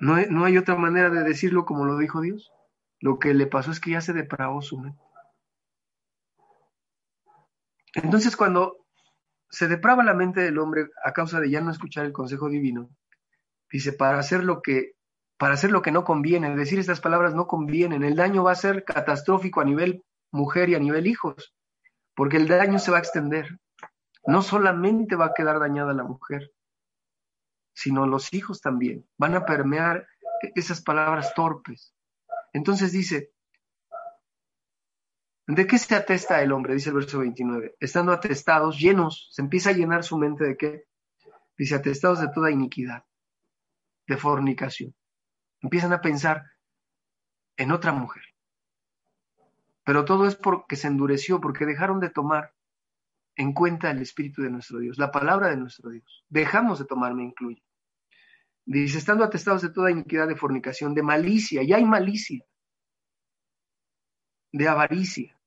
No 0.01 0.17
no 0.31 0.45
hay 0.45 0.59
otra 0.59 0.75
manera 0.75 1.11
de 1.11 1.23
decirlo 1.23 1.65
como 1.65 1.85
lo 1.85 1.97
dijo 1.97 2.21
Dios. 2.21 2.53
Lo 3.01 3.19
que 3.19 3.35
le 3.35 3.47
pasó 3.47 3.71
es 3.71 3.81
que 3.81 3.93
ya 3.93 4.01
se 4.01 4.13
depravó 4.13 4.63
su 4.63 4.79
mente. 4.79 5.03
Entonces 7.95 8.37
cuando 8.37 8.83
se 9.51 9.69
deprava 9.69 10.03
la 10.03 10.15
mente 10.15 10.41
del 10.41 10.59
hombre 10.59 10.89
a 11.05 11.13
causa 11.13 11.39
de 11.39 11.51
ya 11.51 11.61
no 11.61 11.71
escuchar 11.71 12.07
el 12.07 12.13
consejo 12.13 12.49
divino. 12.49 12.89
Dice, 13.71 13.93
para 13.93 14.19
hacer 14.19 14.45
lo 14.45 14.63
que 14.63 14.97
para 15.43 15.55
hacer 15.55 15.73
lo 15.73 15.83
que 15.83 15.91
no 15.91 16.05
conviene, 16.05 16.55
decir 16.55 16.79
estas 16.79 17.01
palabras 17.01 17.35
no 17.35 17.49
convienen, 17.49 18.05
el 18.05 18.15
daño 18.15 18.45
va 18.45 18.53
a 18.53 18.55
ser 18.55 18.85
catastrófico 18.85 19.61
a 19.61 19.65
nivel 19.65 20.05
mujer 20.31 20.69
y 20.69 20.77
a 20.77 20.79
nivel 20.79 21.09
hijos, 21.09 21.53
porque 22.15 22.37
el 22.37 22.47
daño 22.47 22.79
se 22.79 22.93
va 22.93 22.99
a 22.99 23.01
extender. 23.01 23.59
No 24.25 24.43
solamente 24.43 25.17
va 25.17 25.25
a 25.27 25.35
quedar 25.35 25.59
dañada 25.59 25.95
la 25.95 26.05
mujer, 26.05 26.53
sino 27.75 28.07
los 28.07 28.33
hijos 28.33 28.61
también. 28.61 29.05
Van 29.19 29.35
a 29.35 29.45
permear 29.45 30.07
esas 30.55 30.81
palabras 30.81 31.35
torpes. 31.35 31.93
Entonces 32.53 32.93
dice, 32.93 33.33
¿De 35.49 35.67
qué 35.67 35.77
se 35.77 35.97
atesta 35.97 36.41
el 36.41 36.53
hombre? 36.53 36.75
Dice 36.75 36.91
el 36.91 36.95
verso 36.95 37.19
29. 37.19 37.75
Estando 37.81 38.13
atestados, 38.13 38.79
llenos, 38.79 39.29
se 39.33 39.43
empieza 39.43 39.71
a 39.71 39.73
llenar 39.73 40.05
su 40.05 40.17
mente 40.19 40.45
de 40.45 40.57
qué? 40.57 40.85
Dice, 41.59 41.75
atestados 41.75 42.21
de 42.21 42.29
toda 42.29 42.53
iniquidad, 42.53 43.05
de 44.07 44.17
fornicación. 44.17 44.95
Empiezan 45.63 45.93
a 45.93 46.01
pensar 46.01 46.45
en 47.57 47.73
otra 47.73 47.93
mujer. 47.93 48.23
Pero 49.85 50.05
todo 50.05 50.27
es 50.27 50.37
porque 50.37 50.77
se 50.77 50.89
endureció, 50.89 51.41
porque 51.41 51.67
dejaron 51.67 52.01
de 52.01 52.11
tomar 52.11 52.55
en 53.37 53.53
cuenta 53.53 53.91
el 53.91 54.01
Espíritu 54.03 54.43
de 54.43 54.51
nuestro 54.51 54.79
Dios, 54.79 54.99
la 54.99 55.11
palabra 55.11 55.49
de 55.49 55.57
nuestro 55.57 55.91
Dios. 55.91 56.25
Dejamos 56.29 56.79
de 56.79 56.85
tomar, 56.85 57.15
me 57.15 57.25
incluye. 57.25 57.63
Dice, 58.65 58.99
estando 58.99 59.25
atestados 59.25 59.63
de 59.63 59.71
toda 59.71 59.91
iniquidad, 59.91 60.29
de 60.29 60.37
fornicación, 60.37 60.95
de 60.95 61.03
malicia, 61.03 61.63
y 61.63 61.73
hay 61.73 61.85
malicia 61.85 62.45
de 64.53 64.69
avaricia, 64.69 65.39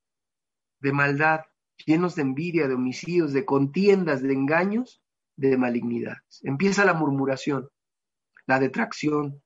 de 0.80 0.92
maldad, 0.92 1.42
llenos 1.84 2.16
de 2.16 2.22
envidia, 2.22 2.68
de 2.68 2.74
homicidios, 2.74 3.32
de 3.32 3.44
contiendas, 3.44 4.20
de 4.20 4.32
engaños, 4.32 5.00
de 5.36 5.56
malignidades. 5.56 6.40
Empieza 6.42 6.84
la 6.84 6.94
murmuración, 6.94 7.68
la 8.46 8.58
detracción, 8.58 9.42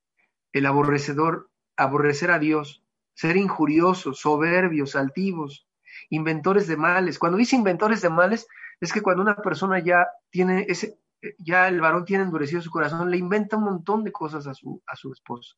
el 0.53 0.67
aborrecedor, 0.67 1.51
aborrecer 1.77 2.31
a 2.31 2.39
Dios, 2.39 2.85
ser 3.15 3.37
injuriosos, 3.37 4.21
soberbios, 4.21 4.97
altivos, 4.97 5.67
inventores 6.09 6.67
de 6.67 6.77
males. 6.77 7.19
Cuando 7.19 7.39
dice 7.39 7.57
inventores 7.57 8.03
de 8.03 8.11
males, 8.11 8.47
es 8.81 8.93
que 8.93 9.03
cuando 9.03 9.23
una 9.23 9.37
persona 9.37 9.79
ya 9.79 10.07
tiene 10.31 10.65
ese, 10.69 10.99
ya 11.39 11.69
el 11.69 11.81
varón 11.81 12.05
tiene 12.05 12.25
endurecido 12.25 12.63
su 12.63 12.71
corazón, 12.71 13.11
le 13.11 13.19
inventa 13.19 13.57
un 13.57 13.65
montón 13.65 14.05
de 14.05 14.13
cosas 14.13 14.47
a 14.47 14.55
su, 14.55 14.83
a 14.87 14.97
su 14.97 15.13
esposa. 15.13 15.55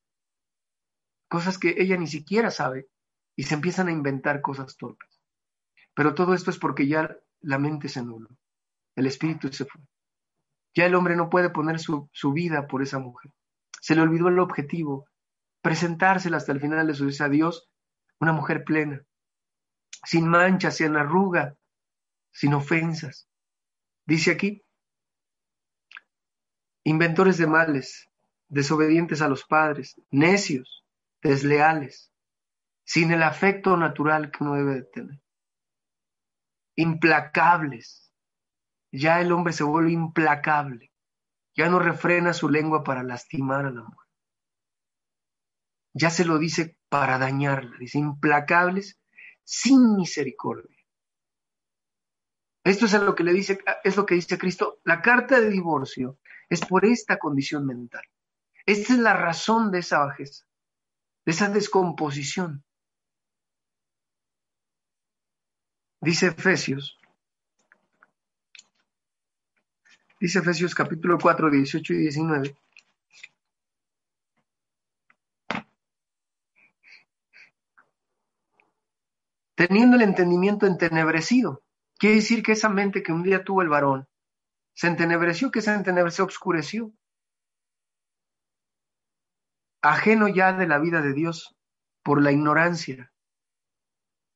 Cosas 1.28 1.58
que 1.58 1.74
ella 1.78 1.96
ni 1.96 2.06
siquiera 2.06 2.50
sabe 2.50 2.88
y 3.36 3.44
se 3.44 3.54
empiezan 3.54 3.88
a 3.88 3.92
inventar 3.92 4.40
cosas 4.42 4.76
torpes. 4.76 5.20
Pero 5.94 6.14
todo 6.14 6.34
esto 6.34 6.50
es 6.50 6.58
porque 6.58 6.86
ya 6.86 7.16
la 7.40 7.58
mente 7.58 7.88
se 7.88 8.02
nubló, 8.02 8.28
el 8.96 9.06
espíritu 9.06 9.52
se 9.52 9.64
fue. 9.64 9.80
Ya 10.74 10.86
el 10.86 10.94
hombre 10.94 11.16
no 11.16 11.28
puede 11.28 11.50
poner 11.50 11.78
su, 11.78 12.08
su 12.12 12.32
vida 12.32 12.66
por 12.66 12.82
esa 12.82 12.98
mujer. 12.98 13.30
Se 13.82 13.96
le 13.96 14.02
olvidó 14.02 14.28
el 14.28 14.38
objetivo, 14.38 15.08
presentársela 15.60 16.36
hasta 16.36 16.52
el 16.52 16.60
final 16.60 16.86
de 16.86 16.94
su 16.94 17.04
vida 17.04 17.24
a 17.24 17.28
Dios, 17.28 17.68
una 18.20 18.32
mujer 18.32 18.62
plena, 18.62 19.04
sin 20.04 20.28
manchas, 20.28 20.76
sin 20.76 20.96
arruga, 20.96 21.56
sin 22.30 22.54
ofensas. 22.54 23.28
Dice 24.06 24.30
aquí, 24.30 24.64
inventores 26.84 27.38
de 27.38 27.48
males, 27.48 28.08
desobedientes 28.48 29.20
a 29.20 29.26
los 29.26 29.44
padres, 29.44 30.00
necios, 30.12 30.84
desleales, 31.20 32.12
sin 32.84 33.10
el 33.10 33.24
afecto 33.24 33.76
natural 33.76 34.30
que 34.30 34.44
uno 34.44 34.54
debe 34.54 34.74
de 34.74 34.82
tener, 34.84 35.20
implacables. 36.76 38.12
Ya 38.92 39.20
el 39.20 39.32
hombre 39.32 39.52
se 39.52 39.64
vuelve 39.64 39.90
implacable, 39.90 40.91
ya 41.54 41.68
no 41.68 41.78
refrena 41.78 42.32
su 42.32 42.48
lengua 42.48 42.82
para 42.82 43.02
lastimar 43.02 43.66
a 43.66 43.70
la 43.70 43.82
mujer. 43.82 44.08
Ya 45.94 46.10
se 46.10 46.24
lo 46.24 46.38
dice 46.38 46.78
para 46.88 47.18
dañarla, 47.18 47.76
dice 47.78 47.98
implacables 47.98 48.98
sin 49.44 49.96
misericordia. 49.96 50.78
Esto 52.64 52.86
es 52.86 52.92
lo 52.92 53.14
que 53.14 53.24
le 53.24 53.32
dice, 53.32 53.58
es 53.82 53.96
lo 53.96 54.06
que 54.06 54.14
dice 54.14 54.38
Cristo. 54.38 54.80
La 54.84 55.02
carta 55.02 55.40
de 55.40 55.50
divorcio 55.50 56.18
es 56.48 56.64
por 56.64 56.84
esta 56.84 57.18
condición 57.18 57.66
mental. 57.66 58.04
Esta 58.64 58.92
es 58.92 58.98
la 59.00 59.14
razón 59.14 59.70
de 59.72 59.80
esa 59.80 59.98
bajeza, 59.98 60.46
de 61.24 61.32
esa 61.32 61.48
descomposición. 61.48 62.64
Dice 66.00 66.28
Efesios, 66.28 66.98
dice 70.22 70.38
Efesios 70.38 70.72
capítulo 70.72 71.18
4, 71.18 71.50
18 71.50 71.94
y 71.94 71.96
19. 71.96 72.56
Teniendo 79.56 79.96
el 79.96 80.02
entendimiento 80.02 80.66
entenebrecido, 80.66 81.64
quiere 81.98 82.16
decir 82.16 82.44
que 82.44 82.52
esa 82.52 82.68
mente 82.68 83.02
que 83.02 83.10
un 83.10 83.24
día 83.24 83.42
tuvo 83.42 83.62
el 83.62 83.68
varón 83.68 84.06
se 84.74 84.86
entenebreció, 84.86 85.50
que 85.50 85.60
se 85.60 85.74
entenebreció, 85.74 86.24
oscureció, 86.24 86.92
ajeno 89.82 90.28
ya 90.28 90.52
de 90.52 90.68
la 90.68 90.78
vida 90.78 91.02
de 91.02 91.14
Dios 91.14 91.56
por 92.04 92.22
la 92.22 92.30
ignorancia, 92.30 93.12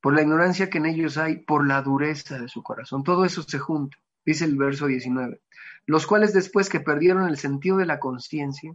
por 0.00 0.14
la 0.14 0.22
ignorancia 0.22 0.68
que 0.68 0.78
en 0.78 0.86
ellos 0.86 1.16
hay, 1.16 1.44
por 1.44 1.64
la 1.64 1.80
dureza 1.82 2.40
de 2.40 2.48
su 2.48 2.64
corazón. 2.64 3.04
Todo 3.04 3.24
eso 3.24 3.44
se 3.44 3.60
junta, 3.60 3.96
dice 4.26 4.44
el 4.44 4.56
verso 4.56 4.86
19. 4.86 5.40
Los 5.86 6.06
cuales 6.06 6.34
después 6.34 6.68
que 6.68 6.80
perdieron 6.80 7.28
el 7.28 7.38
sentido 7.38 7.78
de 7.78 7.86
la 7.86 8.00
conciencia, 8.00 8.74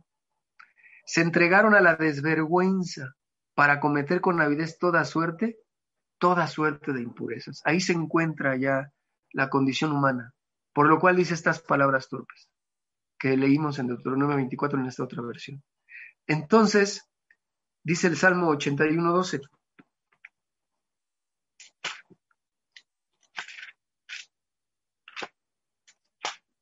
se 1.05 1.21
entregaron 1.21 1.75
a 1.75 1.81
la 1.81 1.95
desvergüenza 1.95 3.13
para 3.53 3.79
cometer 3.79 4.21
con 4.21 4.39
avidez 4.39 4.79
toda 4.79 5.03
suerte, 5.03 5.59
toda 6.17 6.47
suerte 6.47 6.93
de 6.93 7.01
impurezas. 7.01 7.61
Ahí 7.65 7.81
se 7.81 7.93
encuentra 7.93 8.55
ya 8.55 8.91
la 9.33 9.49
condición 9.49 9.91
humana, 9.91 10.33
por 10.73 10.87
lo 10.87 10.99
cual 10.99 11.17
dice 11.17 11.33
estas 11.33 11.61
palabras 11.61 12.07
torpes 12.07 12.49
que 13.21 13.37
leímos 13.37 13.77
en 13.77 13.85
Deuteronomio 13.85 14.35
24 14.35 14.79
en 14.79 14.87
esta 14.87 15.03
otra 15.03 15.21
versión. 15.21 15.61
Entonces, 16.25 17.07
dice 17.83 18.07
el 18.07 18.17
Salmo 18.17 18.47
81, 18.47 19.13
12, 19.13 19.41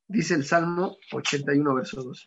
Dice 0.10 0.34
el 0.34 0.44
Salmo 0.44 0.98
81, 1.12 1.76
verso 1.76 2.02
12. 2.02 2.26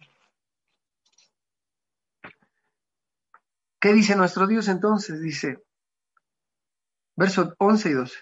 ¿Qué 3.81 3.93
dice 3.93 4.15
nuestro 4.15 4.47
Dios 4.47 4.69
entonces? 4.69 5.21
Dice, 5.21 5.65
verso 7.17 7.57
11 7.59 7.91
y 7.91 7.93
12. 7.95 8.19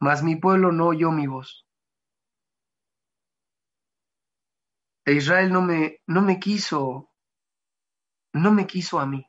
Mas 0.00 0.22
mi 0.22 0.36
pueblo 0.36 0.72
no 0.72 0.88
oyó 0.88 1.10
mi 1.10 1.26
voz. 1.26 1.66
E 5.06 5.14
Israel 5.14 5.50
no 5.50 5.62
me, 5.62 6.02
no 6.06 6.20
me 6.20 6.38
quiso, 6.38 7.10
no 8.34 8.52
me 8.52 8.66
quiso 8.66 9.00
a 9.00 9.06
mí. 9.06 9.26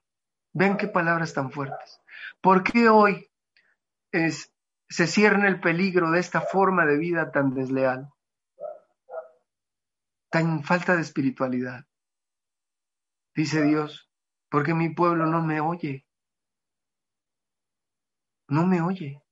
Vean 0.51 0.75
qué 0.75 0.89
palabras 0.89 1.33
tan 1.33 1.51
fuertes. 1.51 2.01
¿Por 2.41 2.65
qué 2.65 2.89
hoy 2.89 3.31
es, 4.11 4.53
se 4.89 5.07
cierne 5.07 5.47
el 5.47 5.61
peligro 5.61 6.11
de 6.11 6.19
esta 6.19 6.41
forma 6.41 6.85
de 6.85 6.97
vida 6.97 7.31
tan 7.31 7.53
desleal? 7.53 8.11
Tan 10.35 10.65
falta 10.65 10.97
de 10.97 11.01
espiritualidad. 11.01 11.85
Dice 13.33 13.61
Dios, 13.63 14.11
porque 14.49 14.73
mi 14.73 14.89
pueblo 14.89 15.27
no 15.27 15.41
me 15.41 15.61
oye. 15.61 16.05
No 18.49 18.67
me 18.67 18.81
oye. 18.81 19.23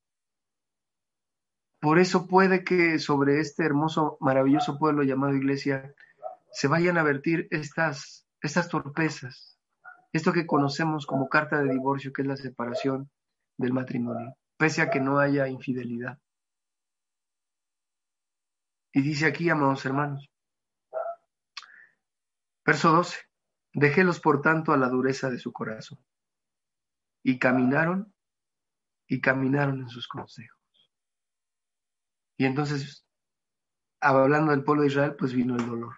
Por 1.82 2.00
eso 2.00 2.26
puede 2.26 2.64
que 2.64 3.00
sobre 3.00 3.42
este 3.42 3.66
hermoso, 3.66 4.18
maravilloso 4.22 4.80
pueblo 4.80 5.04
llamado 5.04 5.36
iglesia 5.36 5.94
se 6.54 6.70
vayan 6.70 6.98
a 6.98 7.04
vertir 7.04 7.50
estas, 7.52 8.26
estas 8.40 8.70
torpezas, 8.70 9.60
esto 10.14 10.32
que 10.32 10.48
conocemos 10.48 11.06
como 11.06 11.28
carta 11.28 11.62
de 11.62 11.70
divorcio, 11.70 12.14
que 12.14 12.22
es 12.22 12.30
la 12.30 12.38
separación 12.38 13.12
del 13.58 13.74
matrimonio, 13.74 14.38
pese 14.56 14.82
a 14.82 14.90
que 14.90 15.02
no 15.02 15.20
haya 15.20 15.50
infidelidad. 15.50 16.18
Y 18.94 19.02
dice 19.02 19.26
aquí, 19.26 19.50
amados 19.50 19.86
hermanos, 19.86 20.33
Verso 22.66 22.92
12. 22.92 23.18
Déjelos 23.74 24.20
por 24.20 24.42
tanto 24.42 24.72
a 24.72 24.78
la 24.78 24.88
dureza 24.88 25.30
de 25.30 25.40
su 25.40 25.52
corazón. 25.52 26.00
Y 27.24 27.40
caminaron 27.40 28.14
y 29.08 29.22
caminaron 29.22 29.82
en 29.82 29.90
sus 29.90 30.08
consejos. 30.08 30.60
Y 32.38 32.46
entonces, 32.46 33.06
hablando 34.00 34.52
del 34.52 34.64
pueblo 34.64 34.84
de 34.84 34.90
Israel, 34.90 35.16
pues 35.18 35.34
vino 35.34 35.56
el 35.56 35.66
dolor 35.66 35.96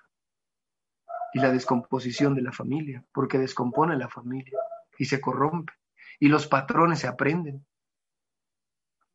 y 1.34 1.40
la 1.40 1.52
descomposición 1.52 2.34
de 2.34 2.42
la 2.42 2.54
familia, 2.54 3.06
porque 3.14 3.38
descompone 3.38 3.98
la 3.98 4.08
familia 4.08 4.58
y 4.98 5.06
se 5.06 5.20
corrompe. 5.20 5.74
Y 6.20 6.30
los 6.30 6.48
patrones 6.48 7.00
se 7.00 7.08
aprenden. 7.08 7.66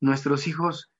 Nuestros 0.00 0.46
hijos, 0.46 0.92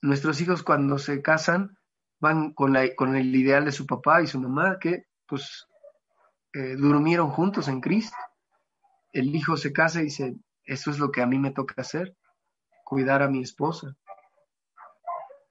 nuestros 0.00 0.40
hijos 0.40 0.62
cuando 0.62 0.98
se 0.98 1.20
casan 1.20 1.76
van 2.18 2.54
con, 2.54 2.72
la, 2.72 2.94
con 2.94 3.14
el 3.14 3.34
ideal 3.34 3.66
de 3.66 3.72
su 3.72 3.86
papá 3.86 4.22
y 4.22 4.26
su 4.26 4.40
mamá, 4.40 4.78
que 4.78 5.04
pues 5.26 5.66
eh, 6.54 6.76
durmieron 6.76 7.30
juntos 7.30 7.68
en 7.68 7.80
Cristo. 7.80 8.16
El 9.12 9.34
hijo 9.34 9.56
se 9.56 9.72
casa 9.72 10.00
y 10.00 10.04
dice, 10.04 10.36
eso 10.64 10.90
es 10.90 10.98
lo 10.98 11.10
que 11.10 11.20
a 11.20 11.26
mí 11.26 11.38
me 11.38 11.50
toca 11.50 11.74
hacer, 11.78 12.16
cuidar 12.84 13.22
a 13.22 13.28
mi 13.28 13.42
esposa, 13.42 13.96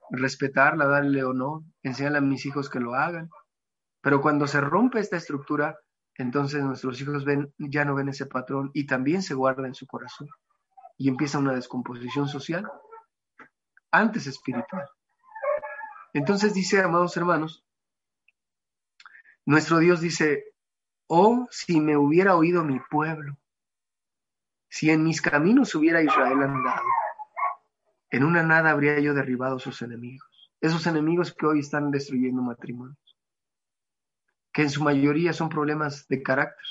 respetarla, 0.09 0.87
darle 0.87 1.23
honor, 1.23 1.63
enseñarle 1.81 2.19
a 2.19 2.21
mis 2.21 2.45
hijos 2.45 2.69
que 2.69 2.79
lo 2.79 2.95
hagan. 2.95 3.29
Pero 4.01 4.21
cuando 4.21 4.47
se 4.47 4.61
rompe 4.61 4.99
esta 4.99 5.17
estructura, 5.17 5.77
entonces 6.15 6.63
nuestros 6.63 7.01
hijos 7.01 7.25
ven, 7.25 7.53
ya 7.57 7.83
no 7.83 7.95
ven 7.95 8.09
ese 8.09 8.25
patrón 8.25 8.71
y 8.73 8.85
también 8.85 9.23
se 9.23 9.33
guarda 9.33 9.67
en 9.67 9.75
su 9.75 9.87
corazón. 9.87 10.29
Y 10.97 11.09
empieza 11.09 11.39
una 11.39 11.53
descomposición 11.53 12.27
social, 12.27 12.69
antes 13.91 14.27
espiritual. 14.27 14.87
Entonces 16.13 16.53
dice, 16.53 16.81
amados 16.81 17.17
hermanos, 17.17 17.65
nuestro 19.45 19.79
Dios 19.79 19.99
dice, 19.99 20.52
Oh, 21.15 21.47
si 21.51 21.79
me 21.79 21.95
hubiera 21.95 22.35
oído 22.35 22.63
mi 22.63 22.79
pueblo, 22.89 23.37
si 24.67 24.89
en 24.89 25.03
mis 25.03 25.21
caminos 25.21 25.75
hubiera 25.75 26.01
Israel 26.01 26.41
andado, 26.41 26.87
en 28.09 28.23
una 28.23 28.41
nada 28.41 28.71
habría 28.71 28.99
yo 28.99 29.13
derribado 29.13 29.59
sus 29.59 29.83
enemigos, 29.83 30.51
esos 30.59 30.87
enemigos 30.87 31.31
que 31.31 31.45
hoy 31.45 31.59
están 31.59 31.91
destruyendo 31.91 32.41
matrimonios, 32.41 32.97
que 34.51 34.63
en 34.63 34.71
su 34.71 34.83
mayoría 34.83 35.33
son 35.33 35.49
problemas 35.49 36.07
de 36.07 36.23
carácter, 36.23 36.65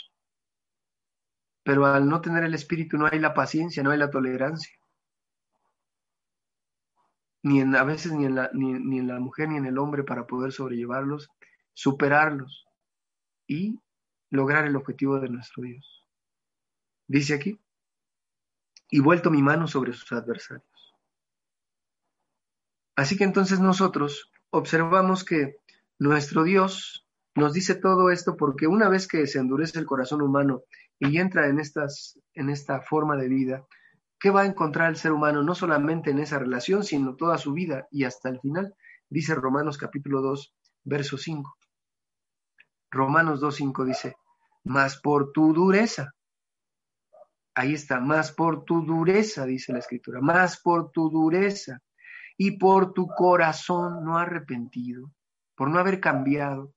pero 1.62 1.86
al 1.86 2.08
no 2.08 2.20
tener 2.20 2.42
el 2.42 2.54
espíritu 2.54 2.98
no 2.98 3.06
hay 3.06 3.20
la 3.20 3.34
paciencia, 3.34 3.84
no 3.84 3.92
hay 3.92 3.98
la 3.98 4.10
tolerancia, 4.10 4.76
ni 7.44 7.60
en, 7.60 7.76
a 7.76 7.84
veces 7.84 8.10
ni 8.10 8.24
en, 8.24 8.34
la, 8.34 8.50
ni, 8.52 8.72
ni 8.72 8.98
en 8.98 9.06
la 9.06 9.20
mujer 9.20 9.50
ni 9.50 9.56
en 9.58 9.66
el 9.66 9.78
hombre 9.78 10.02
para 10.02 10.26
poder 10.26 10.50
sobrellevarlos, 10.50 11.30
superarlos 11.74 12.66
y 13.46 13.78
lograr 14.32 14.64
el 14.66 14.76
objetivo 14.76 15.20
de 15.20 15.28
nuestro 15.28 15.62
Dios. 15.62 16.06
Dice 17.06 17.34
aquí, 17.34 17.60
y 18.90 19.00
vuelto 19.00 19.30
mi 19.30 19.42
mano 19.42 19.68
sobre 19.68 19.92
sus 19.92 20.10
adversarios. 20.12 20.96
Así 22.96 23.16
que 23.16 23.24
entonces 23.24 23.60
nosotros 23.60 24.32
observamos 24.50 25.24
que 25.24 25.56
nuestro 25.98 26.44
Dios 26.44 27.06
nos 27.34 27.52
dice 27.52 27.74
todo 27.74 28.10
esto 28.10 28.36
porque 28.36 28.66
una 28.66 28.88
vez 28.88 29.06
que 29.06 29.26
se 29.26 29.38
endurece 29.38 29.78
el 29.78 29.86
corazón 29.86 30.22
humano 30.22 30.62
y 30.98 31.18
entra 31.18 31.48
en, 31.48 31.58
estas, 31.58 32.18
en 32.34 32.48
esta 32.48 32.80
forma 32.80 33.16
de 33.16 33.28
vida, 33.28 33.66
¿qué 34.18 34.30
va 34.30 34.42
a 34.42 34.46
encontrar 34.46 34.88
el 34.88 34.96
ser 34.96 35.12
humano 35.12 35.42
no 35.42 35.54
solamente 35.54 36.10
en 36.10 36.18
esa 36.18 36.38
relación, 36.38 36.84
sino 36.84 37.16
toda 37.16 37.36
su 37.36 37.52
vida 37.52 37.86
y 37.90 38.04
hasta 38.04 38.30
el 38.30 38.40
final? 38.40 38.74
Dice 39.10 39.34
Romanos 39.34 39.76
capítulo 39.76 40.22
2, 40.22 40.54
verso 40.84 41.18
5. 41.18 41.54
Romanos 42.90 43.40
2, 43.40 43.54
5 43.56 43.84
dice, 43.86 44.16
mas 44.64 45.00
por 45.00 45.32
tu 45.32 45.52
dureza, 45.52 46.12
ahí 47.54 47.74
está, 47.74 48.00
más 48.00 48.32
por 48.32 48.64
tu 48.64 48.84
dureza, 48.84 49.44
dice 49.46 49.72
la 49.72 49.80
escritura, 49.80 50.20
más 50.20 50.60
por 50.60 50.90
tu 50.90 51.10
dureza 51.10 51.80
y 52.36 52.52
por 52.58 52.92
tu 52.92 53.08
corazón 53.08 54.04
no 54.04 54.18
arrepentido, 54.18 55.10
por 55.54 55.68
no 55.68 55.78
haber 55.78 56.00
cambiado. 56.00 56.72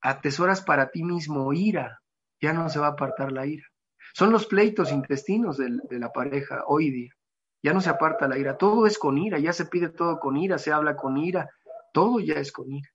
Atesoras 0.00 0.62
para 0.62 0.90
ti 0.90 1.02
mismo 1.02 1.52
ira, 1.52 2.00
ya 2.40 2.52
no 2.52 2.68
se 2.68 2.78
va 2.78 2.88
a 2.88 2.90
apartar 2.90 3.32
la 3.32 3.46
ira. 3.46 3.66
Son 4.12 4.30
los 4.30 4.46
pleitos 4.46 4.92
intestinos 4.92 5.56
de, 5.56 5.78
de 5.90 5.98
la 5.98 6.12
pareja 6.12 6.62
hoy 6.66 6.90
día. 6.90 7.12
Ya 7.62 7.72
no 7.72 7.80
se 7.80 7.88
aparta 7.88 8.28
la 8.28 8.38
ira, 8.38 8.58
todo 8.58 8.86
es 8.86 8.98
con 8.98 9.16
ira, 9.16 9.38
ya 9.38 9.52
se 9.54 9.64
pide 9.64 9.88
todo 9.88 10.20
con 10.20 10.36
ira, 10.36 10.58
se 10.58 10.70
habla 10.70 10.94
con 10.96 11.16
ira, 11.16 11.48
todo 11.94 12.20
ya 12.20 12.34
es 12.34 12.52
con 12.52 12.70
ira. 12.70 12.90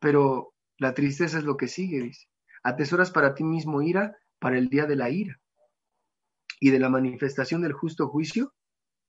Pero 0.00 0.54
la 0.82 0.94
tristeza 0.94 1.38
es 1.38 1.44
lo 1.44 1.56
que 1.56 1.68
sigue, 1.68 2.00
dice. 2.00 2.26
Atesoras 2.64 3.12
para 3.12 3.34
ti 3.34 3.44
mismo 3.44 3.82
ira 3.82 4.16
para 4.40 4.58
el 4.58 4.68
día 4.68 4.84
de 4.84 4.96
la 4.96 5.10
ira 5.10 5.40
y 6.58 6.70
de 6.70 6.80
la 6.80 6.88
manifestación 6.88 7.62
del 7.62 7.72
justo 7.72 8.08
juicio 8.08 8.52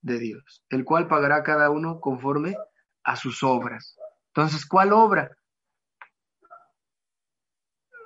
de 0.02 0.20
Dios, 0.20 0.64
el 0.70 0.86
cual 0.86 1.08
pagará 1.08 1.42
cada 1.42 1.72
uno 1.72 2.00
conforme 2.00 2.56
a 3.04 3.16
sus 3.16 3.42
obras. 3.42 3.98
Entonces, 4.28 4.68
¿cuál 4.68 4.94
obra? 4.94 5.36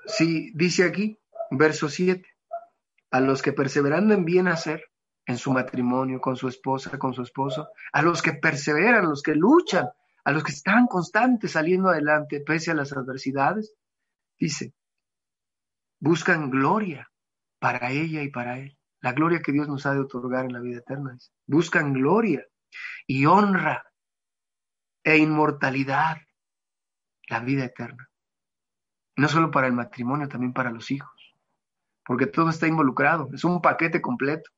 Si 0.06 0.52
dice 0.54 0.86
aquí, 0.86 1.20
verso 1.52 1.90
7, 1.90 2.26
a 3.12 3.20
los 3.20 3.42
que 3.42 3.52
perseverando 3.52 4.14
en 4.14 4.24
bien 4.24 4.48
hacer, 4.48 4.82
en 5.26 5.38
su 5.38 5.52
matrimonio, 5.52 6.22
con 6.22 6.38
su 6.38 6.48
esposa, 6.48 6.98
con 6.98 7.14
su 7.14 7.22
esposo, 7.22 7.68
a 7.92 8.02
los 8.02 8.22
que 8.22 8.32
perseveran, 8.32 9.10
los 9.10 9.22
que 9.22 9.36
luchan, 9.36 9.90
a 10.28 10.32
los 10.32 10.44
que 10.44 10.52
están 10.52 10.88
constantes 10.88 11.54
saliendo 11.54 11.88
adelante 11.88 12.42
pese 12.42 12.72
a 12.72 12.74
las 12.74 12.92
adversidades, 12.92 13.74
dice, 14.38 14.74
buscan 16.02 16.50
gloria 16.50 17.10
para 17.60 17.92
ella 17.92 18.22
y 18.24 18.30
para 18.30 18.60
él 18.60 18.78
la 19.00 19.14
gloria 19.14 19.42
que 19.42 19.54
Dios 19.54 19.70
nos 19.70 19.86
ha 19.86 19.94
de 19.94 20.02
otorgar 20.02 20.44
en 20.44 20.52
la 20.52 20.60
vida 20.60 20.80
eterna. 20.80 21.18
Buscan 21.46 21.94
gloria 21.94 22.46
y 23.08 23.26
honra 23.26 23.86
e 25.02 25.16
inmortalidad, 25.16 26.18
la 27.30 27.40
vida 27.40 27.64
eterna. 27.64 28.10
No 29.16 29.30
solo 29.30 29.50
para 29.50 29.68
el 29.68 29.74
matrimonio, 29.74 30.28
también 30.28 30.52
para 30.52 30.72
los 30.72 30.92
hijos, 30.92 31.38
porque 32.06 32.28
todo 32.28 32.50
está 32.50 32.68
involucrado, 32.68 33.30
es 33.34 33.46
un 33.46 33.62
paquete 33.62 34.02
completo. 34.02 34.52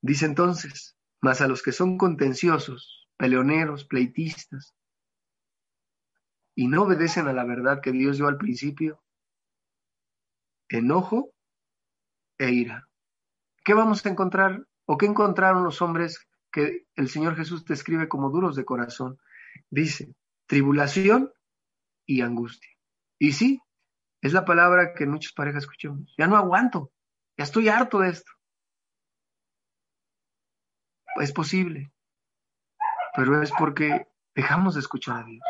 Dice 0.00 0.24
entonces, 0.24 0.96
más 1.20 1.42
a 1.42 1.48
los 1.48 1.62
que 1.62 1.72
son 1.72 1.98
contenciosos, 1.98 3.03
peleoneros, 3.16 3.84
pleitistas, 3.84 4.74
y 6.54 6.68
no 6.68 6.82
obedecen 6.82 7.26
a 7.26 7.32
la 7.32 7.44
verdad 7.44 7.80
que 7.80 7.92
Dios 7.92 8.16
dio 8.16 8.28
al 8.28 8.38
principio, 8.38 9.02
enojo 10.68 11.32
e 12.38 12.50
ira. 12.50 12.88
¿Qué 13.64 13.74
vamos 13.74 14.04
a 14.04 14.08
encontrar 14.08 14.66
o 14.86 14.96
qué 14.98 15.06
encontraron 15.06 15.64
los 15.64 15.82
hombres 15.82 16.26
que 16.52 16.86
el 16.94 17.08
Señor 17.08 17.36
Jesús 17.36 17.64
describe 17.64 18.08
como 18.08 18.30
duros 18.30 18.56
de 18.56 18.64
corazón? 18.64 19.18
Dice, 19.70 20.14
tribulación 20.46 21.32
y 22.06 22.20
angustia. 22.20 22.70
Y 23.18 23.32
sí, 23.32 23.60
es 24.20 24.32
la 24.32 24.44
palabra 24.44 24.94
que 24.94 25.06
muchas 25.06 25.32
parejas 25.32 25.64
escuchamos. 25.64 26.14
Ya 26.16 26.26
no 26.26 26.36
aguanto, 26.36 26.92
ya 27.36 27.44
estoy 27.44 27.68
harto 27.68 28.00
de 28.00 28.10
esto. 28.10 28.32
Es 31.16 31.32
posible, 31.32 31.92
pero 33.14 33.40
es 33.42 33.52
porque 33.56 34.08
dejamos 34.34 34.74
de 34.74 34.80
escuchar 34.80 35.22
a 35.22 35.24
Dios. 35.24 35.44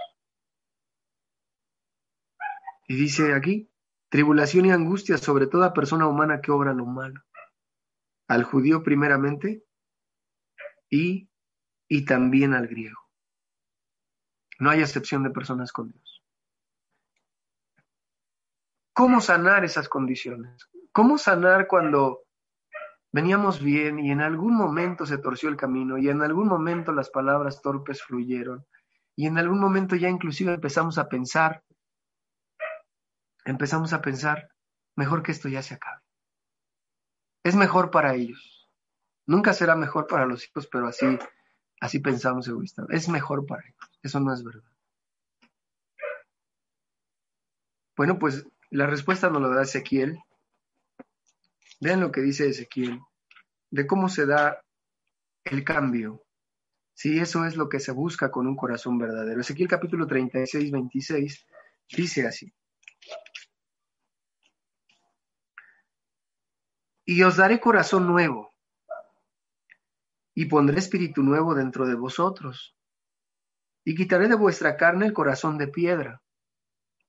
Y 2.87 2.97
dice 2.97 3.35
aquí, 3.35 3.71
tribulación 4.11 4.67
y 4.67 4.73
angustia 4.73 5.17
sobre 5.17 5.47
toda 5.47 5.73
persona 5.73 6.07
humana 6.07 6.41
que 6.41 6.53
obra 6.53 6.75
lo 6.75 6.85
malo. 6.85 7.23
Al 8.29 8.45
judío 8.45 8.83
primeramente 8.83 9.65
y, 10.91 11.31
y 11.89 12.05
también 12.05 12.53
al 12.53 12.69
griego. 12.69 13.01
No 14.59 14.71
hay 14.71 14.81
excepción 14.81 15.23
de 15.23 15.31
personas 15.31 15.73
con 15.73 15.91
Dios. 15.91 16.23
¿Cómo 18.93 19.21
sanar 19.21 19.65
esas 19.65 19.89
condiciones? 19.89 20.69
¿Cómo 20.93 21.19
sanar 21.19 21.67
cuando 21.67 22.24
veníamos 23.15 23.63
bien 23.63 24.01
y 24.01 24.11
en 24.11 24.21
algún 24.21 24.57
momento 24.57 25.07
se 25.07 25.19
torció 25.19 25.49
el 25.49 25.57
camino 25.57 25.99
y 25.99 26.09
en 26.09 26.21
algún 26.21 26.49
momento 26.49 26.91
las 26.91 27.11
palabras 27.11 27.63
torpes 27.63 28.03
fluyeron 28.03 28.67
y 29.15 29.27
en 29.27 29.39
algún 29.39 29.61
momento 29.61 29.95
ya 29.95 30.09
inclusive 30.09 30.55
empezamos 30.55 30.99
a 30.99 31.09
pensar 31.09 31.63
empezamos 33.45 33.93
a 33.93 34.01
pensar, 34.01 34.51
mejor 34.97 35.23
que 35.23 35.33
esto 35.33 35.49
ya 35.49 35.63
se 35.63 35.75
acabe. 35.75 36.01
Es 37.45 37.55
mejor 37.55 37.91
para 37.91 38.15
ellos. 38.15 38.71
Nunca 39.27 39.53
será 39.53 39.77
mejor 39.77 40.07
para 40.07 40.27
los 40.27 40.45
hijos, 40.47 40.67
pero 40.67 40.87
así, 40.87 41.19
así 41.81 41.99
pensamos 41.99 42.49
egoísta. 42.49 42.85
Es 42.91 43.09
mejor 43.09 43.47
para 43.47 43.63
ellos. 43.63 43.91
Eso 44.03 44.21
no 44.21 44.33
es 44.33 44.43
verdad. 44.43 44.71
Bueno, 47.97 48.19
pues 48.19 48.47
la 48.71 48.87
respuesta 48.87 49.31
nos 49.31 49.43
lo 49.43 49.51
da 49.51 49.63
Ezequiel. 49.63 50.19
Vean 51.85 52.01
lo 52.01 52.11
que 52.11 52.23
dice 52.23 52.49
Ezequiel, 52.49 52.99
de 53.71 53.87
cómo 53.87 54.09
se 54.09 54.25
da 54.25 54.59
el 55.45 55.63
cambio. 55.65 56.25
Si 56.95 57.19
eso 57.19 57.45
es 57.45 57.57
lo 57.57 57.69
que 57.69 57.79
se 57.79 57.93
busca 57.93 58.31
con 58.31 58.47
un 58.47 58.57
corazón 58.57 58.97
verdadero. 58.97 59.43
Ezequiel 59.43 59.69
capítulo 59.69 60.07
36, 60.07 60.71
26 60.71 61.47
dice 61.95 62.27
así. 62.27 62.51
Y 67.05 67.23
os 67.23 67.37
daré 67.37 67.61
corazón 67.61 68.07
nuevo, 68.07 68.55
y 70.35 70.47
pondré 70.47 70.79
espíritu 70.79 71.23
nuevo 71.23 71.55
dentro 71.55 71.87
de 71.87 71.97
vosotros, 71.97 72.75
y 73.85 73.95
quitaré 73.95 74.29
de 74.29 74.37
vuestra 74.37 74.79
carne 74.79 75.05
el 75.05 75.13
corazón 75.13 75.59
de 75.59 75.69
piedra, 75.69 76.23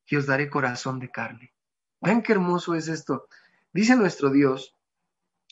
y 0.05 0.17
os 0.17 0.26
daré 0.26 0.49
corazón 0.49 0.99
de 0.99 1.09
carne. 1.09 1.53
Ven 2.01 2.21
qué 2.21 2.34
hermoso 2.34 2.76
es 2.76 2.89
esto. 2.89 3.30
Dice 3.76 3.97
nuestro 3.97 4.30
Dios 4.30 4.73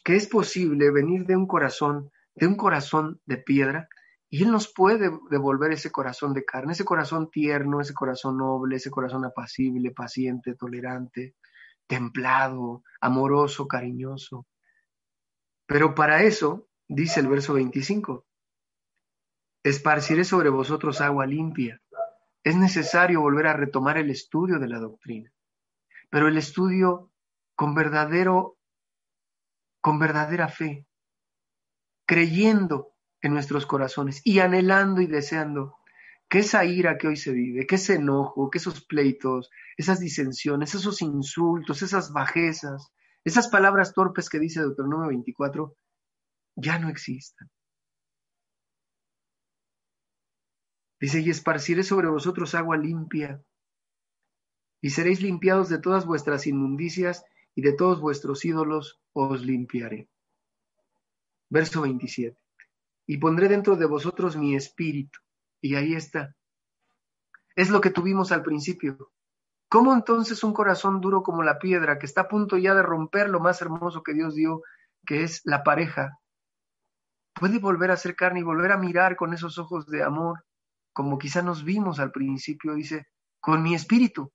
que 0.01 0.15
es 0.15 0.27
posible 0.27 0.91
venir 0.91 1.25
de 1.25 1.35
un 1.35 1.45
corazón, 1.45 2.09
de 2.35 2.47
un 2.47 2.55
corazón 2.55 3.19
de 3.25 3.35
piedra, 3.35 3.89
y 4.29 4.43
Él 4.43 4.51
nos 4.51 4.71
puede 4.71 5.11
devolver 5.29 5.73
ese 5.73 5.91
corazón 5.91 6.33
de 6.33 6.45
carne, 6.45 6.71
ese 6.71 6.85
corazón 6.85 7.29
tierno, 7.29 7.81
ese 7.81 7.93
corazón 7.93 8.37
noble, 8.37 8.77
ese 8.77 8.89
corazón 8.89 9.25
apacible, 9.25 9.91
paciente, 9.91 10.55
tolerante, 10.55 11.35
templado, 11.85 12.83
amoroso, 13.01 13.67
cariñoso. 13.67 14.47
Pero 15.65 15.93
para 15.93 16.23
eso, 16.23 16.69
dice 16.87 17.19
el 17.19 17.27
verso 17.27 17.55
25, 17.55 18.25
esparciré 19.63 20.23
sobre 20.23 20.47
vosotros 20.47 21.01
agua 21.01 21.25
limpia. 21.25 21.81
Es 22.41 22.55
necesario 22.55 23.19
volver 23.19 23.47
a 23.47 23.53
retomar 23.57 23.97
el 23.97 24.09
estudio 24.09 24.59
de 24.59 24.69
la 24.69 24.79
doctrina, 24.79 25.29
pero 26.09 26.29
el 26.29 26.37
estudio 26.37 27.12
con 27.63 27.75
verdadero, 27.75 28.57
con 29.79 29.97
verdadera 29.97 30.49
fe, 30.49 30.85
creyendo 32.05 32.93
en 33.21 33.33
nuestros 33.33 33.65
corazones 33.65 34.19
y 34.25 34.39
anhelando 34.39 34.99
y 34.99 35.07
deseando 35.07 35.77
que 36.27 36.39
esa 36.39 36.65
ira 36.65 36.97
que 36.97 37.07
hoy 37.07 37.15
se 37.15 37.31
vive, 37.31 37.65
que 37.65 37.75
ese 37.75 37.93
enojo, 37.93 38.49
que 38.49 38.57
esos 38.57 38.85
pleitos, 38.85 39.49
esas 39.77 40.01
disensiones, 40.01 40.75
esos 40.75 41.01
insultos, 41.01 41.81
esas 41.83 42.11
bajezas, 42.11 42.91
esas 43.23 43.47
palabras 43.47 43.93
torpes 43.93 44.27
que 44.27 44.39
dice 44.39 44.59
Deuteronomio 44.59 45.07
24, 45.07 45.73
ya 46.57 46.79
no 46.79 46.89
existan. 46.89 47.49
Dice, 50.99 51.21
y 51.21 51.29
esparciré 51.29 51.83
sobre 51.83 52.09
vosotros 52.09 52.55
agua 52.55 52.75
limpia, 52.75 53.41
y 54.81 54.89
seréis 54.89 55.21
limpiados 55.21 55.69
de 55.69 55.79
todas 55.79 56.05
vuestras 56.05 56.45
inmundicias, 56.45 57.23
y 57.55 57.61
de 57.61 57.73
todos 57.73 58.01
vuestros 58.01 58.43
ídolos 58.45 59.01
os 59.13 59.41
limpiaré. 59.45 60.09
Verso 61.49 61.81
27. 61.81 62.37
Y 63.05 63.17
pondré 63.17 63.47
dentro 63.47 63.75
de 63.75 63.85
vosotros 63.85 64.35
mi 64.37 64.55
espíritu, 64.55 65.19
y 65.61 65.75
ahí 65.75 65.93
está. 65.93 66.35
Es 67.55 67.69
lo 67.69 67.81
que 67.81 67.91
tuvimos 67.91 68.31
al 68.31 68.43
principio. 68.43 69.11
¿Cómo 69.69 69.93
entonces 69.93 70.43
un 70.43 70.53
corazón 70.53 71.01
duro 71.01 71.23
como 71.23 71.43
la 71.43 71.59
piedra, 71.59 71.99
que 71.99 72.05
está 72.05 72.21
a 72.21 72.27
punto 72.27 72.57
ya 72.57 72.73
de 72.73 72.83
romper 72.83 73.29
lo 73.29 73.39
más 73.39 73.61
hermoso 73.61 74.03
que 74.03 74.13
Dios 74.13 74.35
dio, 74.35 74.61
que 75.05 75.23
es 75.23 75.41
la 75.45 75.63
pareja, 75.63 76.19
puede 77.33 77.59
volver 77.59 77.91
a 77.91 77.97
ser 77.97 78.15
carne 78.15 78.39
y 78.39 78.43
volver 78.43 78.71
a 78.71 78.77
mirar 78.77 79.15
con 79.15 79.33
esos 79.33 79.57
ojos 79.57 79.87
de 79.87 80.03
amor, 80.03 80.45
como 80.93 81.17
quizá 81.17 81.41
nos 81.41 81.63
vimos 81.63 81.99
al 81.99 82.11
principio, 82.11 82.75
dice, 82.75 83.07
con 83.39 83.63
mi 83.63 83.73
espíritu, 83.73 84.31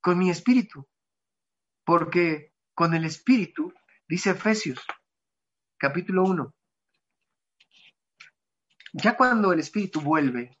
con 0.00 0.18
mi 0.18 0.30
espíritu, 0.30 0.88
porque 1.84 2.52
con 2.74 2.94
el 2.94 3.04
espíritu, 3.04 3.72
dice 4.08 4.30
Efesios, 4.30 4.80
capítulo 5.76 6.24
1, 6.24 6.54
ya 8.94 9.16
cuando 9.16 9.52
el 9.52 9.60
espíritu 9.60 10.00
vuelve, 10.00 10.56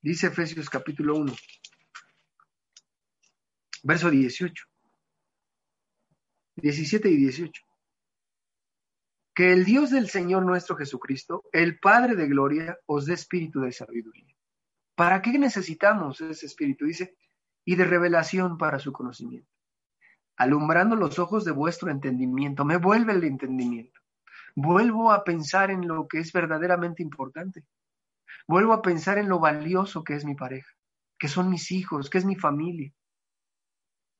dice 0.00 0.28
Efesios 0.28 0.68
capítulo 0.70 1.16
1, 1.16 1.34
verso 3.82 4.10
18, 4.10 4.64
17 6.56 7.08
y 7.08 7.16
18. 7.16 7.62
Que 9.34 9.52
el 9.52 9.64
Dios 9.64 9.90
del 9.90 10.10
Señor 10.10 10.44
nuestro 10.44 10.76
Jesucristo, 10.76 11.44
el 11.52 11.78
Padre 11.78 12.16
de 12.16 12.26
gloria, 12.26 12.78
os 12.86 13.06
dé 13.06 13.14
espíritu 13.14 13.60
de 13.60 13.72
sabiduría. 13.72 14.36
¿Para 14.94 15.22
qué 15.22 15.38
necesitamos 15.38 16.20
ese 16.20 16.44
espíritu? 16.44 16.84
Dice, 16.84 17.16
y 17.64 17.76
de 17.76 17.84
revelación 17.84 18.58
para 18.58 18.78
su 18.78 18.92
conocimiento. 18.92 19.48
Alumbrando 20.40 20.96
los 20.96 21.18
ojos 21.18 21.44
de 21.44 21.52
vuestro 21.52 21.90
entendimiento. 21.90 22.64
Me 22.64 22.78
vuelve 22.78 23.12
el 23.12 23.24
entendimiento. 23.24 24.00
Vuelvo 24.54 25.12
a 25.12 25.22
pensar 25.22 25.70
en 25.70 25.86
lo 25.86 26.08
que 26.08 26.18
es 26.18 26.32
verdaderamente 26.32 27.02
importante. 27.02 27.64
Vuelvo 28.46 28.72
a 28.72 28.82
pensar 28.82 29.18
en 29.18 29.28
lo 29.28 29.38
valioso 29.38 30.02
que 30.02 30.14
es 30.14 30.24
mi 30.24 30.34
pareja, 30.34 30.72
que 31.18 31.28
son 31.28 31.50
mis 31.50 31.70
hijos, 31.70 32.08
que 32.08 32.18
es 32.18 32.24
mi 32.24 32.36
familia, 32.36 32.92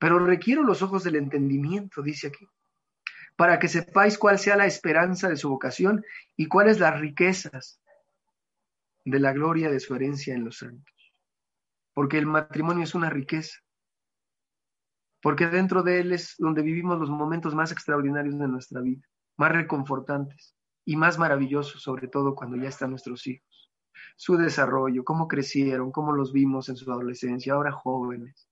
pero 0.01 0.19
requiero 0.19 0.63
los 0.63 0.81
ojos 0.81 1.05
del 1.05 1.17
entendimiento, 1.17 2.01
dice 2.01 2.29
aquí, 2.29 2.49
para 3.37 3.59
que 3.59 3.69
sepáis 3.69 4.17
cuál 4.17 4.39
sea 4.39 4.57
la 4.57 4.65
esperanza 4.65 5.29
de 5.29 5.37
su 5.37 5.51
vocación 5.51 6.03
y 6.37 6.47
cuáles 6.47 6.81
las 6.81 6.99
riquezas 6.99 7.83
de 9.05 9.21
la 9.21 9.35
gloria 9.35 9.71
de 9.71 9.79
su 9.79 9.95
herencia 9.95 10.35
en 10.35 10.45
los 10.45 10.57
santos. 10.57 11.15
Porque 11.93 12.17
el 12.17 12.25
matrimonio 12.25 12.85
es 12.85 12.95
una 12.95 13.11
riqueza, 13.11 13.59
porque 15.23 15.47
dentro 15.47 15.83
de 15.83 16.01
él 16.01 16.13
es 16.13 16.35
donde 16.39 16.63
vivimos 16.63 16.99
los 16.99 17.11
momentos 17.11 17.55
más 17.55 17.73
extraordinarios 17.73 18.39
de 18.39 18.49
nuestra 18.49 18.81
vida, 18.81 19.03
más 19.37 19.53
reconfortantes 19.53 20.55
y 20.85 20.97
más 20.97 21.19
maravillosos, 21.19 21.83
sobre 21.83 22.09
todo 22.09 22.35
cuando 22.35 22.57
ya 22.57 22.69
están 22.69 22.91
nuestros 22.91 23.27
hijos. 23.27 23.71
Su 24.17 24.37
desarrollo, 24.37 25.05
cómo 25.05 25.29
crecieron, 25.29 25.93
cómo 25.93 26.13
los 26.13 26.33
vimos 26.33 26.69
en 26.69 26.77
su 26.77 26.91
adolescencia, 26.91 27.55
ahora 27.55 27.73
jóvenes 27.73 28.51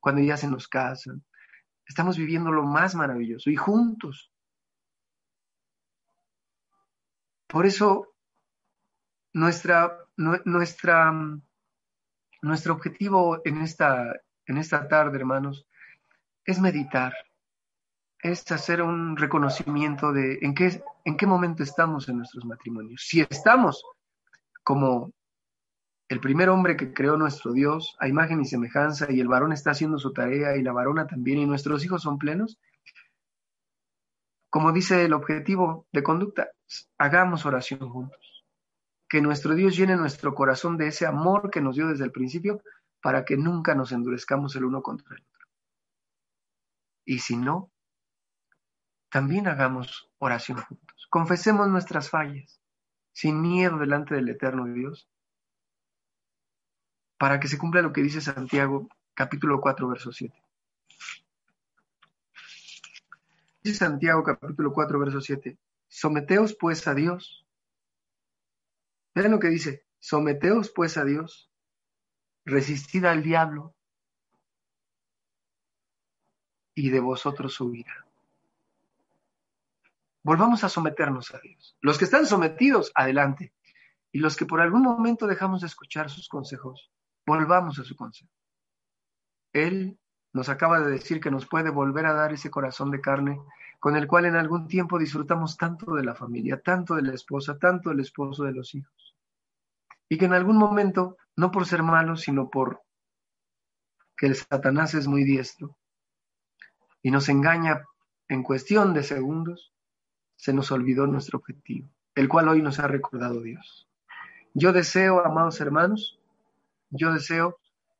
cuando 0.00 0.22
ya 0.22 0.36
se 0.36 0.48
nos 0.48 0.66
casan. 0.66 1.24
Estamos 1.86 2.16
viviendo 2.16 2.50
lo 2.50 2.62
más 2.64 2.94
maravilloso 2.94 3.50
y 3.50 3.56
juntos. 3.56 4.32
Por 7.46 7.66
eso 7.66 8.14
nuestra, 9.32 9.98
nuestra, 10.16 11.12
nuestro 12.42 12.74
objetivo 12.74 13.40
en 13.44 13.60
esta, 13.60 14.12
en 14.46 14.56
esta 14.56 14.88
tarde, 14.88 15.18
hermanos, 15.18 15.66
es 16.44 16.60
meditar, 16.60 17.12
es 18.22 18.50
hacer 18.52 18.82
un 18.82 19.16
reconocimiento 19.16 20.12
de 20.12 20.38
en 20.42 20.54
qué, 20.54 20.82
en 21.04 21.16
qué 21.16 21.26
momento 21.26 21.62
estamos 21.62 22.08
en 22.08 22.18
nuestros 22.18 22.44
matrimonios. 22.44 23.02
Si 23.06 23.20
estamos 23.20 23.84
como 24.62 25.12
el 26.08 26.20
primer 26.20 26.48
hombre 26.48 26.76
que 26.76 26.92
creó 26.92 27.16
nuestro 27.16 27.52
Dios 27.52 27.96
a 28.00 28.08
imagen 28.08 28.40
y 28.40 28.44
semejanza 28.44 29.10
y 29.10 29.20
el 29.20 29.28
varón 29.28 29.52
está 29.52 29.70
haciendo 29.70 29.98
su 29.98 30.12
tarea 30.12 30.56
y 30.56 30.62
la 30.62 30.72
varona 30.72 31.06
también 31.06 31.38
y 31.38 31.46
nuestros 31.46 31.84
hijos 31.84 32.02
son 32.02 32.18
plenos, 32.18 32.58
como 34.50 34.72
dice 34.72 35.04
el 35.04 35.12
objetivo 35.12 35.86
de 35.92 36.02
conducta, 36.02 36.50
hagamos 36.98 37.46
oración 37.46 37.88
juntos. 37.88 38.44
Que 39.08 39.20
nuestro 39.20 39.54
Dios 39.54 39.76
llene 39.76 39.96
nuestro 39.96 40.34
corazón 40.34 40.76
de 40.76 40.88
ese 40.88 41.06
amor 41.06 41.50
que 41.50 41.60
nos 41.60 41.76
dio 41.76 41.86
desde 41.88 42.04
el 42.04 42.12
principio 42.12 42.60
para 43.00 43.24
que 43.24 43.36
nunca 43.36 43.76
nos 43.76 43.92
endurezcamos 43.92 44.54
el 44.56 44.64
uno 44.64 44.82
contra 44.82 45.06
el 45.14 45.22
otro. 45.22 45.29
Y 47.10 47.18
si 47.18 47.36
no, 47.36 47.72
también 49.08 49.48
hagamos 49.48 50.12
oración 50.18 50.58
juntos. 50.58 51.08
Confesemos 51.10 51.66
nuestras 51.66 52.08
fallas, 52.08 52.62
sin 53.10 53.42
miedo 53.42 53.78
delante 53.78 54.14
del 54.14 54.28
eterno 54.28 54.66
Dios 54.66 55.10
para 57.18 57.40
que 57.40 57.48
se 57.48 57.58
cumpla 57.58 57.82
lo 57.82 57.92
que 57.92 58.00
dice 58.00 58.20
Santiago 58.20 58.88
capítulo 59.12 59.60
4, 59.60 59.88
verso 59.88 60.12
7. 60.12 60.40
Dice 63.64 63.76
Santiago 63.76 64.22
capítulo 64.22 64.72
4, 64.72 64.98
verso 65.00 65.20
7, 65.20 65.58
someteos 65.88 66.54
pues 66.54 66.86
a 66.86 66.94
Dios. 66.94 67.44
Vean 69.16 69.32
lo 69.32 69.40
que 69.40 69.48
dice, 69.48 69.84
someteos 69.98 70.70
pues 70.70 70.96
a 70.96 71.04
Dios, 71.04 71.50
resistid 72.44 73.04
al 73.04 73.24
diablo 73.24 73.74
y 76.80 76.90
de 76.90 77.00
vosotros 77.00 77.60
huirá. 77.60 78.06
Volvamos 80.22 80.64
a 80.64 80.68
someternos 80.68 81.34
a 81.34 81.38
Dios. 81.40 81.76
Los 81.80 81.98
que 81.98 82.04
están 82.04 82.26
sometidos, 82.26 82.90
adelante. 82.94 83.52
Y 84.12 84.18
los 84.18 84.36
que 84.36 84.46
por 84.46 84.60
algún 84.60 84.82
momento 84.82 85.26
dejamos 85.26 85.60
de 85.60 85.66
escuchar 85.66 86.10
sus 86.10 86.28
consejos, 86.28 86.90
Volvamos 87.26 87.78
a 87.78 87.84
su 87.84 87.94
consejo. 87.94 88.32
Él 89.52 89.98
nos 90.32 90.48
acaba 90.48 90.80
de 90.80 90.90
decir 90.90 91.20
que 91.20 91.30
nos 91.30 91.46
puede 91.46 91.70
volver 91.70 92.06
a 92.06 92.14
dar 92.14 92.32
ese 92.32 92.50
corazón 92.50 92.90
de 92.90 93.00
carne 93.00 93.40
con 93.78 93.94
el 93.96 94.06
cual 94.06 94.24
en 94.24 94.36
algún 94.36 94.66
tiempo 94.66 94.98
disfrutamos 94.98 95.56
tanto 95.56 95.94
de 95.94 96.02
la 96.02 96.14
familia, 96.14 96.60
tanto 96.60 96.94
de 96.94 97.02
la 97.02 97.14
esposa, 97.14 97.58
tanto 97.58 97.90
del 97.90 98.00
esposo 98.00 98.44
de 98.44 98.52
los 98.52 98.74
hijos. 98.74 99.16
Y 100.08 100.18
que 100.18 100.24
en 100.24 100.32
algún 100.32 100.56
momento, 100.56 101.18
no 101.36 101.50
por 101.50 101.66
ser 101.66 101.82
malos, 101.82 102.22
sino 102.22 102.48
por 102.48 102.82
que 104.16 104.26
el 104.26 104.34
Satanás 104.34 104.94
es 104.94 105.06
muy 105.06 105.22
diestro 105.22 105.76
y 107.02 107.10
nos 107.10 107.28
engaña 107.28 107.84
en 108.28 108.42
cuestión 108.42 108.94
de 108.94 109.02
segundos, 109.02 109.72
se 110.36 110.52
nos 110.52 110.70
olvidó 110.72 111.06
nuestro 111.06 111.38
objetivo, 111.38 111.88
el 112.14 112.28
cual 112.28 112.48
hoy 112.48 112.62
nos 112.62 112.78
ha 112.78 112.86
recordado 112.86 113.42
Dios. 113.42 113.88
Yo 114.54 114.72
deseo, 114.72 115.24
amados 115.24 115.60
hermanos, 115.60 116.18
yo 116.90 117.12
deseo 117.12 117.58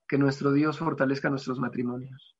que 0.08 0.18
nuestro 0.18 0.52
Dios 0.52 0.78
fortalezca 0.78 1.30
nuestros 1.30 1.58
matrimonios 1.58 2.36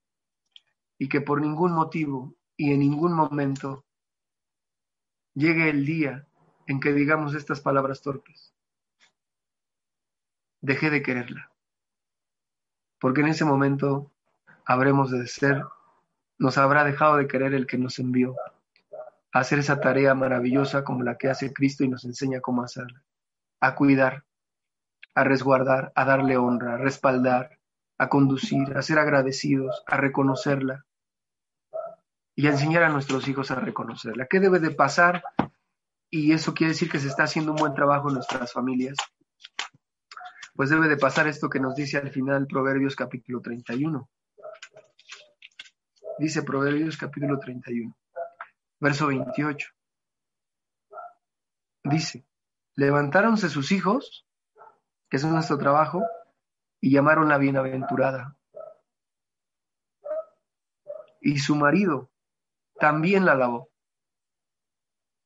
y 0.99 1.09
que 1.09 1.21
por 1.21 1.41
ningún 1.41 1.73
motivo 1.73 2.35
y 2.57 2.73
en 2.73 2.81
ningún 2.81 3.15
momento 3.15 3.85
llegue 5.35 5.71
el 5.71 5.87
día 5.87 6.27
en 6.67 6.81
que 6.81 6.93
digamos 6.93 7.35
estas 7.35 7.61
palabras 7.61 8.03
torpes. 8.03 8.53
Dejé 10.61 10.91
de 10.91 11.03
quererla, 11.03 11.53
porque 12.99 13.23
en 13.23 13.29
ese 13.29 13.45
momento 13.45 14.13
habremos 14.67 15.11
de 15.11 15.27
ser, 15.27 15.65
nos 16.41 16.57
habrá 16.57 16.85
dejado 16.85 17.19
de 17.19 17.29
querer 17.29 17.53
el 17.53 17.67
que 17.67 17.77
nos 17.77 17.99
envió 17.99 18.35
a 19.31 19.41
hacer 19.41 19.59
esa 19.59 19.79
tarea 19.79 20.15
maravillosa 20.15 20.85
como 20.85 21.05
la 21.05 21.17
que 21.17 21.29
hace 21.29 21.53
Cristo 21.53 21.85
y 21.85 21.89
nos 21.89 22.05
enseña 22.07 22.41
cómo 22.41 22.63
hacerla, 22.63 23.05
a 23.61 23.75
cuidar, 23.75 24.25
a 25.15 25.23
resguardar, 25.23 25.93
a 25.95 26.05
darle 26.07 26.39
honra, 26.39 26.75
a 26.75 26.79
respaldar, 26.79 27.59
a 27.99 28.09
conducir, 28.09 28.75
a 28.75 28.81
ser 28.81 28.99
agradecidos, 28.99 29.85
a 29.87 29.99
reconocerla 29.99 30.87
y 32.35 32.47
a 32.47 32.53
enseñar 32.53 32.85
a 32.85 32.89
nuestros 32.89 33.29
hijos 33.29 33.51
a 33.51 33.57
reconocerla. 33.57 34.27
¿Qué 34.27 34.41
debe 34.41 34.61
de 34.61 34.71
pasar? 34.71 35.23
Y 36.09 36.33
eso 36.33 36.55
quiere 36.55 36.73
decir 36.73 36.91
que 36.91 36.99
se 36.99 37.09
está 37.09 37.25
haciendo 37.25 37.53
un 37.53 37.59
buen 37.59 37.75
trabajo 37.75 38.09
en 38.09 38.15
nuestras 38.15 38.51
familias. 38.51 38.97
Pues 40.55 40.71
debe 40.71 40.89
de 40.89 40.97
pasar 40.97 41.29
esto 41.29 41.51
que 41.51 41.61
nos 41.61 41.75
dice 41.75 41.99
al 41.99 42.11
final 42.11 42.47
Proverbios 42.47 42.97
capítulo 42.97 43.43
31. 43.43 44.09
Dice 46.21 46.43
Proverbios 46.43 46.99
capítulo 46.99 47.39
31, 47.39 47.97
verso 48.79 49.07
28. 49.07 49.69
Dice, 51.85 52.27
levantáronse 52.77 53.49
sus 53.49 53.73
hijos 53.73 54.27
que 55.09 55.17
es 55.17 55.25
nuestro 55.25 55.57
trabajo, 55.57 56.03
y 56.79 56.91
llamaron 56.91 57.29
la 57.31 57.39
bienaventurada. 57.39 58.37
Y 61.23 61.39
su 61.39 61.57
marido 61.57 62.11
también 62.79 63.25
la 63.25 63.33
alabó. 63.33 63.71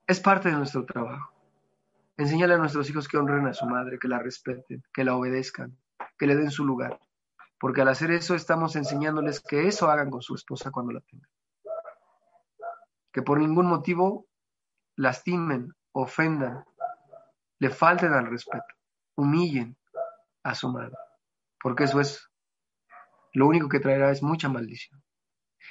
Es 0.06 0.20
parte 0.20 0.48
de 0.48 0.56
nuestro 0.56 0.86
trabajo. 0.86 1.32
Enseñale 2.16 2.54
a 2.54 2.58
nuestros 2.58 2.88
hijos 2.88 3.08
que 3.08 3.18
honren 3.18 3.48
a 3.48 3.52
su 3.52 3.66
madre, 3.66 3.98
que 3.98 4.06
la 4.06 4.20
respeten, 4.20 4.84
que 4.92 5.02
la 5.02 5.16
obedezcan, 5.16 5.76
que 6.16 6.28
le 6.28 6.36
den 6.36 6.52
su 6.52 6.64
lugar. 6.64 7.00
Porque 7.58 7.82
al 7.82 7.88
hacer 7.88 8.10
eso 8.10 8.34
estamos 8.34 8.76
enseñándoles 8.76 9.40
que 9.40 9.68
eso 9.68 9.90
hagan 9.90 10.10
con 10.10 10.22
su 10.22 10.34
esposa 10.34 10.70
cuando 10.70 10.92
la 10.92 11.00
tengan. 11.00 11.30
Que 13.12 13.22
por 13.22 13.38
ningún 13.38 13.66
motivo 13.66 14.26
lastimen, 14.96 15.72
ofendan, 15.92 16.64
le 17.58 17.70
falten 17.70 18.12
al 18.12 18.26
respeto 18.26 18.74
humillen 19.16 19.76
a 20.42 20.54
su 20.54 20.68
madre, 20.68 20.96
porque 21.60 21.84
eso 21.84 22.00
es 22.00 22.28
lo 23.32 23.46
único 23.46 23.68
que 23.68 23.80
traerá 23.80 24.10
es 24.10 24.22
mucha 24.22 24.48
maldición. 24.48 25.02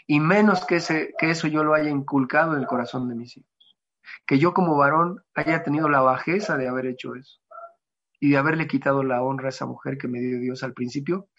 Y 0.06 0.20
menos 0.20 0.66
que, 0.66 0.78
ese, 0.78 1.14
que 1.18 1.30
eso 1.30 1.48
yo 1.48 1.64
lo 1.64 1.74
haya 1.74 1.90
inculcado 1.90 2.54
en 2.54 2.60
el 2.60 2.68
corazón 2.68 3.08
de 3.08 3.16
mis 3.16 3.38
hijos. 3.38 3.78
Que 4.26 4.38
yo 4.38 4.54
como 4.54 4.76
varón 4.76 5.24
haya 5.34 5.64
tenido 5.64 5.88
la 5.88 6.02
bajeza 6.02 6.58
de 6.58 6.68
haber 6.68 6.88
hecho 6.88 7.16
eso 7.16 7.40
y 8.20 8.32
de 8.32 8.38
haberle 8.38 8.68
quitado 8.68 9.04
la 9.04 9.22
honra 9.22 9.48
a 9.48 9.50
esa 9.50 9.66
mujer 9.66 9.98
que 9.98 10.10
me 10.10 10.20
dio 10.20 10.40
Dios 10.40 10.64
al 10.64 10.74
principio 10.74 11.30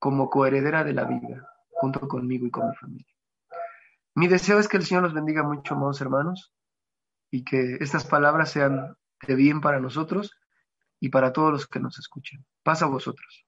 como 0.00 0.30
coheredera 0.30 0.82
de 0.82 0.94
la 0.94 1.04
vida, 1.04 1.48
junto 1.70 2.00
conmigo 2.08 2.46
y 2.46 2.50
con 2.50 2.68
mi 2.68 2.74
familia. 2.74 3.14
Mi 4.14 4.26
deseo 4.26 4.58
es 4.58 4.66
que 4.66 4.78
el 4.78 4.84
Señor 4.84 5.04
los 5.04 5.14
bendiga 5.14 5.44
mucho, 5.44 5.74
amados 5.74 6.00
hermanos, 6.00 6.52
y 7.30 7.44
que 7.44 7.76
estas 7.80 8.04
palabras 8.06 8.50
sean 8.50 8.96
de 9.26 9.34
bien 9.34 9.60
para 9.60 9.78
nosotros 9.78 10.32
y 10.98 11.10
para 11.10 11.32
todos 11.32 11.52
los 11.52 11.66
que 11.66 11.80
nos 11.80 11.98
escuchen. 11.98 12.44
Pasa 12.62 12.86
a 12.86 12.88
vosotros. 12.88 13.46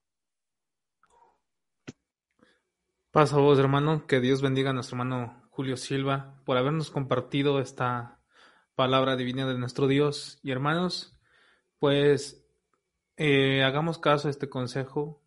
Pasa 3.11 3.35
a 3.35 3.39
vos, 3.39 3.59
hermano. 3.59 4.07
Que 4.07 4.19
Dios 4.19 4.41
bendiga 4.41 4.69
a 4.69 4.73
nuestro 4.73 4.95
hermano 4.95 5.43
Julio 5.49 5.75
Silva 5.75 6.41
por 6.45 6.57
habernos 6.57 6.89
compartido 6.89 7.59
esta 7.59 8.19
palabra 8.75 9.15
divina 9.15 9.45
de 9.47 9.57
nuestro 9.57 9.87
Dios. 9.87 10.39
Y 10.43 10.51
hermanos, 10.51 11.19
pues 11.79 12.47
eh, 13.17 13.63
hagamos 13.63 13.97
caso 13.97 14.27
a 14.27 14.31
este 14.31 14.49
consejo. 14.49 15.22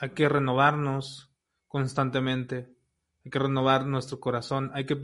Hay 0.00 0.10
que 0.10 0.28
renovarnos 0.28 1.32
constantemente. 1.66 2.72
Hay 3.24 3.30
que 3.30 3.38
renovar 3.38 3.86
nuestro 3.86 4.20
corazón. 4.20 4.70
Hay 4.74 4.86
que 4.86 4.96